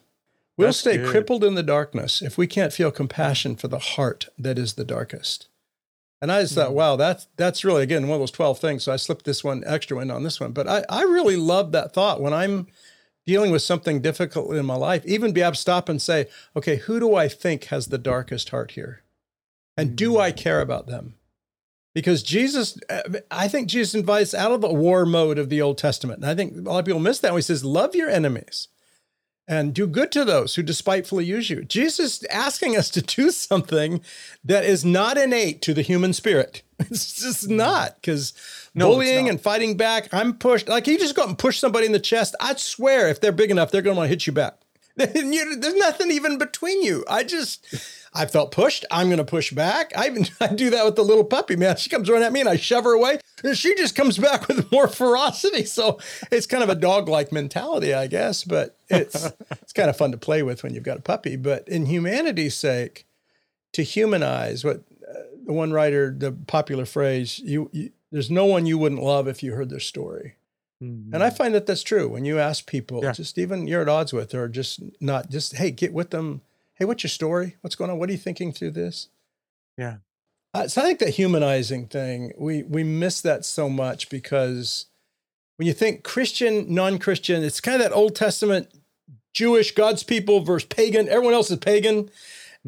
We'll 0.58 0.69
That's 0.69 0.78
stay 0.78 0.97
good. 0.97 1.10
crippled 1.10 1.43
in 1.43 1.56
the 1.56 1.63
darkness 1.63 2.21
if 2.21 2.38
we 2.38 2.47
can't 2.47 2.71
feel 2.71 2.91
compassion 2.91 3.58
for 3.58 3.67
the 3.67 3.80
heart 3.80 4.30
that 4.38 4.58
is 4.58 4.75
the 4.75 4.86
darkest. 4.86 5.47
And 6.21 6.32
I 6.32 6.41
just 6.41 6.56
thought, 6.56 6.71
Mhm. 6.71 6.75
wow, 6.75 6.95
that's 6.95 7.28
that's 7.36 7.65
really 7.65 7.84
again 7.84 8.08
one 8.08 8.15
of 8.15 8.21
those 8.21 8.32
twelve 8.32 8.58
things. 8.60 8.84
So 8.84 8.93
I 8.93 8.95
slipped 8.95 9.25
this 9.25 9.43
one 9.43 9.63
extra 9.67 9.99
in 9.99 10.10
on 10.10 10.23
this 10.23 10.39
one. 10.39 10.54
But 10.54 10.67
I, 10.67 10.86
I 10.89 11.01
really 11.04 11.36
love 11.36 11.73
that 11.73 11.93
thought 11.93 12.21
when 12.21 12.34
I'm 12.34 12.67
dealing 13.26 13.52
with 13.52 13.62
something 13.62 14.02
difficult 14.02 14.54
in 14.54 14.66
my 14.66 14.76
life, 14.76 15.04
even 15.06 15.32
be 15.32 15.42
able 15.42 15.54
to 15.54 15.58
stop 15.58 15.90
and 15.90 16.02
say, 16.02 16.28
okay, 16.56 16.78
who 16.78 17.00
do 17.00 17.16
I 17.16 17.28
think 17.28 17.66
has 17.66 17.88
the 17.88 17.98
darkest 17.98 18.50
heart 18.50 18.72
here? 18.72 19.04
And 19.78 19.96
do 19.96 20.18
I 20.18 20.32
care 20.32 20.62
about 20.62 20.88
them? 20.88 21.16
Because 21.94 22.24
Jesus, 22.24 22.78
uh, 22.90 23.02
I 23.32 23.48
think 23.48 23.70
Jesus 23.70 23.96
invites 23.96 24.34
out 24.34 24.52
of 24.52 24.62
the 24.62 24.74
war 24.74 25.06
mode 25.06 25.40
of 25.40 25.50
the 25.50 25.62
Old 25.62 25.78
Testament. 25.78 26.22
And 26.22 26.30
I 26.30 26.36
think 26.36 26.56
a 26.56 26.70
lot 26.70 26.80
of 26.80 26.86
people 26.86 27.00
miss 27.00 27.20
that 27.20 27.32
when 27.32 27.40
he 27.40 27.44
says, 27.44 27.64
love 27.64 27.96
your 27.96 28.10
enemies 28.10 28.68
and 29.48 29.74
do 29.74 29.88
good 29.88 30.12
to 30.12 30.26
those 30.26 30.56
who 30.56 30.64
despitefully 30.64 31.24
use 31.24 31.50
you. 31.50 31.64
Jesus 31.64 32.22
is 32.22 32.28
asking 32.30 32.76
us 32.76 32.90
to 32.90 33.02
do 33.02 33.32
something 33.32 34.02
that 34.44 34.66
is 34.66 34.84
not 34.84 35.18
innate 35.18 35.62
to 35.64 35.74
the 35.74 35.82
human 35.82 36.14
spirit. 36.14 36.64
It's 36.92 37.22
just 37.22 37.50
not 37.50 37.96
because 37.96 38.34
No, 38.74 38.90
bullying 38.90 39.30
and 39.30 39.40
fighting 39.40 39.78
back, 39.78 40.14
I'm 40.14 40.34
pushed. 40.34 40.68
Like 40.68 40.88
you 40.88 41.00
just 41.00 41.16
go 41.16 41.24
out 41.24 41.30
and 41.30 41.38
push 41.38 41.58
somebody 41.60 41.86
in 41.86 41.94
the 41.94 42.00
chest. 42.00 42.36
I 42.40 42.56
swear, 42.56 43.08
if 43.08 43.22
they're 43.22 43.32
big 43.32 43.50
enough, 43.50 43.72
they're 43.72 43.82
going 43.82 43.96
to 43.96 43.98
want 43.98 44.08
to 44.08 44.10
hit 44.10 44.28
you 44.28 44.34
back. 44.34 44.58
There's 44.98 45.76
nothing 45.76 46.12
even 46.12 46.38
between 46.38 46.82
you. 46.82 47.04
I 47.10 47.24
just, 47.24 47.66
I 48.14 48.26
felt 48.26 48.52
pushed. 48.52 48.86
I'm 48.90 49.08
going 49.08 49.18
to 49.18 49.26
push 49.26 49.52
back. 49.52 49.92
I 49.98 50.08
even 50.08 50.26
I 50.42 50.48
do 50.48 50.70
that 50.70 50.86
with 50.86 50.96
the 50.96 51.04
little 51.04 51.26
puppy, 51.26 51.56
man. 51.56 51.76
She 51.76 51.90
comes 51.90 52.10
running 52.10 52.26
at 52.26 52.34
me 52.34 52.40
and 52.40 52.50
I 52.50 52.56
shove 52.56 52.86
her 52.86 52.94
away. 52.94 53.20
And 53.44 53.58
she 53.58 53.76
just 53.76 53.96
comes 53.96 54.18
back 54.18 54.48
with 54.48 54.72
more 54.72 54.88
ferocity. 54.88 55.66
So 55.66 56.00
it's 56.32 56.48
kind 56.48 56.64
of 56.64 56.70
a 56.70 56.76
dog 56.76 57.10
like 57.10 57.32
mentality, 57.32 57.94
I 57.94 58.08
guess. 58.08 58.44
But 58.44 58.78
it's 58.90 59.32
it's 59.52 59.74
kind 59.74 59.90
of 59.90 59.98
fun 59.98 60.12
to 60.12 60.18
play 60.18 60.44
with 60.44 60.64
when 60.64 60.74
you've 60.74 60.84
got 60.84 60.98
a 60.98 61.02
puppy. 61.02 61.36
But 61.36 61.68
in 61.68 61.86
humanity's 61.88 62.56
sake, 62.56 63.06
to 63.74 63.84
humanize 63.84 64.64
what 64.64 64.84
the 65.46 65.54
one 65.54 65.72
writer, 65.72 66.14
the 66.18 66.32
popular 66.32 66.86
phrase, 66.86 67.40
you, 67.40 67.70
you 67.72 67.92
there's 68.12 68.32
no 68.32 68.46
one 68.46 68.66
you 68.66 68.78
wouldn't 68.78 69.02
love 69.04 69.28
if 69.28 69.44
you 69.44 69.54
heard 69.54 69.70
their 69.70 69.80
story. 69.80 70.36
And 70.82 71.24
I 71.24 71.32
find 71.32 71.56
that 71.56 71.66
that's 71.66 71.82
true 71.82 72.08
when 72.08 72.26
you 72.26 72.38
ask 72.38 72.68
people, 72.68 73.04
Yeah. 73.04 73.12
just 73.14 73.40
even 73.40 73.66
you're 73.66 73.82
at 73.82 73.90
odds 73.90 74.14
with, 74.14 74.36
or 74.36 74.48
just 74.48 74.82
not, 75.02 75.32
just 75.32 75.56
hey, 75.56 75.72
get 75.72 75.94
with 75.94 76.12
them. 76.12 76.42
Hey, 76.76 76.86
what's 76.86 77.04
your 77.04 77.10
story? 77.10 77.56
What's 77.62 77.76
going 77.76 77.90
on? 77.90 77.98
What 77.98 78.08
are 78.10 78.12
you 78.12 78.20
thinking 78.20 78.52
through 78.52 78.72
this? 78.72 79.08
Yeah. 79.80 79.98
Uh, 80.54 80.68
so 80.68 80.82
I 80.82 80.86
think 80.86 81.00
that 81.00 81.10
humanizing 81.12 81.88
thing, 81.88 82.34
we 82.38 82.62
we 82.64 82.84
miss 82.84 83.20
that 83.22 83.46
so 83.46 83.68
much 83.68 84.10
because 84.10 84.86
when 85.58 85.66
you 85.66 85.74
think 85.74 86.04
Christian, 86.04 86.72
non-Christian, 86.72 87.44
it's 87.44 87.60
kind 87.62 87.82
of 87.82 87.90
that 87.90 87.96
Old 87.96 88.16
Testament 88.16 88.70
Jewish 89.34 89.74
God's 89.74 90.04
people 90.04 90.42
versus 90.42 90.68
pagan. 90.68 91.10
Everyone 91.10 91.34
else 91.34 91.50
is 91.50 91.58
pagan. 91.58 92.12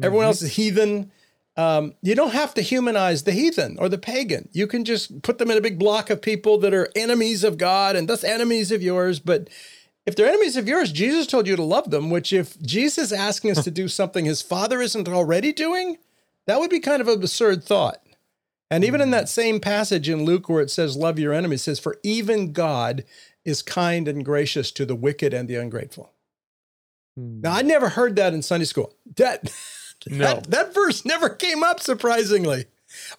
Everyone 0.02 0.24
Mhm. 0.24 0.28
else 0.28 0.42
is 0.42 0.54
heathen. 0.56 1.12
Um, 1.58 1.94
you 2.02 2.14
don't 2.14 2.32
have 2.32 2.54
to 2.54 2.62
humanize 2.62 3.24
the 3.24 3.32
heathen 3.32 3.76
or 3.80 3.88
the 3.88 3.98
pagan. 3.98 4.48
You 4.52 4.68
can 4.68 4.84
just 4.84 5.22
put 5.22 5.38
them 5.38 5.50
in 5.50 5.58
a 5.58 5.60
big 5.60 5.76
block 5.76 6.08
of 6.08 6.22
people 6.22 6.56
that 6.58 6.72
are 6.72 6.88
enemies 6.94 7.42
of 7.42 7.58
God 7.58 7.96
and 7.96 8.08
thus 8.08 8.22
enemies 8.22 8.70
of 8.70 8.80
yours. 8.80 9.18
But 9.18 9.50
if 10.06 10.14
they're 10.14 10.28
enemies 10.28 10.56
of 10.56 10.68
yours, 10.68 10.92
Jesus 10.92 11.26
told 11.26 11.48
you 11.48 11.56
to 11.56 11.64
love 11.64 11.90
them, 11.90 12.10
which 12.10 12.32
if 12.32 12.60
Jesus 12.62 13.10
asking 13.10 13.50
us 13.50 13.64
to 13.64 13.72
do 13.72 13.88
something 13.88 14.24
his 14.24 14.40
father 14.40 14.80
isn't 14.80 15.08
already 15.08 15.52
doing, 15.52 15.98
that 16.46 16.60
would 16.60 16.70
be 16.70 16.78
kind 16.78 17.02
of 17.02 17.08
an 17.08 17.14
absurd 17.14 17.64
thought. 17.64 18.00
And 18.70 18.84
even 18.84 19.00
in 19.00 19.10
that 19.10 19.28
same 19.28 19.58
passage 19.58 20.08
in 20.08 20.24
Luke 20.24 20.48
where 20.48 20.62
it 20.62 20.70
says, 20.70 20.96
Love 20.96 21.18
your 21.18 21.32
enemies, 21.32 21.62
it 21.62 21.64
says, 21.64 21.80
For 21.80 21.98
even 22.04 22.52
God 22.52 23.04
is 23.44 23.62
kind 23.62 24.06
and 24.06 24.24
gracious 24.24 24.70
to 24.72 24.86
the 24.86 24.94
wicked 24.94 25.34
and 25.34 25.48
the 25.48 25.56
ungrateful. 25.56 26.12
Hmm. 27.16 27.40
Now, 27.40 27.54
I 27.54 27.62
never 27.62 27.88
heard 27.88 28.14
that 28.16 28.32
in 28.32 28.42
Sunday 28.42 28.66
school. 28.66 28.94
That, 29.16 29.52
No. 30.10 30.24
that, 30.24 30.50
that 30.50 30.74
verse 30.74 31.04
never 31.04 31.28
came 31.28 31.62
up, 31.62 31.80
surprisingly. 31.80 32.66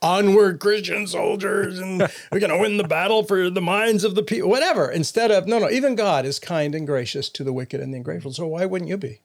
Onward, 0.02 0.60
Christian 0.60 1.06
soldiers, 1.06 1.80
and 1.80 2.02
we're 2.32 2.40
going 2.40 2.52
to 2.52 2.58
win 2.58 2.78
the 2.78 2.84
battle 2.84 3.24
for 3.24 3.50
the 3.50 3.62
minds 3.62 4.04
of 4.04 4.16
the 4.16 4.24
people, 4.24 4.50
whatever. 4.50 4.90
Instead 4.90 5.30
of, 5.32 5.48
no, 5.48 5.60
no, 5.60 5.70
even 5.70 5.96
God 5.96 6.26
is 6.26 6.40
kind 6.40 6.74
and 6.74 6.88
gracious 6.88 7.30
to 7.30 7.44
the 7.44 7.54
wicked 7.54 7.80
and 7.80 7.94
the 7.94 7.98
ungrateful. 7.98 8.34
So 8.34 8.48
why 8.48 8.66
wouldn't 8.66 8.90
you 8.90 8.98
be? 8.98 9.22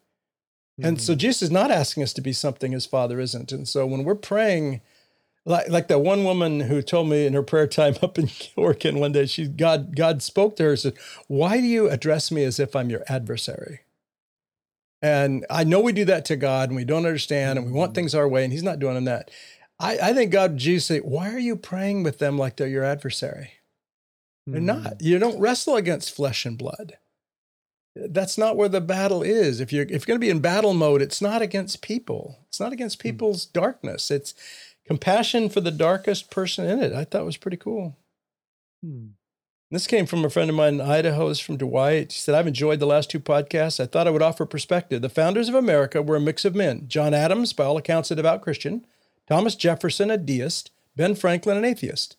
And 0.83 1.01
so 1.01 1.13
hmm. 1.13 1.19
Jesus 1.19 1.43
is 1.43 1.51
not 1.51 1.71
asking 1.71 2.03
us 2.03 2.13
to 2.15 2.21
be 2.21 2.33
something 2.33 2.73
his 2.73 2.87
father 2.87 3.21
isn't. 3.21 3.53
And 3.53 3.69
so 3.69 3.87
when 3.87 4.05
we're 4.05 4.15
praying, 4.15 4.81
like 5.45 5.69
like 5.69 5.89
that 5.89 6.01
one 6.01 6.25
woman 6.25 6.61
who 6.61 6.83
told 6.83 7.09
me 7.09 7.27
in 7.27 7.35
her 7.35 7.43
prayer 7.43 7.67
time 7.67 7.95
up 8.03 8.19
in 8.19 8.29
Oregon 8.57 8.99
one 8.99 9.13
day, 9.13 9.27
she 9.27 9.47
God 9.47 9.95
God 9.95 10.23
spoke 10.23 10.57
to 10.57 10.65
her 10.65 10.71
and 10.71 10.79
said, 10.79 10.95
Why 11.29 11.61
do 11.61 11.67
you 11.67 11.89
address 11.89 12.31
me 12.31 12.45
as 12.45 12.59
if 12.59 12.75
I'm 12.75 12.91
your 12.91 13.05
adversary? 13.09 13.81
And 15.05 15.45
I 15.51 15.65
know 15.65 15.81
we 15.81 15.93
do 15.93 16.07
that 16.07 16.25
to 16.27 16.37
God 16.37 16.71
and 16.71 16.77
we 16.77 16.87
don't 16.87 17.05
understand 17.05 17.59
and 17.59 17.67
we 17.67 17.73
want 17.75 17.95
things 17.95 18.15
our 18.15 18.27
way, 18.27 18.43
and 18.43 18.51
He's 18.51 18.63
not 18.63 18.79
doing 18.79 18.95
them 18.95 19.05
that. 19.05 19.31
I, 19.79 19.99
I 19.99 20.13
think 20.15 20.33
God 20.33 20.57
Jesus 20.57 20.87
say, 20.87 20.99
Why 21.01 21.31
are 21.31 21.39
you 21.39 21.57
praying 21.57 22.05
with 22.05 22.21
them 22.21 22.39
like 22.39 22.57
they're 22.57 22.67
your 22.69 22.85
adversary? 22.85 23.51
They're 24.47 24.61
Hmm. 24.61 24.67
not. 24.67 25.03
You 25.03 25.19
don't 25.19 25.39
wrestle 25.39 25.77
against 25.77 26.17
flesh 26.17 26.47
and 26.47 26.57
blood. 26.57 26.95
That's 27.95 28.39
not 28.39 28.57
where 28.57 28.71
the 28.71 28.81
battle 28.81 29.23
is. 29.23 29.61
If 29.61 29.75
you're 29.75 29.85
if 29.85 29.91
you're 29.91 30.17
going 30.17 30.21
to 30.21 30.27
be 30.27 30.31
in 30.31 30.41
battle 30.41 30.73
mode, 30.73 31.03
it's 31.03 31.21
not 31.21 31.43
against 31.43 31.83
people. 31.83 32.39
It's 32.49 32.59
not 32.59 32.73
against 32.73 32.99
people's 32.99 33.45
darkness. 33.45 34.11
It's 34.11 34.33
compassion 34.87 35.51
for 35.51 35.61
the 35.61 35.71
darkest 35.71 36.31
person 36.31 36.65
in 36.65 36.83
it. 36.83 36.95
I 36.95 37.05
thought 37.05 37.27
was 37.27 37.37
pretty 37.37 37.59
cool. 37.59 37.99
Hmm. 38.83 39.09
This 39.71 39.87
came 39.87 40.07
from 40.07 40.25
a 40.25 40.31
friend 40.31 40.49
of 40.49 40.57
mine 40.57 40.75
in 40.75 40.81
Idaho. 40.81 41.29
Is 41.29 41.41
from 41.41 41.57
Dwight. 41.57 42.13
She 42.13 42.21
said, 42.21 42.35
"I've 42.35 42.47
enjoyed 42.47 42.79
the 42.81 42.87
last 42.87 43.11
two 43.11 43.19
podcasts. 43.19 43.81
I 43.81 43.87
thought 43.87 44.07
I 44.07 44.11
would 44.11 44.23
offer 44.23 44.47
perspective. 44.47 45.03
The 45.03 45.09
founders 45.09 45.49
of 45.49 45.55
America 45.55 46.01
were 46.03 46.17
a 46.17 46.21
mix 46.21 46.45
of 46.45 46.55
men: 46.55 46.85
John 46.87 47.13
Adams, 47.13 47.53
by 47.53 47.65
all 47.65 47.77
accounts, 47.77 48.11
a 48.11 48.15
devout 48.15 48.43
Christian; 48.43 48.87
Thomas 49.27 49.57
Jefferson, 49.57 50.11
a 50.11 50.17
deist; 50.17 50.71
Ben 50.95 51.15
Franklin, 51.15 51.57
an 51.57 51.65
atheist. 51.65 52.17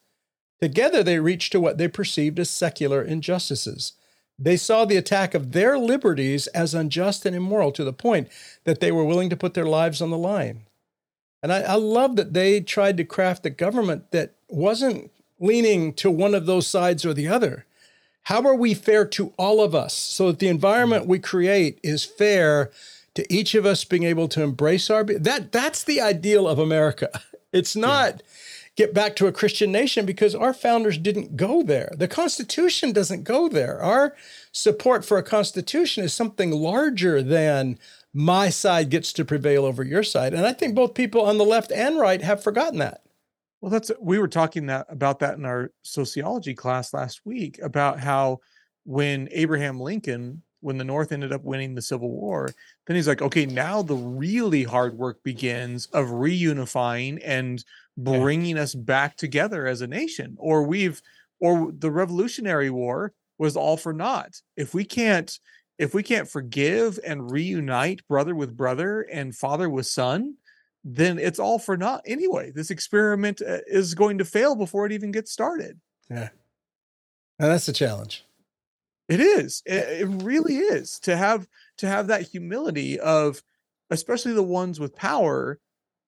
Together, 0.59 1.03
they 1.03 1.19
reached 1.19 1.51
to 1.51 1.59
what 1.59 1.77
they 1.77 1.87
perceived 1.87 2.39
as 2.39 2.49
secular 2.49 3.01
injustices. 3.01 3.93
They 4.37 4.57
saw 4.57 4.83
the 4.83 4.97
attack 4.97 5.33
of 5.33 5.53
their 5.53 5.77
liberties 5.77 6.47
as 6.47 6.73
unjust 6.73 7.25
and 7.25 7.35
immoral 7.35 7.71
to 7.73 7.83
the 7.85 7.93
point 7.93 8.27
that 8.65 8.81
they 8.81 8.91
were 8.91 9.05
willing 9.05 9.29
to 9.29 9.37
put 9.37 9.53
their 9.53 9.65
lives 9.65 10.01
on 10.01 10.09
the 10.09 10.17
line. 10.17 10.63
And 11.41 11.53
I, 11.53 11.61
I 11.61 11.75
love 11.75 12.15
that 12.15 12.33
they 12.33 12.59
tried 12.59 12.97
to 12.97 13.05
craft 13.05 13.45
a 13.45 13.49
government 13.49 14.11
that 14.11 14.33
wasn't 14.49 15.11
leaning 15.39 15.93
to 15.93 16.09
one 16.09 16.33
of 16.33 16.45
those 16.45 16.67
sides 16.67 17.05
or 17.05 17.13
the 17.13 17.27
other. 17.27 17.65
How 18.23 18.41
are 18.47 18.55
we 18.55 18.73
fair 18.73 19.05
to 19.05 19.33
all 19.37 19.61
of 19.61 19.75
us 19.75 19.93
so 19.93 20.27
that 20.27 20.39
the 20.39 20.47
environment 20.47 21.05
we 21.05 21.19
create 21.19 21.79
is 21.83 22.03
fair 22.03 22.71
to 23.13 23.33
each 23.33 23.55
of 23.55 23.65
us 23.65 23.83
being 23.83 24.03
able 24.03 24.27
to 24.29 24.43
embrace 24.43 24.89
our 24.89 25.03
be- 25.03 25.15
that 25.15 25.51
that's 25.51 25.83
the 25.83 26.01
ideal 26.01 26.47
of 26.47 26.59
America. 26.59 27.09
It's 27.53 27.75
not 27.75 28.21
get 28.75 28.93
back 28.93 29.15
to 29.15 29.27
a 29.27 29.31
Christian 29.31 29.71
nation 29.71 30.05
because 30.05 30.35
our 30.35 30.53
founders 30.53 30.97
didn't 30.97 31.37
go 31.37 31.63
there. 31.63 31.93
The 31.95 32.09
Constitution 32.09 32.91
doesn't 32.91 33.23
go 33.23 33.47
there. 33.47 33.81
Our 33.81 34.13
support 34.51 35.05
for 35.05 35.17
a 35.17 35.23
Constitution 35.23 36.03
is 36.03 36.13
something 36.13 36.51
larger 36.51 37.23
than 37.23 37.79
my 38.13 38.49
side 38.49 38.89
gets 38.89 39.13
to 39.13 39.23
prevail 39.23 39.63
over 39.63 39.83
your 39.83 40.03
side. 40.03 40.33
And 40.33 40.45
I 40.45 40.51
think 40.51 40.75
both 40.75 40.93
people 40.93 41.21
on 41.21 41.37
the 41.37 41.45
left 41.45 41.71
and 41.71 41.97
right 41.97 42.21
have 42.21 42.43
forgotten 42.43 42.79
that. 42.79 43.04
Well, 43.61 43.71
that's 43.71 43.91
we 43.99 44.19
were 44.19 44.27
talking 44.27 44.67
that 44.67 44.85
about 44.89 45.19
that 45.19 45.37
in 45.37 45.45
our 45.45 45.71
sociology 45.83 46.53
class 46.53 46.93
last 46.93 47.21
week 47.25 47.59
about 47.61 47.99
how 47.99 48.39
when 48.83 49.27
Abraham 49.31 49.79
Lincoln, 49.79 50.43
when 50.59 50.77
the 50.77 50.83
North 50.83 51.11
ended 51.11 51.33
up 51.33 51.43
winning 51.43 51.73
the 51.73 51.81
Civil 51.81 52.11
War, 52.11 52.49
then 52.85 52.95
he's 52.95 53.07
like, 53.07 53.21
okay, 53.21 53.45
now 53.45 53.81
the 53.81 53.95
really 53.95 54.63
hard 54.63 54.97
work 54.97 55.23
begins 55.23 55.87
of 55.87 56.07
reunifying 56.07 57.19
and 57.23 57.63
Yeah. 58.07 58.19
bringing 58.21 58.57
us 58.57 58.75
back 58.75 59.15
together 59.15 59.65
as 59.67 59.81
a 59.81 59.87
nation. 59.87 60.35
Or 60.37 60.63
we've, 60.63 61.01
or 61.39 61.71
the 61.71 61.91
Revolutionary 61.91 62.69
War 62.69 63.13
was 63.37 63.55
all 63.55 63.77
for 63.77 63.93
naught. 63.93 64.41
If 64.57 64.73
we 64.73 64.85
can't, 64.85 65.39
if 65.77 65.93
we 65.93 66.03
can't 66.03 66.29
forgive 66.29 66.99
and 67.05 67.31
reunite 67.31 68.07
brother 68.07 68.35
with 68.35 68.55
brother 68.55 69.01
and 69.01 69.35
father 69.35 69.69
with 69.69 69.87
son, 69.87 70.35
then 70.87 71.17
it's 71.17 71.39
all 71.39 71.57
for 71.57 71.75
naught 71.75 72.03
anyway. 72.05 72.51
This 72.51 72.69
experiment 72.69 73.41
uh, 73.41 73.57
is 73.65 73.95
going 73.95 74.19
to 74.19 74.25
fail 74.25 74.55
before 74.55 74.85
it 74.85 74.91
even 74.91 75.11
gets 75.11 75.31
started. 75.31 75.79
Yeah. 76.09 76.29
And 77.39 77.51
that's 77.51 77.65
the 77.65 77.73
challenge. 77.73 78.23
It 79.09 79.19
is. 79.19 79.63
It, 79.65 80.01
it 80.01 80.05
really 80.23 80.57
is 80.57 80.99
to 81.01 81.17
have 81.17 81.47
to 81.79 81.87
have 81.87 82.07
that 82.07 82.29
humility 82.29 82.99
of 82.99 83.41
especially 83.89 84.33
the 84.33 84.43
ones 84.43 84.79
with 84.79 84.95
power 84.95 85.59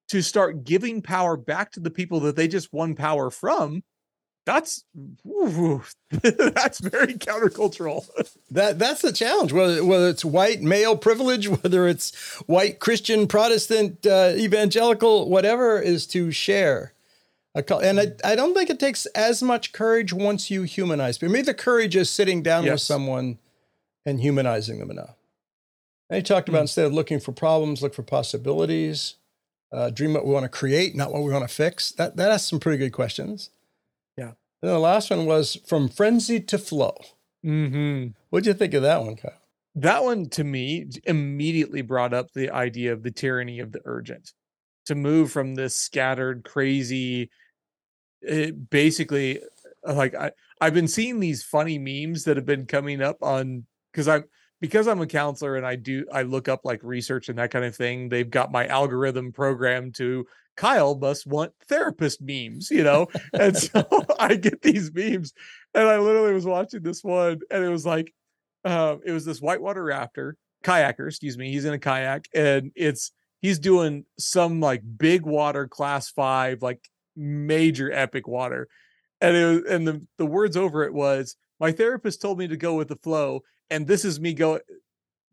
to 0.09 0.21
start 0.21 0.63
giving 0.63 1.01
power 1.01 1.35
back 1.35 1.71
to 1.71 1.79
the 1.79 1.91
people 1.91 2.19
that 2.21 2.35
they 2.35 2.47
just 2.47 2.71
won 2.71 2.95
power 2.95 3.29
from. 3.29 3.83
That's 4.47 4.85
ooh, 5.27 5.83
that's 6.09 6.79
very 6.79 7.15
countercultural. 7.15 8.07
That 8.49 8.79
that's 8.79 9.01
the 9.01 9.11
challenge. 9.11 9.51
Whether 9.51 9.83
whether 9.83 10.07
it's 10.07 10.23
white 10.23 10.61
male 10.61 10.95
privilege, 10.95 11.49
whether 11.61 11.85
it's 11.85 12.15
white 12.47 12.79
Christian 12.79 13.27
Protestant 13.27 14.07
uh, 14.07 14.31
evangelical, 14.37 15.29
whatever, 15.29 15.81
is 15.81 16.07
to 16.07 16.31
share. 16.31 16.93
A 17.55 17.75
And 17.75 17.99
I, 17.99 18.07
I 18.23 18.35
don't 18.35 18.53
think 18.53 18.69
it 18.69 18.79
takes 18.79 19.05
as 19.07 19.43
much 19.43 19.73
courage 19.73 20.13
once 20.13 20.49
you 20.49 20.63
humanize. 20.63 21.17
But 21.17 21.29
maybe 21.29 21.47
the 21.47 21.53
courage 21.53 21.97
is 21.97 22.09
sitting 22.09 22.41
down 22.41 22.63
with 22.63 22.81
someone 22.81 23.39
and 24.05 24.21
humanizing 24.21 24.79
them 24.79 24.91
enough. 24.91 25.15
And 26.09 26.15
he 26.17 26.23
talked 26.23 26.47
about 26.47 26.59
Hmm. 26.59 26.63
instead 26.63 26.85
of 26.85 26.93
looking 26.93 27.19
for 27.19 27.33
problems, 27.33 27.81
look 27.81 27.93
for 27.93 28.03
possibilities. 28.03 29.15
Uh, 29.73 29.89
dream 29.89 30.13
what 30.13 30.25
we 30.25 30.31
want 30.31 30.45
to 30.45 30.49
create, 30.49 30.95
not 30.95 31.11
what 31.11 31.21
we 31.21 31.33
want 31.33 31.43
to 31.43 31.53
fix. 31.53 31.91
That 31.91 32.15
that 32.15 32.31
asks 32.31 32.49
some 32.49 32.61
pretty 32.61 32.77
good 32.77 32.93
questions. 32.93 33.49
And 34.61 34.71
the 34.71 34.79
last 34.79 35.09
one 35.09 35.25
was 35.25 35.57
from 35.67 35.87
frenzy 35.87 36.39
to 36.39 36.57
flow. 36.57 36.95
Mm-hmm. 37.45 38.11
What'd 38.29 38.47
you 38.47 38.53
think 38.53 38.73
of 38.73 38.81
that 38.81 39.03
one, 39.03 39.15
Kyle? 39.15 39.41
that 39.77 40.03
one 40.03 40.27
to 40.27 40.43
me 40.43 40.89
immediately 41.05 41.83
brought 41.83 42.13
up 42.13 42.33
the 42.33 42.49
idea 42.49 42.91
of 42.91 43.03
the 43.03 43.11
tyranny 43.11 43.59
of 43.59 43.71
the 43.71 43.81
urgent 43.85 44.33
to 44.87 44.95
move 44.95 45.31
from 45.31 45.53
this 45.53 45.75
scattered 45.75 46.43
crazy 46.43 47.29
it 48.21 48.69
basically 48.71 49.39
uh, 49.87 49.93
like 49.93 50.15
i 50.15 50.31
i've 50.61 50.73
been 50.73 50.87
seeing 50.87 51.19
these 51.19 51.43
funny 51.43 51.77
memes 51.77 52.23
that 52.23 52.37
have 52.37 52.45
been 52.45 52.65
coming 52.65 53.01
up 53.03 53.17
on 53.21 53.65
because 53.91 54.07
i'm 54.07 54.23
because 54.59 54.87
i'm 54.87 55.01
a 55.01 55.07
counselor 55.07 55.55
and 55.55 55.65
i 55.65 55.75
do 55.75 56.03
i 56.11 56.23
look 56.23 56.47
up 56.47 56.61
like 56.63 56.81
research 56.81 57.29
and 57.29 57.37
that 57.37 57.51
kind 57.51 57.63
of 57.63 57.75
thing 57.75 58.09
they've 58.09 58.31
got 58.31 58.51
my 58.51 58.65
algorithm 58.65 59.31
programmed 59.31 59.93
to 59.93 60.25
kyle 60.57 60.95
must 60.95 61.25
want 61.25 61.53
therapist 61.69 62.21
memes 62.21 62.69
you 62.69 62.83
know 62.83 63.07
and 63.33 63.55
so 63.55 63.85
i 64.19 64.35
get 64.35 64.61
these 64.61 64.91
memes 64.93 65.33
and 65.73 65.87
i 65.87 65.97
literally 65.97 66.33
was 66.33 66.45
watching 66.45 66.81
this 66.81 67.03
one 67.03 67.39
and 67.49 67.63
it 67.63 67.69
was 67.69 67.85
like 67.85 68.13
um, 68.65 68.99
it 69.05 69.11
was 69.13 69.23
this 69.23 69.39
whitewater 69.39 69.83
rafter 69.83 70.35
kayaker, 70.63 71.07
excuse 71.07 71.37
me. 71.37 71.51
He's 71.51 71.65
in 71.65 71.73
a 71.73 71.79
kayak 71.79 72.27
and 72.33 72.71
it's 72.75 73.11
he's 73.41 73.59
doing 73.59 74.05
some 74.19 74.59
like 74.59 74.81
big 74.97 75.23
water 75.23 75.67
class 75.67 76.09
five, 76.09 76.61
like 76.61 76.89
major 77.15 77.91
epic 77.91 78.27
water. 78.27 78.67
And 79.21 79.35
it 79.35 79.45
was, 79.45 79.71
and 79.71 79.87
the, 79.87 80.01
the 80.17 80.25
words 80.25 80.57
over 80.57 80.83
it 80.83 80.93
was, 80.93 81.35
my 81.59 81.71
therapist 81.71 82.21
told 82.21 82.37
me 82.37 82.47
to 82.47 82.57
go 82.57 82.75
with 82.75 82.87
the 82.87 82.97
flow, 82.97 83.41
and 83.71 83.87
this 83.87 84.05
is 84.05 84.19
me 84.19 84.33
go 84.33 84.59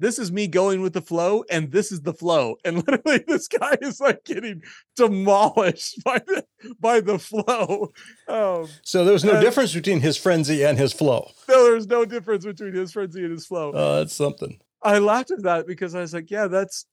this 0.05 0.19
is 0.19 0.31
me 0.31 0.47
going 0.47 0.83
with 0.83 0.93
the 0.93 1.01
flow, 1.01 1.45
and 1.51 1.73
this 1.73 1.91
is 1.91 2.03
the 2.03 2.13
flow. 2.13 2.57
And 2.65 2.77
literally 2.87 3.25
this 3.27 3.49
guy 3.49 3.77
is 3.81 4.01
like 4.01 4.23
getting 4.25 4.63
demolished 4.97 6.03
by 6.05 6.19
the 6.19 6.45
by 6.81 7.01
the 7.01 7.19
flow. 7.19 7.93
Um 8.29 8.69
So 8.83 9.05
there 9.05 9.13
was 9.13 9.25
no 9.25 9.33
Uh, 9.33 9.41
difference 9.41 9.73
between 9.75 10.01
his 10.01 10.17
frenzy 10.17 10.65
and 10.65 10.79
his 10.79 10.93
flow. 10.93 11.31
no, 11.49 11.65
there's 11.65 11.87
no 11.87 12.05
difference 12.05 12.45
between 12.45 12.75
his 12.75 12.93
frenzy 12.93 13.23
and 13.23 13.33
his 13.33 13.47
flow. 13.47 13.73
Oh, 13.75 13.97
that's 13.97 14.15
something. 14.15 14.59
I 14.83 14.99
laughed 14.99 15.31
at 15.31 15.43
that 15.45 15.67
because 15.67 15.95
I 15.95 16.01
was 16.01 16.13
like, 16.13 16.31
yeah, 16.31 16.47
that's 16.49 16.87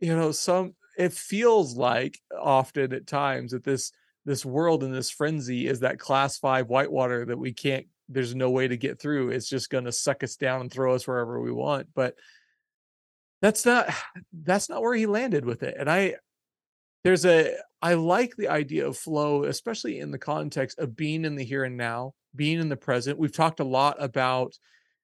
you 0.00 0.14
know, 0.16 0.32
some 0.32 0.74
it 0.96 1.12
feels 1.12 1.76
like 1.76 2.18
often 2.36 2.92
at 2.92 3.06
times 3.06 3.52
that 3.52 3.64
this 3.64 3.92
this 4.24 4.44
world 4.44 4.82
and 4.82 4.92
this 4.94 5.10
frenzy 5.10 5.66
is 5.68 5.80
that 5.80 5.98
class 5.98 6.38
five 6.38 6.68
whitewater 6.68 7.24
that 7.26 7.38
we 7.38 7.52
can't 7.52 7.86
there's 8.10 8.34
no 8.34 8.50
way 8.50 8.66
to 8.66 8.76
get 8.76 8.98
through. 8.98 9.30
It's 9.30 9.48
just 9.48 9.70
gonna 9.70 9.92
suck 9.92 10.22
us 10.24 10.36
down 10.36 10.60
and 10.62 10.72
throw 10.72 10.94
us 10.94 11.06
wherever 11.06 11.40
we 11.40 11.52
want. 11.52 11.88
But 11.94 12.14
that's 13.40 13.64
not 13.64 13.92
that's 14.42 14.68
not 14.68 14.82
where 14.82 14.94
he 14.94 15.06
landed 15.06 15.44
with 15.44 15.62
it. 15.62 15.76
And 15.78 15.90
I 15.90 16.16
there's 17.04 17.24
a 17.24 17.54
I 17.80 17.94
like 17.94 18.36
the 18.36 18.48
idea 18.48 18.86
of 18.86 18.96
flow, 18.96 19.44
especially 19.44 20.00
in 20.00 20.10
the 20.10 20.18
context 20.18 20.78
of 20.78 20.96
being 20.96 21.24
in 21.24 21.36
the 21.36 21.44
here 21.44 21.64
and 21.64 21.76
now, 21.76 22.14
being 22.34 22.58
in 22.58 22.68
the 22.68 22.76
present. 22.76 23.18
We've 23.18 23.32
talked 23.32 23.60
a 23.60 23.64
lot 23.64 23.96
about 24.02 24.58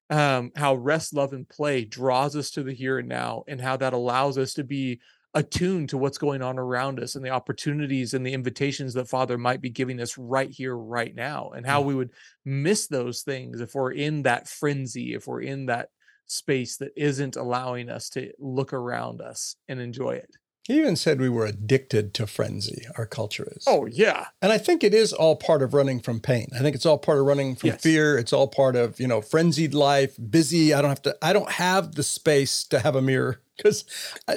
um, 0.09 0.51
how 0.55 0.75
rest, 0.75 1.13
love, 1.13 1.33
and 1.33 1.47
play 1.47 1.85
draws 1.85 2.35
us 2.35 2.51
to 2.51 2.63
the 2.63 2.73
here 2.73 2.99
and 2.99 3.07
now, 3.09 3.43
and 3.47 3.61
how 3.61 3.77
that 3.77 3.93
allows 3.93 4.37
us 4.37 4.53
to 4.55 4.63
be 4.63 4.99
attuned 5.33 5.89
to 5.89 5.97
what's 5.97 6.17
going 6.17 6.41
on 6.41 6.59
around 6.59 6.99
us 6.99 7.15
and 7.15 7.25
the 7.25 7.29
opportunities 7.29 8.13
and 8.13 8.25
the 8.25 8.33
invitations 8.33 8.93
that 8.93 9.09
Father 9.09 9.37
might 9.37 9.61
be 9.61 9.69
giving 9.69 9.99
us 9.99 10.17
right 10.17 10.49
here, 10.51 10.75
right 10.77 11.15
now, 11.15 11.51
and 11.51 11.65
how 11.65 11.81
Mm. 11.81 11.85
we 11.85 11.95
would 11.95 12.11
miss 12.45 12.87
those 12.87 13.21
things 13.23 13.61
if 13.61 13.73
we're 13.73 13.91
in 13.91 14.23
that 14.23 14.47
frenzy, 14.47 15.13
if 15.13 15.27
we're 15.27 15.41
in 15.41 15.65
that 15.65 15.89
space 16.27 16.77
that 16.77 16.91
isn't 16.95 17.35
allowing 17.35 17.89
us 17.89 18.09
to 18.11 18.31
look 18.39 18.73
around 18.73 19.21
us 19.21 19.55
and 19.67 19.79
enjoy 19.79 20.11
it. 20.11 20.29
He 20.67 20.79
even 20.79 20.95
said 20.95 21.19
we 21.21 21.29
were 21.29 21.45
addicted 21.45 22.15
to 22.15 22.25
frenzy, 22.25 22.85
our 22.97 23.05
culture 23.05 23.47
is. 23.55 23.65
Oh, 23.67 23.85
yeah. 23.85 24.25
And 24.41 24.51
I 24.51 24.57
think 24.57 24.83
it 24.83 24.95
is 24.95 25.13
all 25.13 25.35
part 25.35 25.61
of 25.61 25.75
running 25.75 25.99
from 25.99 26.19
pain. 26.19 26.47
I 26.55 26.59
think 26.63 26.75
it's 26.75 26.87
all 26.87 26.97
part 26.97 27.19
of 27.19 27.25
running 27.25 27.55
from 27.55 27.67
Yes. 27.69 27.83
fear. 27.83 28.17
It's 28.17 28.33
all 28.33 28.47
part 28.47 28.75
of, 28.75 28.99
you 28.99 29.07
know, 29.07 29.21
frenzied 29.21 29.75
life, 29.75 30.15
busy. 30.31 30.73
I 30.73 30.81
don't 30.81 30.89
have 30.89 31.03
to, 31.03 31.15
I 31.21 31.33
don't 31.33 31.51
have 31.51 31.93
the 31.93 32.01
space 32.01 32.63
to 32.69 32.79
have 32.79 32.95
a 32.95 33.01
mirror 33.03 33.41
because 33.57 33.85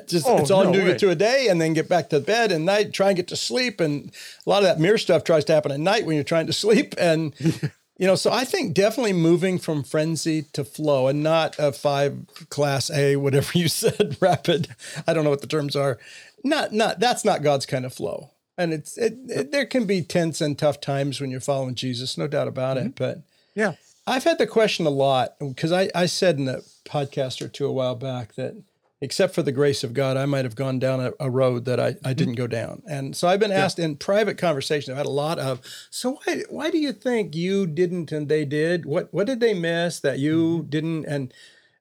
just, 0.07 0.27
Oh, 0.27 0.37
it's 0.37 0.51
all 0.51 0.65
no 0.65 0.73
way. 0.73 0.99
to 0.99 1.09
a 1.09 1.15
day 1.15 1.47
and 1.49 1.63
then 1.63 1.73
get 1.73 1.89
back 1.89 2.11
to 2.11 2.21
bed 2.21 2.53
and 2.53 2.67
night, 2.67 2.93
try 2.93 3.07
and 3.09 3.17
get 3.17 3.29
to 3.29 3.37
sleep. 3.37 3.81
And 3.81 4.13
a 4.47 4.51
lot 4.51 4.59
of 4.59 4.65
that 4.65 4.79
mirror 4.79 4.99
stuff 4.99 5.25
tries 5.25 5.47
to 5.47 5.55
happen 5.55 5.73
at 5.73 5.81
night 5.81 6.05
when 6.05 6.15
you're 6.17 6.25
trying 6.25 6.47
to 6.49 6.53
sleep. 6.65 6.95
And, 6.99 7.33
you 7.99 8.07
know, 8.07 8.15
so 8.15 8.33
I 8.33 8.45
think 8.45 8.75
definitely 8.75 9.13
moving 9.13 9.59
from 9.59 9.83
frenzy 9.83 10.43
to 10.53 10.65
flow 10.65 11.09
and 11.09 11.23
not 11.23 11.57
a 11.59 11.73
five 11.73 12.17
class 12.49 12.91
A, 12.91 13.17
whatever 13.17 13.59
you 13.59 13.69
said, 13.69 14.17
rapid. 14.21 14.69
I 15.07 15.13
don't 15.13 15.25
know 15.25 15.31
what 15.31 15.41
the 15.41 15.49
terms 15.49 15.75
are. 15.75 15.99
Not, 16.45 16.73
not, 16.73 17.01
that's 17.01 17.25
not 17.25 17.43
God's 17.43 17.67
kind 17.67 17.85
of 17.85 17.93
flow. 17.93 18.31
And 18.57 18.73
it's, 18.73 18.97
it, 18.97 19.19
it 19.29 19.53
there 19.53 19.67
can 19.67 19.85
be 19.85 20.03
tense 20.03 20.41
and 20.41 20.57
tough 20.57 20.81
times 20.81 21.21
when 21.21 21.31
you're 21.31 21.41
following 21.41 21.75
Jesus, 21.75 22.17
no 22.17 22.29
doubt 22.29 22.49
about 22.49 22.77
it. 22.77 22.95
Mm-hmm. 22.95 23.05
But 23.05 23.19
Yeah. 23.55 23.75
I've 24.07 24.25
had 24.25 24.39
the 24.39 24.47
question 24.47 24.87
a 24.87 24.91
lot 24.91 25.35
because 25.39 25.71
I, 25.71 25.91
I 25.95 26.07
said 26.07 26.39
in 26.39 26.49
a 26.49 26.61
podcast 26.87 27.43
or 27.43 27.49
two 27.49 27.67
a 27.67 27.73
while 27.73 27.95
back 27.95 28.35
that 28.37 28.55
except 29.01 29.35
for 29.35 29.43
the 29.43 29.53
grace 29.53 29.85
of 29.85 29.95
God, 29.95 30.17
I 30.17 30.27
might 30.27 30.45
have 30.45 30.57
gone 30.57 30.79
down 30.79 31.01
a, 31.01 31.13
a 31.21 31.31
road 31.31 31.65
that 31.67 31.79
I, 31.79 31.97
I 32.05 32.13
didn't 32.13 32.35
go 32.35 32.47
down. 32.47 32.83
And 32.89 33.15
so 33.17 33.29
I've 33.29 33.39
been 33.39 33.53
asked 33.53 33.79
in 33.79 33.97
private 33.97 34.39
conversation, 34.39 34.93
I've 34.93 34.99
had 34.99 35.07
a 35.07 35.11
lot 35.11 35.39
of, 35.39 35.61
so 35.91 36.19
why, 36.25 36.43
why 36.49 36.71
do 36.71 36.79
you 36.79 36.93
think 36.93 37.37
you 37.37 37.67
didn't 37.67 38.11
and 38.11 38.29
they 38.29 38.45
did? 38.45 38.87
What, 38.87 39.13
what 39.15 39.27
did 39.27 39.41
they 39.41 39.55
miss 39.55 40.01
that 40.01 40.19
you 40.19 40.59
mm-hmm. 40.59 40.69
didn't? 40.69 41.05
And 41.07 41.33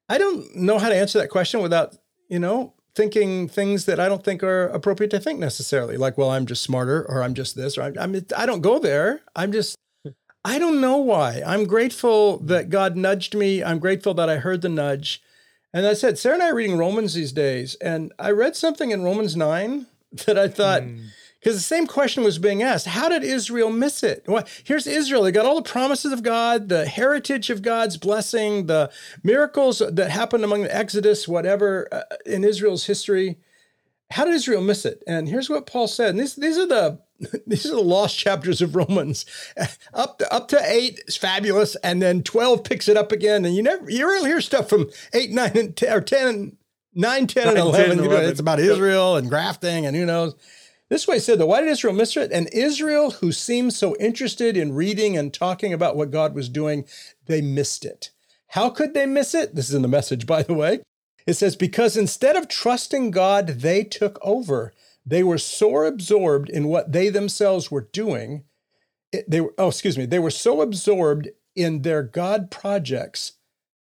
I 0.07 0.18
don't 0.18 0.55
know 0.55 0.78
how 0.78 0.89
to 0.89 0.95
answer 0.95 1.18
that 1.20 1.30
question 1.30 1.61
without, 1.61 1.97
you 2.30 2.39
know, 2.39 2.74
thinking 2.93 3.47
things 3.47 3.86
that 3.86 3.99
I 3.99 4.07
don't 4.07 4.24
think 4.24 4.43
are 4.43 4.68
appropriate 4.68 5.09
to 5.11 5.20
think 5.20 5.39
necessarily. 5.39 5.97
Like, 5.97 6.18
well, 6.18 6.32
I'm 6.32 6.45
just 6.45 6.63
smarter 6.63 7.03
or 7.09 7.24
I'm 7.24 7.34
just 7.34 7.55
this 7.55 7.78
or 7.78 7.84
I'm, 7.84 7.95
I 7.99 8.05
mean, 8.05 8.26
I 8.36 8.45
don't 8.45 8.61
go 8.61 8.78
there. 8.78 9.22
I'm 9.36 9.51
just, 9.51 9.76
I 10.45 10.59
don't 10.59 10.80
know 10.80 10.97
why. 10.97 11.41
I'm 11.45 11.65
grateful 11.65 12.38
mm-hmm. 12.38 12.47
that 12.47 12.70
God 12.70 12.95
nudged 12.95 13.34
me. 13.34 13.63
I'm 13.63 13.80
grateful 13.80 14.13
that 14.13 14.30
I 14.30 14.38
heard 14.38 14.61
the 14.61 14.70
nudge. 14.70 15.24
And 15.78 15.86
I 15.86 15.93
said, 15.93 16.17
Sarah 16.17 16.34
and 16.34 16.41
I 16.41 16.49
are 16.49 16.55
reading 16.55 16.75
Romans 16.75 17.13
these 17.13 17.32
days. 17.32 17.75
And 17.75 18.11
I 18.17 18.32
read 18.32 18.55
something 18.55 18.89
in 18.89 19.03
Romans 19.03 19.36
9 19.36 19.86
that 20.25 20.36
I 20.36 20.47
thought, 20.47 20.82
because 21.39 21.55
the 21.55 21.61
same 21.61 21.86
question 21.86 22.23
was 22.23 22.39
being 22.39 22.63
asked 22.63 22.88
How 22.88 23.07
did 23.09 23.23
Israel 23.23 23.69
miss 23.69 24.01
it? 24.01 24.23
Well, 24.28 24.43
here's 24.63 24.88
Israel. 24.88 25.21
They 25.21 25.32
got 25.32 25.45
all 25.45 25.61
the 25.61 25.69
promises 25.69 26.11
of 26.11 26.23
God, 26.23 26.69
the 26.69 26.88
heritage 26.88 27.51
of 27.51 27.61
God's 27.61 27.95
blessing, 27.95 28.65
the 28.65 28.89
miracles 29.21 29.84
that 29.88 30.09
happened 30.09 30.43
among 30.43 30.63
the 30.63 30.75
Exodus, 30.75 31.28
whatever 31.28 31.88
uh, 31.91 32.01
in 32.25 32.43
Israel's 32.43 32.88
history. 32.88 33.38
How 34.09 34.25
did 34.25 34.34
Israel 34.34 34.61
miss 34.61 34.84
it? 34.84 35.03
And 35.05 35.30
here's 35.30 35.49
what 35.49 35.67
Paul 35.67 35.88
said. 35.88 36.09
And 36.09 36.19
these, 36.19 36.36
these 36.36 36.57
are 36.57 36.65
the 36.65 37.01
these 37.47 37.65
are 37.65 37.76
the 37.76 37.82
lost 37.82 38.18
chapters 38.18 38.61
of 38.61 38.76
Romans. 38.76 39.26
Up 39.93 40.20
to, 40.20 40.34
up 40.34 40.47
to 40.49 40.61
eight 40.63 41.01
is 41.07 41.18
fabulous, 41.18 41.76
and 41.78 42.01
then 42.01 42.24
twelve 42.24 42.63
picks 42.63 42.88
it 42.88 42.97
up 42.97 43.11
again. 43.11 43.45
And 43.45 43.55
you 43.55 43.63
never 43.63 43.89
you 43.89 44.07
rarely 44.07 44.30
hear 44.30 44.41
stuff 44.41 44.70
from 44.70 44.89
eight, 45.13 45.32
nine, 45.32 45.57
and 45.57 45.76
ten, 45.76 45.93
or 45.93 46.01
10, 46.01 46.57
9, 46.93 47.28
10, 47.28 47.47
and 47.47 47.57
9, 47.57 47.65
10, 47.74 47.91
11. 47.91 47.99
11. 47.99 48.30
It's 48.30 48.39
about 48.39 48.59
Israel 48.59 49.15
and 49.15 49.30
grafting, 49.30 49.86
and 49.86 49.95
who 49.95 50.05
knows. 50.05 50.36
This 50.89 51.07
way 51.07 51.20
said 51.20 51.39
that 51.39 51.47
why 51.47 51.61
did 51.61 51.70
Israel 51.70 51.93
miss 51.93 52.15
it? 52.15 52.32
And 52.32 52.47
Israel, 52.53 53.11
who 53.11 53.32
seemed 53.32 53.74
so 53.74 53.95
interested 53.97 54.55
in 54.55 54.74
reading 54.74 55.18
and 55.18 55.34
talking 55.34 55.74
about 55.74 55.97
what 55.97 56.11
God 56.11 56.34
was 56.34 56.47
doing, 56.47 56.86
they 57.26 57.41
missed 57.41 57.84
it. 57.84 58.11
How 58.49 58.70
could 58.70 58.93
they 58.93 59.05
miss 59.05 59.34
it? 59.36 59.53
This 59.53 59.68
is 59.68 59.76
in 59.76 59.82
the 59.82 59.89
message, 59.89 60.26
by 60.26 60.43
the 60.43 60.53
way. 60.53 60.80
It 61.26 61.34
says, 61.34 61.57
because 61.57 61.97
instead 61.97 62.38
of 62.38 62.47
trusting 62.47 63.11
God, 63.11 63.47
they 63.47 63.84
took 63.84 64.18
over. 64.22 64.74
They 65.08 65.24
were 65.24 65.38
so 65.38 65.86
absorbed 65.86 66.49
in 66.49 66.68
what 66.68 66.91
they 66.91 67.08
themselves 67.08 67.72
were 67.72 67.88
doing. 67.93 68.43
they 69.26 69.39
were, 69.39 69.53
oh, 69.58 69.70
excuse 69.70 69.97
me, 69.97 70.05
they 70.05 70.20
were 70.20 70.30
so 70.30 70.60
absorbed 70.60 71.30
in 71.55 71.84
their 71.84 72.03
God 72.03 72.51
projects 72.51 73.34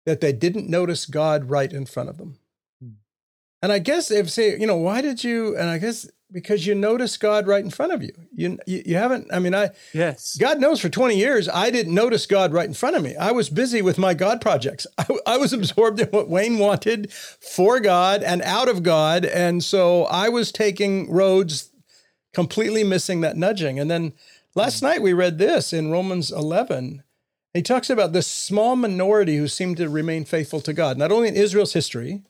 that 0.06 0.22
they 0.22 0.32
didn't 0.32 0.70
notice 0.70 1.06
God 1.06 1.50
right 1.50 1.72
in 1.74 1.86
front 1.86 2.08
of 2.08 2.18
them. 2.18 2.40
Hmm. 2.82 2.92
And 3.62 3.74
I 3.74 3.80
guess 3.80 4.10
if 4.12 4.30
say, 4.30 4.58
you 4.58 4.66
know, 4.66 4.78
why 4.78 5.02
did 5.02 5.22
you? 5.26 5.58
And 5.58 5.70
I 5.70 5.78
guess 5.78 6.10
because 6.32 6.66
you 6.68 6.76
notice 6.76 7.18
God 7.18 7.48
right 7.48 7.64
in 7.64 7.70
front 7.70 7.92
of 7.92 8.04
you. 8.04 8.12
You 8.34 8.60
you, 8.66 8.84
you 8.86 8.96
haven't. 8.96 9.28
I 9.34 9.40
mean, 9.40 9.56
I 9.56 9.72
Yes. 9.94 10.38
God 10.38 10.60
knows 10.60 10.80
for 10.80 10.90
20 10.90 11.18
years, 11.18 11.50
I 11.50 11.70
didn't 11.70 11.94
notice 11.94 12.26
God 12.26 12.54
right 12.54 12.68
in 12.68 12.74
front 12.74 12.96
of 12.96 13.04
me. 13.04 13.16
I 13.16 13.32
was 13.32 13.50
busy 13.50 13.82
with 13.82 13.98
my 13.98 14.14
God 14.14 14.42
projects. 14.42 14.86
I, 14.98 15.06
I 15.26 15.38
was 15.38 15.54
absorbed 15.54 16.00
in 16.00 16.08
what 16.08 16.30
Wayne 16.30 16.60
wanted 16.60 17.12
for 17.12 17.80
God 17.80 18.24
and 18.24 18.42
out 18.44 18.70
of 18.70 18.84
God. 18.84 19.26
And 19.26 19.64
so 19.64 20.06
I 20.06 20.30
was 20.30 20.52
taking 20.52 21.12
roads 21.12 21.72
completely 22.34 22.84
missing 22.84 23.22
that 23.22 23.38
nudging. 23.38 23.80
And 23.80 23.90
then 23.90 24.14
last 24.56 24.80
mm. 24.80 24.84
night 24.84 25.02
we 25.02 25.14
read 25.14 25.38
this 25.38 25.74
in 25.74 25.92
Romans 25.92 26.32
11. 26.32 27.04
He 27.54 27.64
talks 27.64 27.90
about 27.90 28.14
this 28.14 28.28
small 28.28 28.76
minority 28.76 29.38
who 29.38 29.48
seem 29.48 29.74
to 29.76 29.90
remain 29.90 30.24
faithful 30.24 30.62
to 30.62 30.74
God, 30.74 30.98
not 30.98 31.12
only 31.12 31.30
in 31.30 31.36
Israel's 31.36 31.74
history, 31.74 32.22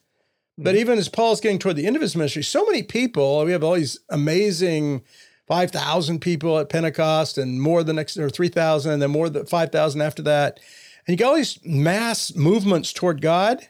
but 0.64 0.76
even 0.76 0.98
as 0.98 1.10
Paul's 1.10 1.42
getting 1.42 1.60
toward 1.60 1.76
the 1.76 1.88
end 1.88 1.96
of 1.96 2.02
his 2.02 2.16
ministry, 2.16 2.44
so 2.44 2.66
many 2.66 2.84
people, 2.84 3.46
we 3.46 3.52
have 3.52 3.64
all 3.64 3.76
these 3.76 4.00
amazing 4.10 5.04
5,000 5.48 6.20
people 6.20 6.60
at 6.60 6.70
Pentecost 6.70 7.38
and 7.38 7.62
more 7.62 7.84
the 7.84 7.94
next, 7.94 8.18
or 8.18 8.30
3,000, 8.30 8.92
and 8.92 9.02
then 9.02 9.10
more 9.10 9.30
than 9.30 9.46
5,000 9.46 10.02
after 10.02 10.22
that. 10.24 10.60
And 11.08 11.14
you 11.14 11.18
got 11.18 11.30
all 11.30 11.36
these 11.36 11.60
mass 11.66 12.36
movements 12.36 12.94
toward 12.94 13.22
God. 13.22 13.68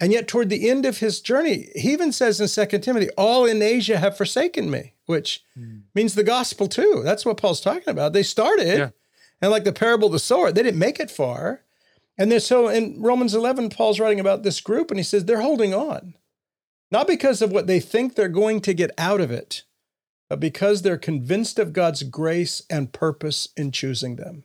And 0.00 0.12
yet, 0.12 0.28
toward 0.28 0.48
the 0.48 0.70
end 0.70 0.86
of 0.86 0.98
his 0.98 1.20
journey, 1.20 1.70
he 1.74 1.92
even 1.92 2.12
says 2.12 2.40
in 2.40 2.46
Second 2.46 2.82
Timothy, 2.82 3.10
all 3.18 3.44
in 3.44 3.60
Asia 3.60 3.98
have 3.98 4.16
forsaken 4.16 4.70
me, 4.70 4.94
which 5.06 5.44
hmm. 5.54 5.78
means 5.94 6.14
the 6.14 6.22
gospel 6.22 6.68
too. 6.68 7.02
That's 7.04 7.26
what 7.26 7.36
Paul's 7.36 7.60
talking 7.60 7.88
about. 7.88 8.12
They 8.12 8.22
started, 8.22 8.78
Yeah. 8.78 8.90
and 9.42 9.50
like 9.50 9.64
the 9.64 9.72
parable 9.72 10.06
of 10.06 10.12
the 10.12 10.20
sower, 10.20 10.52
they 10.52 10.62
didn't 10.62 10.78
make 10.78 11.00
it 11.00 11.10
far. 11.10 11.62
And 12.16 12.32
then, 12.32 12.40
so 12.40 12.68
in 12.68 13.00
Romans 13.00 13.34
11, 13.34 13.70
Paul's 13.70 14.00
writing 14.00 14.20
about 14.20 14.44
this 14.44 14.60
group, 14.60 14.90
and 14.90 14.98
he 14.98 15.04
says 15.04 15.24
they're 15.24 15.40
holding 15.40 15.74
on, 15.74 16.14
not 16.90 17.06
because 17.06 17.42
of 17.42 17.52
what 17.52 17.66
they 17.66 17.80
think 17.80 18.14
they're 18.14 18.28
going 18.28 18.60
to 18.62 18.74
get 18.74 18.90
out 18.98 19.20
of 19.20 19.30
it, 19.30 19.64
but 20.28 20.40
because 20.40 20.82
they're 20.82 20.98
convinced 20.98 21.58
of 21.58 21.72
God's 21.72 22.02
grace 22.02 22.62
and 22.70 22.92
purpose 22.92 23.48
in 23.56 23.72
choosing 23.72 24.16
them. 24.16 24.44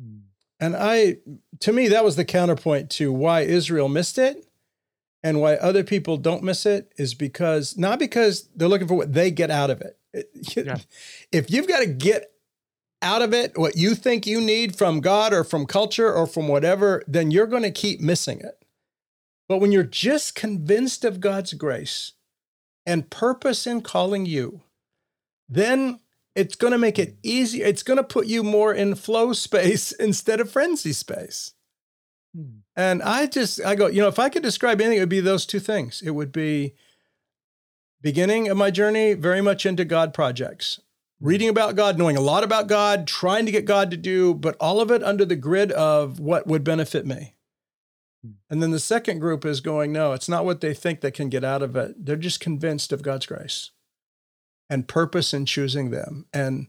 Hmm. 0.00 0.18
And 0.60 0.76
I, 0.76 1.16
to 1.60 1.72
me, 1.72 1.88
that 1.88 2.04
was 2.04 2.16
the 2.16 2.24
counterpoint 2.24 2.90
to 2.90 3.12
why 3.12 3.40
Israel 3.40 3.88
missed 3.88 4.16
it 4.16 4.46
and 5.22 5.40
why 5.40 5.54
other 5.56 5.82
people 5.84 6.16
don't 6.16 6.42
miss 6.42 6.66
it 6.66 6.92
is 6.96 7.14
because, 7.14 7.76
not 7.76 7.98
because 7.98 8.48
they're 8.54 8.68
looking 8.68 8.88
for 8.88 8.94
what 8.94 9.12
they 9.12 9.30
get 9.30 9.50
out 9.50 9.70
of 9.70 9.80
it. 9.80 9.98
It- 10.12 10.30
Yeah. 10.56 10.76
If 11.32 11.50
you've 11.50 11.68
got 11.68 11.80
to 11.80 11.86
get 11.86 12.32
out 13.00 13.22
of 13.22 13.34
it 13.34 13.58
what 13.58 13.76
you 13.76 13.94
think 13.94 14.26
you 14.26 14.40
need 14.40 14.76
from 14.76 15.00
God 15.00 15.32
or 15.32 15.42
from 15.42 15.66
culture 15.66 16.12
or 16.12 16.26
from 16.26 16.46
whatever, 16.48 17.02
then 17.08 17.30
you're 17.30 17.46
going 17.46 17.64
to 17.64 17.70
keep 17.70 18.00
missing 18.00 18.38
it. 18.40 18.61
But 19.48 19.58
when 19.58 19.72
you're 19.72 19.82
just 19.82 20.34
convinced 20.34 21.04
of 21.04 21.20
God's 21.20 21.52
grace 21.52 22.12
and 22.86 23.10
purpose 23.10 23.66
in 23.66 23.82
calling 23.82 24.26
you, 24.26 24.62
then 25.48 26.00
it's 26.34 26.54
going 26.54 26.72
to 26.72 26.78
make 26.78 26.98
it 26.98 27.16
easier. 27.22 27.66
It's 27.66 27.82
going 27.82 27.98
to 27.98 28.04
put 28.04 28.26
you 28.26 28.42
more 28.42 28.72
in 28.72 28.94
flow 28.94 29.32
space 29.32 29.92
instead 30.00 30.40
of 30.40 30.50
frenzy 30.50 30.92
space. 30.92 31.52
Hmm. 32.34 32.60
And 32.74 33.02
I 33.02 33.26
just, 33.26 33.62
I 33.64 33.74
go, 33.74 33.86
you 33.86 34.00
know, 34.00 34.08
if 34.08 34.18
I 34.18 34.28
could 34.28 34.42
describe 34.42 34.80
anything, 34.80 34.98
it 34.98 35.02
would 35.02 35.08
be 35.08 35.20
those 35.20 35.44
two 35.44 35.60
things. 35.60 36.02
It 36.04 36.12
would 36.12 36.32
be 36.32 36.74
beginning 38.00 38.48
of 38.48 38.56
my 38.56 38.70
journey, 38.70 39.14
very 39.14 39.40
much 39.40 39.66
into 39.66 39.84
God 39.84 40.14
projects, 40.14 40.80
reading 41.20 41.48
about 41.48 41.76
God, 41.76 41.98
knowing 41.98 42.16
a 42.16 42.20
lot 42.20 42.42
about 42.42 42.66
God, 42.66 43.06
trying 43.06 43.46
to 43.46 43.52
get 43.52 43.64
God 43.64 43.90
to 43.90 43.96
do, 43.96 44.34
but 44.34 44.56
all 44.58 44.80
of 44.80 44.90
it 44.90 45.02
under 45.02 45.24
the 45.24 45.36
grid 45.36 45.70
of 45.72 46.18
what 46.18 46.46
would 46.46 46.64
benefit 46.64 47.06
me. 47.06 47.34
Hmm. 48.24 48.32
And 48.50 48.62
then 48.62 48.70
the 48.70 48.80
second 48.80 49.18
group 49.18 49.44
is 49.44 49.60
going, 49.60 49.92
no, 49.92 50.12
it's 50.12 50.28
not 50.28 50.44
what 50.44 50.60
they 50.60 50.74
think 50.74 51.00
they 51.00 51.10
can 51.10 51.28
get 51.28 51.44
out 51.44 51.62
of 51.62 51.76
it. 51.76 52.04
They're 52.04 52.16
just 52.16 52.40
convinced 52.40 52.92
of 52.92 53.02
God's 53.02 53.26
grace 53.26 53.70
and 54.70 54.88
purpose 54.88 55.34
in 55.34 55.46
choosing 55.46 55.90
them 55.90 56.26
and 56.32 56.68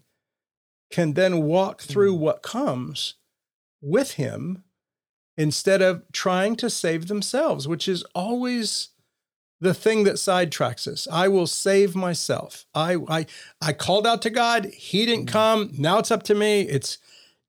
can 0.91 1.13
then 1.13 1.43
walk 1.43 1.81
through 1.81 2.15
hmm. 2.15 2.21
what 2.21 2.43
comes 2.43 3.15
with 3.81 4.13
Him 4.13 4.63
instead 5.37 5.81
of 5.81 6.03
trying 6.11 6.55
to 6.57 6.69
save 6.69 7.07
themselves, 7.07 7.67
which 7.67 7.87
is 7.87 8.03
always 8.13 8.89
the 9.59 9.73
thing 9.73 10.03
that 10.03 10.15
sidetracks 10.15 10.87
us. 10.87 11.07
I 11.11 11.27
will 11.29 11.47
save 11.47 11.95
myself. 11.95 12.65
I 12.75 12.97
I 13.07 13.25
I 13.61 13.73
called 13.73 14.05
out 14.05 14.21
to 14.23 14.29
God. 14.29 14.65
He 14.65 15.05
didn't 15.05 15.29
hmm. 15.29 15.33
come. 15.33 15.71
Now 15.77 15.99
it's 15.99 16.11
up 16.11 16.23
to 16.23 16.35
me. 16.35 16.61
It's 16.61 16.97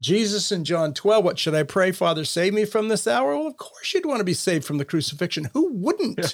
Jesus 0.05 0.53
in 0.53 0.65
John 0.65 0.93
12. 0.93 1.25
What 1.25 1.39
should 1.39 1.55
I 1.55 1.63
pray? 1.63 1.91
Father, 1.91 2.27
save 2.27 2.53
me 2.53 2.67
from 2.67 2.89
this 2.89 3.07
hour. 3.07 3.37
Well, 3.37 3.47
of 3.47 3.57
course 3.57 3.95
you'd 3.95 4.05
want 4.05 4.19
to 4.19 4.25
be 4.25 4.35
saved 4.35 4.67
from 4.67 4.77
the 4.77 4.85
crucifixion. 4.85 5.49
Who 5.55 5.73
wouldn't? 5.73 6.19
Yeah. 6.19 6.29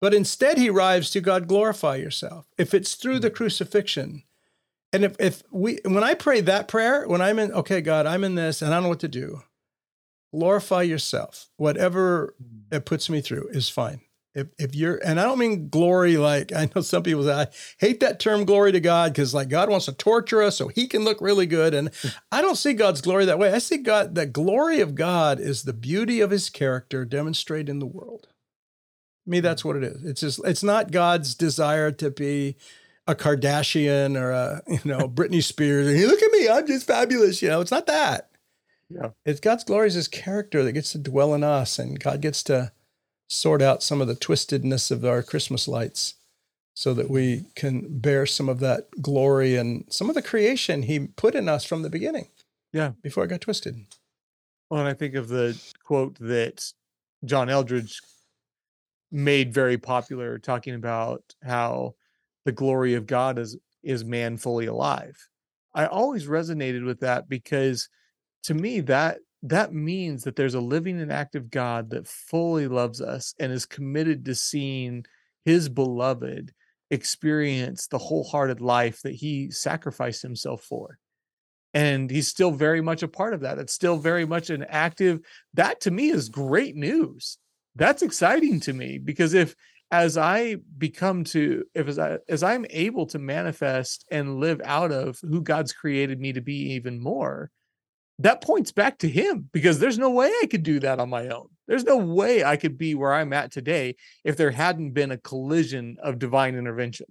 But 0.00 0.12
instead, 0.12 0.58
he 0.58 0.70
arrives 0.70 1.10
to 1.10 1.20
God, 1.20 1.46
glorify 1.46 1.96
yourself. 1.96 2.46
If 2.58 2.74
it's 2.74 2.94
through 2.94 3.20
the 3.20 3.28
hmm. 3.28 3.36
crucifixion, 3.36 4.24
and 4.92 5.04
if, 5.04 5.14
if 5.20 5.42
we, 5.52 5.78
when 5.84 6.02
I 6.02 6.14
pray 6.14 6.40
that 6.40 6.66
prayer, 6.66 7.06
when 7.06 7.20
I'm 7.20 7.38
in, 7.38 7.52
okay, 7.52 7.80
God, 7.80 8.06
I'm 8.06 8.24
in 8.24 8.34
this 8.34 8.60
and 8.60 8.72
I 8.72 8.76
don't 8.76 8.84
know 8.84 8.88
what 8.88 9.00
to 9.00 9.08
do, 9.08 9.42
glorify 10.34 10.82
yourself. 10.82 11.48
Whatever 11.56 12.34
hmm. 12.38 12.74
it 12.74 12.86
puts 12.86 13.08
me 13.08 13.20
through 13.20 13.48
is 13.52 13.68
fine. 13.68 14.00
If, 14.34 14.46
if 14.58 14.74
you're, 14.74 15.00
and 15.04 15.18
I 15.18 15.24
don't 15.24 15.38
mean 15.38 15.68
glory 15.68 16.16
like 16.16 16.52
I 16.56 16.68
know 16.74 16.82
some 16.82 17.02
people 17.02 17.24
say, 17.24 17.32
I 17.32 17.46
hate 17.78 18.00
that 18.00 18.20
term 18.20 18.44
glory 18.44 18.72
to 18.72 18.80
God 18.80 19.12
because 19.12 19.34
like 19.34 19.48
God 19.48 19.68
wants 19.70 19.86
to 19.86 19.92
torture 19.92 20.42
us 20.42 20.56
so 20.56 20.68
he 20.68 20.86
can 20.86 21.04
look 21.04 21.20
really 21.20 21.46
good. 21.46 21.74
And 21.74 21.90
hmm. 21.94 22.08
I 22.30 22.42
don't 22.42 22.56
see 22.56 22.72
God's 22.72 23.00
glory 23.00 23.24
that 23.24 23.38
way. 23.38 23.52
I 23.52 23.58
see 23.58 23.78
God, 23.78 24.14
the 24.14 24.26
glory 24.26 24.80
of 24.80 24.94
God 24.94 25.40
is 25.40 25.62
the 25.62 25.72
beauty 25.72 26.20
of 26.20 26.30
his 26.30 26.50
character 26.50 27.04
demonstrated 27.04 27.68
in 27.68 27.78
the 27.78 27.86
world. 27.86 28.28
To 29.24 29.30
me, 29.30 29.40
that's 29.40 29.62
hmm. 29.62 29.68
what 29.68 29.76
it 29.76 29.84
is. 29.84 30.04
It's 30.04 30.20
just, 30.20 30.40
it's 30.44 30.62
not 30.62 30.92
God's 30.92 31.34
desire 31.34 31.90
to 31.92 32.10
be 32.10 32.56
a 33.06 33.14
Kardashian 33.14 34.16
or 34.16 34.30
a, 34.30 34.62
you 34.68 34.80
know, 34.84 35.08
Britney 35.08 35.42
Spears. 35.42 35.88
And 35.88 36.00
look 36.06 36.22
at 36.22 36.32
me, 36.32 36.48
I'm 36.48 36.66
just 36.66 36.86
fabulous. 36.86 37.42
You 37.42 37.48
know, 37.48 37.60
it's 37.60 37.70
not 37.70 37.86
that. 37.86 38.30
Yeah. 38.88 39.10
It's 39.24 39.40
God's 39.40 39.64
glory 39.64 39.86
is 39.86 39.94
his 39.94 40.08
character 40.08 40.64
that 40.64 40.72
gets 40.72 40.92
to 40.92 40.98
dwell 40.98 41.32
in 41.34 41.44
us, 41.44 41.78
and 41.78 42.00
God 42.00 42.20
gets 42.20 42.42
to 42.44 42.72
sort 43.30 43.62
out 43.62 43.82
some 43.82 44.00
of 44.00 44.08
the 44.08 44.16
twistedness 44.16 44.90
of 44.90 45.04
our 45.04 45.22
Christmas 45.22 45.68
lights 45.68 46.14
so 46.74 46.92
that 46.94 47.08
we 47.08 47.44
can 47.54 48.00
bear 48.00 48.26
some 48.26 48.48
of 48.48 48.58
that 48.58 48.88
glory 49.00 49.56
and 49.56 49.84
some 49.88 50.08
of 50.08 50.16
the 50.16 50.22
creation 50.22 50.82
he 50.82 50.98
put 50.98 51.36
in 51.36 51.48
us 51.48 51.64
from 51.64 51.82
the 51.82 51.90
beginning. 51.90 52.26
Yeah. 52.72 52.92
Before 53.02 53.24
it 53.24 53.28
got 53.28 53.40
twisted. 53.40 53.86
Well, 54.68 54.80
and 54.80 54.88
I 54.88 54.94
think 54.94 55.14
of 55.14 55.28
the 55.28 55.60
quote 55.84 56.16
that 56.18 56.72
John 57.24 57.48
Eldredge 57.48 58.00
made 59.12 59.54
very 59.54 59.78
popular, 59.78 60.38
talking 60.38 60.74
about 60.74 61.22
how 61.42 61.94
the 62.44 62.52
glory 62.52 62.94
of 62.94 63.06
God 63.06 63.38
is 63.38 63.56
is 63.82 64.04
man 64.04 64.36
fully 64.36 64.66
alive. 64.66 65.16
I 65.74 65.86
always 65.86 66.26
resonated 66.26 66.84
with 66.84 67.00
that 67.00 67.28
because 67.28 67.88
to 68.44 68.54
me 68.54 68.80
that 68.80 69.18
that 69.42 69.72
means 69.72 70.24
that 70.24 70.36
there's 70.36 70.54
a 70.54 70.60
living 70.60 71.00
and 71.00 71.12
active 71.12 71.50
God 71.50 71.90
that 71.90 72.06
fully 72.06 72.68
loves 72.68 73.00
us 73.00 73.34
and 73.40 73.50
is 73.50 73.66
committed 73.66 74.24
to 74.24 74.34
seeing 74.34 75.04
his 75.44 75.68
beloved 75.68 76.52
experience 76.90 77.86
the 77.86 77.98
wholehearted 77.98 78.60
life 78.60 79.00
that 79.02 79.14
he 79.14 79.50
sacrificed 79.50 80.22
himself 80.22 80.62
for. 80.62 80.98
And 81.72 82.10
he's 82.10 82.28
still 82.28 82.50
very 82.50 82.80
much 82.80 83.02
a 83.02 83.08
part 83.08 83.32
of 83.32 83.40
that. 83.40 83.58
It's 83.58 83.72
still 83.72 83.96
very 83.96 84.26
much 84.26 84.50
an 84.50 84.64
active, 84.68 85.20
that 85.54 85.80
to 85.82 85.90
me 85.90 86.10
is 86.10 86.28
great 86.28 86.74
news. 86.74 87.38
That's 87.76 88.02
exciting 88.02 88.60
to 88.60 88.72
me 88.72 88.98
because 88.98 89.34
if 89.34 89.54
as 89.92 90.16
I 90.16 90.56
become 90.78 91.24
to 91.24 91.64
if 91.74 91.88
as 91.88 91.98
I 91.98 92.18
as 92.28 92.42
I'm 92.42 92.66
able 92.70 93.06
to 93.06 93.18
manifest 93.18 94.04
and 94.10 94.38
live 94.38 94.60
out 94.64 94.92
of 94.92 95.18
who 95.20 95.40
God's 95.40 95.72
created 95.72 96.20
me 96.20 96.32
to 96.32 96.40
be 96.40 96.72
even 96.72 97.00
more, 97.00 97.50
that 98.20 98.42
points 98.42 98.70
back 98.70 98.98
to 98.98 99.08
him 99.08 99.48
because 99.52 99.78
there's 99.78 99.98
no 99.98 100.10
way 100.10 100.30
I 100.42 100.46
could 100.46 100.62
do 100.62 100.78
that 100.80 101.00
on 101.00 101.08
my 101.08 101.28
own. 101.28 101.48
There's 101.66 101.84
no 101.84 101.96
way 101.96 102.44
I 102.44 102.56
could 102.56 102.76
be 102.76 102.94
where 102.94 103.14
I'm 103.14 103.32
at 103.32 103.50
today 103.50 103.96
if 104.24 104.36
there 104.36 104.50
hadn't 104.50 104.90
been 104.90 105.10
a 105.10 105.16
collision 105.16 105.96
of 106.02 106.18
divine 106.18 106.54
intervention. 106.54 107.06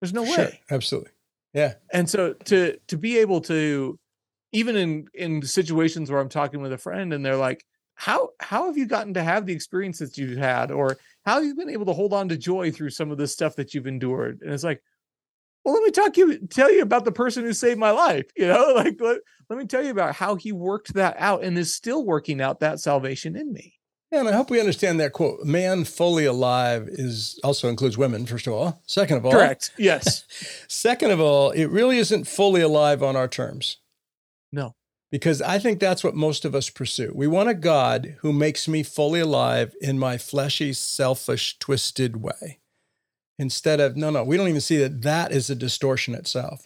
There's 0.00 0.12
no 0.12 0.22
way. 0.22 0.32
Sure, 0.32 0.50
absolutely. 0.70 1.12
Yeah. 1.54 1.74
And 1.92 2.08
so 2.08 2.34
to 2.44 2.76
to 2.88 2.96
be 2.96 3.18
able 3.18 3.40
to 3.42 3.98
even 4.52 4.76
in 4.76 5.06
in 5.14 5.42
situations 5.42 6.10
where 6.10 6.20
I'm 6.20 6.28
talking 6.28 6.60
with 6.60 6.72
a 6.72 6.78
friend 6.78 7.12
and 7.12 7.24
they're 7.24 7.36
like, 7.36 7.64
"How 7.94 8.30
how 8.40 8.66
have 8.66 8.76
you 8.76 8.86
gotten 8.86 9.14
to 9.14 9.22
have 9.22 9.46
the 9.46 9.52
experiences 9.52 10.18
you've 10.18 10.38
had 10.38 10.70
or 10.70 10.98
how 11.24 11.36
have 11.36 11.44
you 11.44 11.54
been 11.54 11.70
able 11.70 11.86
to 11.86 11.92
hold 11.92 12.12
on 12.12 12.28
to 12.28 12.36
joy 12.36 12.70
through 12.70 12.90
some 12.90 13.10
of 13.10 13.18
this 13.18 13.32
stuff 13.32 13.56
that 13.56 13.72
you've 13.72 13.86
endured?" 13.86 14.40
And 14.42 14.52
it's 14.52 14.64
like, 14.64 14.82
well, 15.64 15.74
let 15.74 15.82
me 15.82 15.90
talk 15.90 16.16
you 16.16 16.38
tell 16.48 16.72
you 16.72 16.82
about 16.82 17.04
the 17.04 17.12
person 17.12 17.44
who 17.44 17.52
saved 17.52 17.78
my 17.78 17.90
life. 17.90 18.26
You 18.36 18.46
know, 18.46 18.72
like 18.76 18.96
let, 19.00 19.18
let 19.48 19.58
me 19.58 19.66
tell 19.66 19.84
you 19.84 19.90
about 19.90 20.14
how 20.14 20.34
he 20.34 20.52
worked 20.52 20.94
that 20.94 21.16
out 21.18 21.42
and 21.44 21.58
is 21.58 21.74
still 21.74 22.04
working 22.04 22.40
out 22.40 22.60
that 22.60 22.80
salvation 22.80 23.36
in 23.36 23.52
me. 23.52 23.74
And 24.12 24.28
I 24.28 24.32
hope 24.32 24.50
we 24.50 24.58
understand 24.58 24.98
that 24.98 25.12
quote. 25.12 25.44
Man 25.44 25.84
fully 25.84 26.24
alive 26.24 26.88
is 26.90 27.38
also 27.44 27.68
includes 27.68 27.96
women, 27.96 28.26
first 28.26 28.46
of 28.46 28.52
all. 28.52 28.82
Second 28.86 29.18
of 29.18 29.26
all, 29.26 29.32
Correct. 29.32 29.70
Yes. 29.78 30.24
Second 30.68 31.12
of 31.12 31.20
all, 31.20 31.50
it 31.50 31.66
really 31.66 31.98
isn't 31.98 32.26
fully 32.26 32.60
alive 32.60 33.02
on 33.02 33.14
our 33.14 33.28
terms. 33.28 33.76
No. 34.50 34.74
Because 35.12 35.42
I 35.42 35.58
think 35.58 35.78
that's 35.78 36.02
what 36.02 36.14
most 36.14 36.44
of 36.44 36.54
us 36.54 36.70
pursue. 36.70 37.12
We 37.14 37.26
want 37.26 37.48
a 37.48 37.54
God 37.54 38.16
who 38.20 38.32
makes 38.32 38.66
me 38.68 38.82
fully 38.82 39.20
alive 39.20 39.74
in 39.80 39.98
my 39.98 40.18
fleshy, 40.18 40.72
selfish, 40.72 41.58
twisted 41.58 42.16
way. 42.16 42.59
Instead 43.40 43.80
of, 43.80 43.96
no, 43.96 44.10
no, 44.10 44.22
we 44.22 44.36
don't 44.36 44.48
even 44.48 44.60
see 44.60 44.76
that 44.76 45.00
that 45.00 45.32
is 45.32 45.48
a 45.48 45.54
distortion 45.54 46.14
itself. 46.14 46.62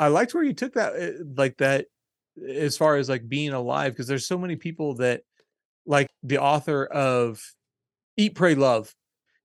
I 0.00 0.08
liked 0.08 0.34
where 0.34 0.42
you 0.42 0.52
took 0.52 0.74
that 0.74 0.94
uh, 0.94 1.24
like 1.36 1.56
that 1.58 1.86
as 2.48 2.76
far 2.76 2.96
as 2.96 3.08
like 3.08 3.28
being 3.28 3.52
alive 3.52 3.92
because 3.92 4.08
there's 4.08 4.26
so 4.26 4.36
many 4.36 4.56
people 4.56 4.96
that 4.96 5.22
like 5.86 6.08
the 6.24 6.38
author 6.38 6.86
of 6.86 7.40
Eat 8.16 8.34
Pray 8.34 8.56
Love 8.56 8.92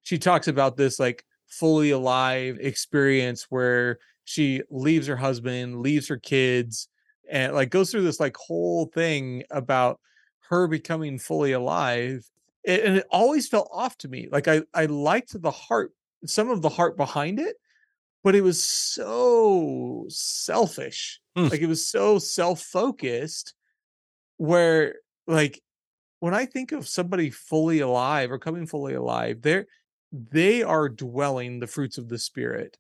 she 0.02 0.18
talks 0.18 0.48
about 0.48 0.78
this 0.78 1.00
like 1.00 1.24
fully 1.46 1.92
alive 1.92 2.58
experience 2.60 3.46
where 3.50 4.00
she 4.24 4.62
leaves 4.72 5.06
her 5.06 5.18
husband, 5.18 5.82
leaves 5.82 6.08
her 6.08 6.18
kids 6.18 6.88
and 7.30 7.54
like 7.54 7.70
goes 7.70 7.92
through 7.92 8.04
this 8.04 8.20
like 8.20 8.36
whole 8.36 8.86
thing 8.86 9.44
about 9.52 10.00
her 10.50 10.66
becoming 10.68 11.20
fully 11.20 11.52
alive 11.52 12.28
and 12.66 12.98
it 12.98 13.06
always 13.12 13.48
felt 13.48 13.70
off 13.72 13.96
to 13.98 14.08
me 14.08 14.28
like 14.32 14.48
I 14.48 14.64
I 14.74 14.86
liked 14.86 15.40
the 15.40 15.52
heart 15.52 15.92
some 16.26 16.50
of 16.50 16.62
the 16.62 16.70
heart 16.70 16.98
behind 16.98 17.40
it 17.40 17.56
but 18.24 18.36
it 18.36 18.42
was 18.42 18.64
so 18.64 20.06
selfish 20.10 21.20
Hmm. 21.36 21.50
like 21.50 21.62
it 21.62 21.68
was 21.68 21.86
so 21.88 22.18
self-focused 22.18 23.54
where 24.38 24.96
like 25.28 25.62
when 26.20 26.34
i 26.34 26.46
think 26.46 26.72
of 26.72 26.88
somebody 26.88 27.30
fully 27.30 27.80
alive 27.80 28.32
or 28.32 28.40
coming 28.40 28.66
fully 28.66 28.96
alive 28.96 29.42
they're 29.42 29.68
they 30.12 30.64
are 30.64 30.90
dwelling 30.90 31.60
the 31.60 31.68
fruits 31.68 31.98
of 31.98 32.08
the 32.10 32.18
spirit 32.18 32.78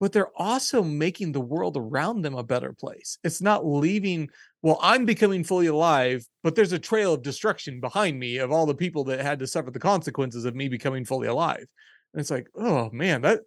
but 0.00 0.10
they're 0.12 0.32
also 0.36 0.82
making 0.82 1.32
the 1.32 1.40
world 1.40 1.76
around 1.76 2.22
them 2.22 2.34
a 2.34 2.42
better 2.42 2.72
place 2.72 3.18
it's 3.24 3.42
not 3.42 3.66
leaving 3.66 4.28
well 4.62 4.78
i'm 4.80 5.04
becoming 5.04 5.44
fully 5.44 5.66
alive 5.66 6.24
but 6.42 6.54
there's 6.54 6.72
a 6.72 6.78
trail 6.78 7.12
of 7.14 7.22
destruction 7.22 7.78
behind 7.80 8.18
me 8.18 8.38
of 8.38 8.50
all 8.50 8.64
the 8.64 8.74
people 8.74 9.04
that 9.04 9.20
had 9.20 9.38
to 9.38 9.46
suffer 9.46 9.70
the 9.70 9.78
consequences 9.78 10.44
of 10.44 10.54
me 10.54 10.68
becoming 10.68 11.04
fully 11.04 11.28
alive 11.28 11.66
and 12.12 12.20
it's 12.20 12.30
like 12.30 12.48
oh 12.56 12.90
man 12.92 13.22
that 13.22 13.40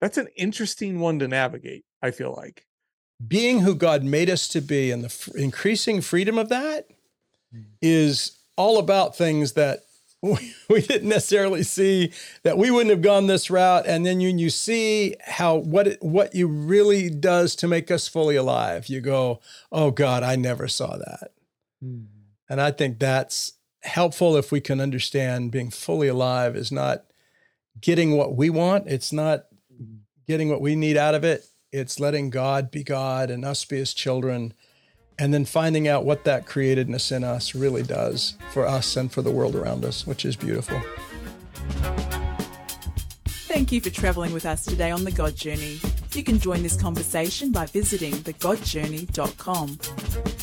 that's 0.00 0.18
an 0.18 0.28
interesting 0.36 1.00
one 1.00 1.18
to 1.18 1.28
navigate 1.28 1.84
i 2.02 2.10
feel 2.10 2.34
like. 2.36 2.66
Being 3.26 3.60
who 3.60 3.76
God 3.76 4.02
made 4.02 4.28
us 4.28 4.48
to 4.48 4.60
be 4.60 4.90
and 4.90 5.02
the 5.02 5.06
f- 5.06 5.28
increasing 5.36 6.00
freedom 6.00 6.36
of 6.36 6.48
that 6.48 6.88
mm. 7.54 7.64
is 7.80 8.38
all 8.56 8.78
about 8.78 9.16
things 9.16 9.52
that 9.52 9.84
we, 10.22 10.54
we 10.68 10.80
didn't 10.80 11.08
necessarily 11.08 11.62
see 11.62 12.12
that 12.42 12.58
we 12.58 12.70
wouldn't 12.70 12.90
have 12.90 13.02
gone 13.02 13.26
this 13.26 13.50
route 13.50 13.86
and 13.86 14.04
then 14.04 14.20
you 14.20 14.30
you 14.30 14.50
see 14.50 15.14
how 15.20 15.56
what 15.56 15.86
it, 15.86 16.02
what 16.02 16.34
you 16.34 16.48
really 16.48 17.08
does 17.08 17.54
to 17.56 17.68
make 17.68 17.90
us 17.90 18.08
fully 18.08 18.36
alive. 18.36 18.88
You 18.88 19.00
go 19.00 19.40
oh 19.70 19.90
god 19.90 20.22
i 20.22 20.34
never 20.34 20.66
saw 20.66 20.96
that. 20.96 21.30
Mm. 21.82 22.06
And 22.48 22.60
i 22.60 22.70
think 22.70 22.98
that's 22.98 23.52
helpful 23.82 24.36
if 24.36 24.50
we 24.50 24.60
can 24.60 24.80
understand 24.80 25.50
being 25.50 25.70
fully 25.70 26.08
alive 26.08 26.56
is 26.56 26.72
not 26.72 27.04
getting 27.80 28.16
what 28.16 28.36
we 28.36 28.50
want 28.50 28.86
it's 28.86 29.12
not 29.12 29.44
getting 30.26 30.48
what 30.48 30.60
we 30.60 30.74
need 30.74 30.96
out 30.96 31.14
of 31.14 31.24
it 31.24 31.44
it's 31.72 32.00
letting 32.00 32.30
god 32.30 32.70
be 32.70 32.82
god 32.82 33.30
and 33.30 33.44
us 33.44 33.64
be 33.64 33.76
his 33.76 33.92
children 33.92 34.54
and 35.18 35.32
then 35.32 35.44
finding 35.44 35.88
out 35.88 36.04
what 36.04 36.24
that 36.24 36.46
createdness 36.46 37.14
in 37.14 37.24
us 37.24 37.54
really 37.54 37.82
does 37.82 38.36
for 38.52 38.66
us 38.66 38.96
and 38.96 39.12
for 39.12 39.22
the 39.22 39.30
world 39.30 39.54
around 39.54 39.84
us, 39.84 40.06
which 40.06 40.24
is 40.24 40.36
beautiful. 40.36 40.80
Thank 43.26 43.70
you 43.70 43.80
for 43.80 43.90
travelling 43.90 44.32
with 44.32 44.46
us 44.46 44.64
today 44.64 44.90
on 44.90 45.04
The 45.04 45.12
God 45.12 45.36
Journey. 45.36 45.78
You 46.12 46.24
can 46.24 46.38
join 46.38 46.62
this 46.62 46.80
conversation 46.80 47.52
by 47.52 47.66
visiting 47.66 48.14
thegodjourney.com. 48.14 50.33